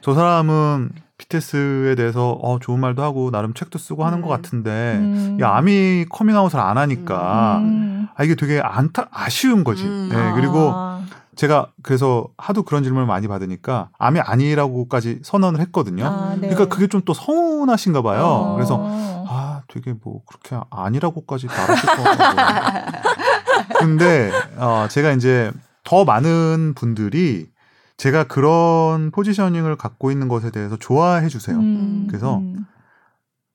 [0.00, 4.22] 저 사람은 BTS에 대해서 어 좋은 말도 하고 나름 책도 쓰고 하는 음.
[4.22, 5.36] 것 같은데 음.
[5.40, 8.06] 야 아미 커밍아웃을 안 하니까 음.
[8.14, 9.84] 아 이게 되게 안타 아쉬운 거지.
[9.84, 10.10] 음.
[10.12, 10.91] 네, 그리고 아.
[11.36, 16.04] 제가 그래서 하도 그런 질문을 많이 받으니까 암이 아니라고까지 선언을 했거든요.
[16.06, 16.48] 아, 네.
[16.48, 18.24] 그러니까 그게 좀 또 서운하신가 봐요.
[18.24, 18.54] 어.
[18.54, 18.80] 그래서
[19.28, 23.78] 아 되게 뭐 그렇게 아니라고까지 말하실 거 같고.
[23.78, 25.50] 근데 어 제가 이제
[25.84, 27.48] 더 많은 분들이
[27.96, 31.56] 제가 그런 포지셔닝을 갖고 있는 것에 대해서 좋아해 주세요.
[31.58, 32.66] 음, 그래서 음.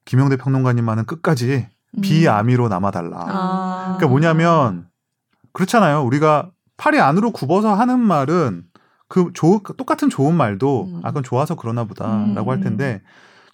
[0.05, 1.67] 김영대 평론가님만은 끝까지
[1.97, 2.01] 음.
[2.01, 3.17] 비아미로 남아달라.
[3.19, 3.83] 아.
[3.97, 4.87] 그러니까 뭐냐면
[5.53, 6.03] 그렇잖아요.
[6.03, 8.65] 우리가 팔이 안으로 굽어서 하는 말은
[9.07, 10.99] 그 조, 똑같은 좋은 말도 음.
[11.03, 12.63] 아 그건 좋아서 그러나 보다라고 할 음.
[12.63, 13.01] 텐데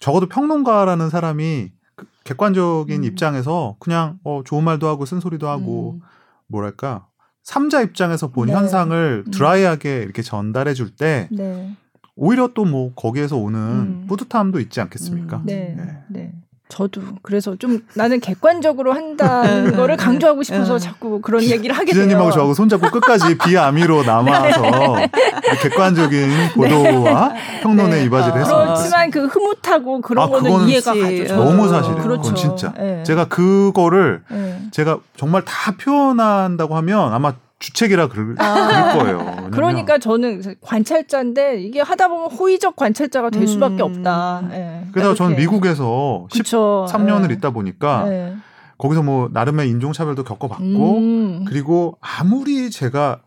[0.00, 3.04] 적어도 평론가라는 사람이 그 객관적인 음.
[3.04, 6.00] 입장에서 그냥 어 좋은 말도 하고 쓴소리도 하고
[6.48, 7.06] 뭐랄까
[7.42, 8.54] 삼자 입장에서 본 네.
[8.54, 11.76] 현상을 드라이하게 이렇게 전달해 줄때 네.
[12.16, 14.06] 오히려 또 뭐 거기에서 오는 음.
[14.08, 15.42] 뿌듯함도 있지 않겠습니까?
[15.44, 15.76] 네.
[16.08, 16.32] 네.
[16.68, 16.76] 네.
[16.76, 19.76] 저도 그래서 좀 나는 객관적으로 한다는 네.
[19.76, 20.84] 거를 강조하고 싶어서 네.
[20.84, 22.02] 자꾸 그런 얘기를 하게 돼요.
[22.04, 24.62] 기자님하고 저하고 손잡고 끝까지 비아미로 남아서
[24.96, 25.10] 네.
[25.62, 27.32] 객관적인 보도와
[27.62, 28.04] 평론에 네.
[28.04, 28.64] 이바지를 했습니다.
[28.64, 31.36] 그렇지만 그 흐뭇하고 그런 아, 거는 이해가 가죠.
[31.36, 32.02] 너무 사실이에요.
[32.02, 32.34] 그렇죠.
[32.34, 32.72] 진짜.
[32.76, 33.02] 네.
[33.04, 34.22] 제가 그거를
[34.72, 37.34] 제가 정말 다 표현한다고 하면 아마
[37.64, 38.92] 주책이라 그럴, 아.
[38.92, 39.50] 그럴 거예요.
[39.50, 43.80] 그러니까 저는 관찰자인데 이게 하다 보면 호의적 관찰자가 될 수밖에 음.
[43.80, 44.42] 없다.
[44.50, 44.86] 네.
[44.92, 46.86] 그래서 저는 미국에서 그쵸.
[46.88, 47.34] 13년을 네.
[47.34, 48.36] 있다 보니까 네.
[48.76, 51.44] 거기서 뭐 나름의 인종차별도 겪어봤고 음.
[51.46, 53.22] 그리고 아무리 제가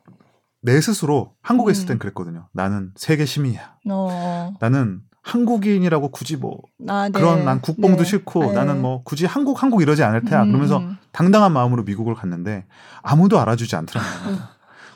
[0.61, 1.99] 내 스스로 한국에 있을 땐 음.
[1.99, 2.47] 그랬거든요.
[2.53, 3.77] 나는 세계 시민이야.
[3.89, 4.53] 어.
[4.59, 7.19] 나는 한국인이라고 굳이 뭐 아, 네.
[7.19, 8.03] 그런 난 국뽕도 네.
[8.03, 8.53] 싫고 네.
[8.53, 10.43] 나는 뭐 굳이 한국 한국 이러지 않을 테야.
[10.43, 10.47] 음.
[10.47, 10.81] 그러면서
[11.11, 12.65] 당당한 마음으로 미국을 갔는데
[13.01, 14.33] 아무도 알아주지 않더라고요.
[14.33, 14.39] 음.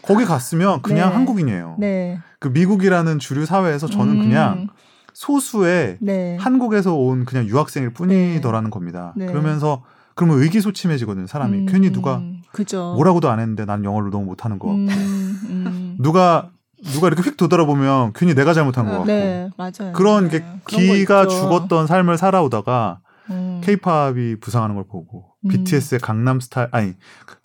[0.02, 1.16] 거기 갔으면 그냥 네.
[1.16, 1.76] 한국인이에요.
[1.80, 2.20] 네.
[2.40, 4.22] 그 미국이라는 주류 사회에서 저는 음.
[4.22, 4.68] 그냥
[5.14, 6.38] 소수의 네.
[6.40, 9.14] 한국에서 온 그냥 유학생일 뿐이더라는 겁니다.
[9.18, 9.84] 그러면서
[10.16, 11.58] 그러면 의기소침해지거든요, 사람이.
[11.60, 12.22] 음, 괜히 누가
[12.52, 12.94] 그죠.
[12.96, 14.72] 뭐라고도 안 했는데 난 영어를 너무 못하는 거.
[14.72, 15.98] 음, 음.
[16.00, 16.50] 누가
[16.84, 19.06] 누가 이렇게 휙 돌아보면 괜히 내가 잘못한 것 같고.
[19.06, 19.94] 네, 맞아요.
[19.94, 23.00] 그런 게 네, 기가 죽었던 삶을 살아오다가
[23.30, 23.62] 음.
[23.64, 25.50] 케이팝이 부상하는 걸 보고 음.
[25.50, 26.94] BTS의 강남 스타일 아니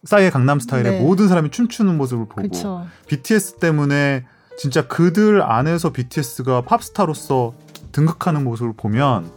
[0.04, 1.00] 싸이의 강남 스타일의 네.
[1.00, 2.86] 모든 사람이 춤추는 모습을 보고 그쵸.
[3.08, 4.24] BTS 때문에
[4.58, 7.54] 진짜 그들 안에서 BTS가 팝스타로서
[7.92, 9.30] 등극하는 모습을 보면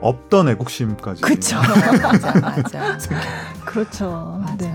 [0.00, 1.22] 없던 애국심까지.
[1.22, 1.56] 그렇죠.
[2.02, 2.98] 맞아, 맞아.
[3.64, 4.40] 그렇죠.
[4.42, 4.56] 맞아요.
[4.58, 4.74] 네.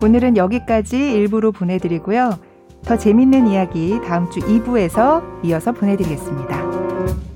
[0.00, 2.38] 오늘은 여기까지 일부로 보내드리고요.
[2.84, 7.33] 더 재밌는 이야기 다음 주 2부에서 이어서 보내드리겠습니다.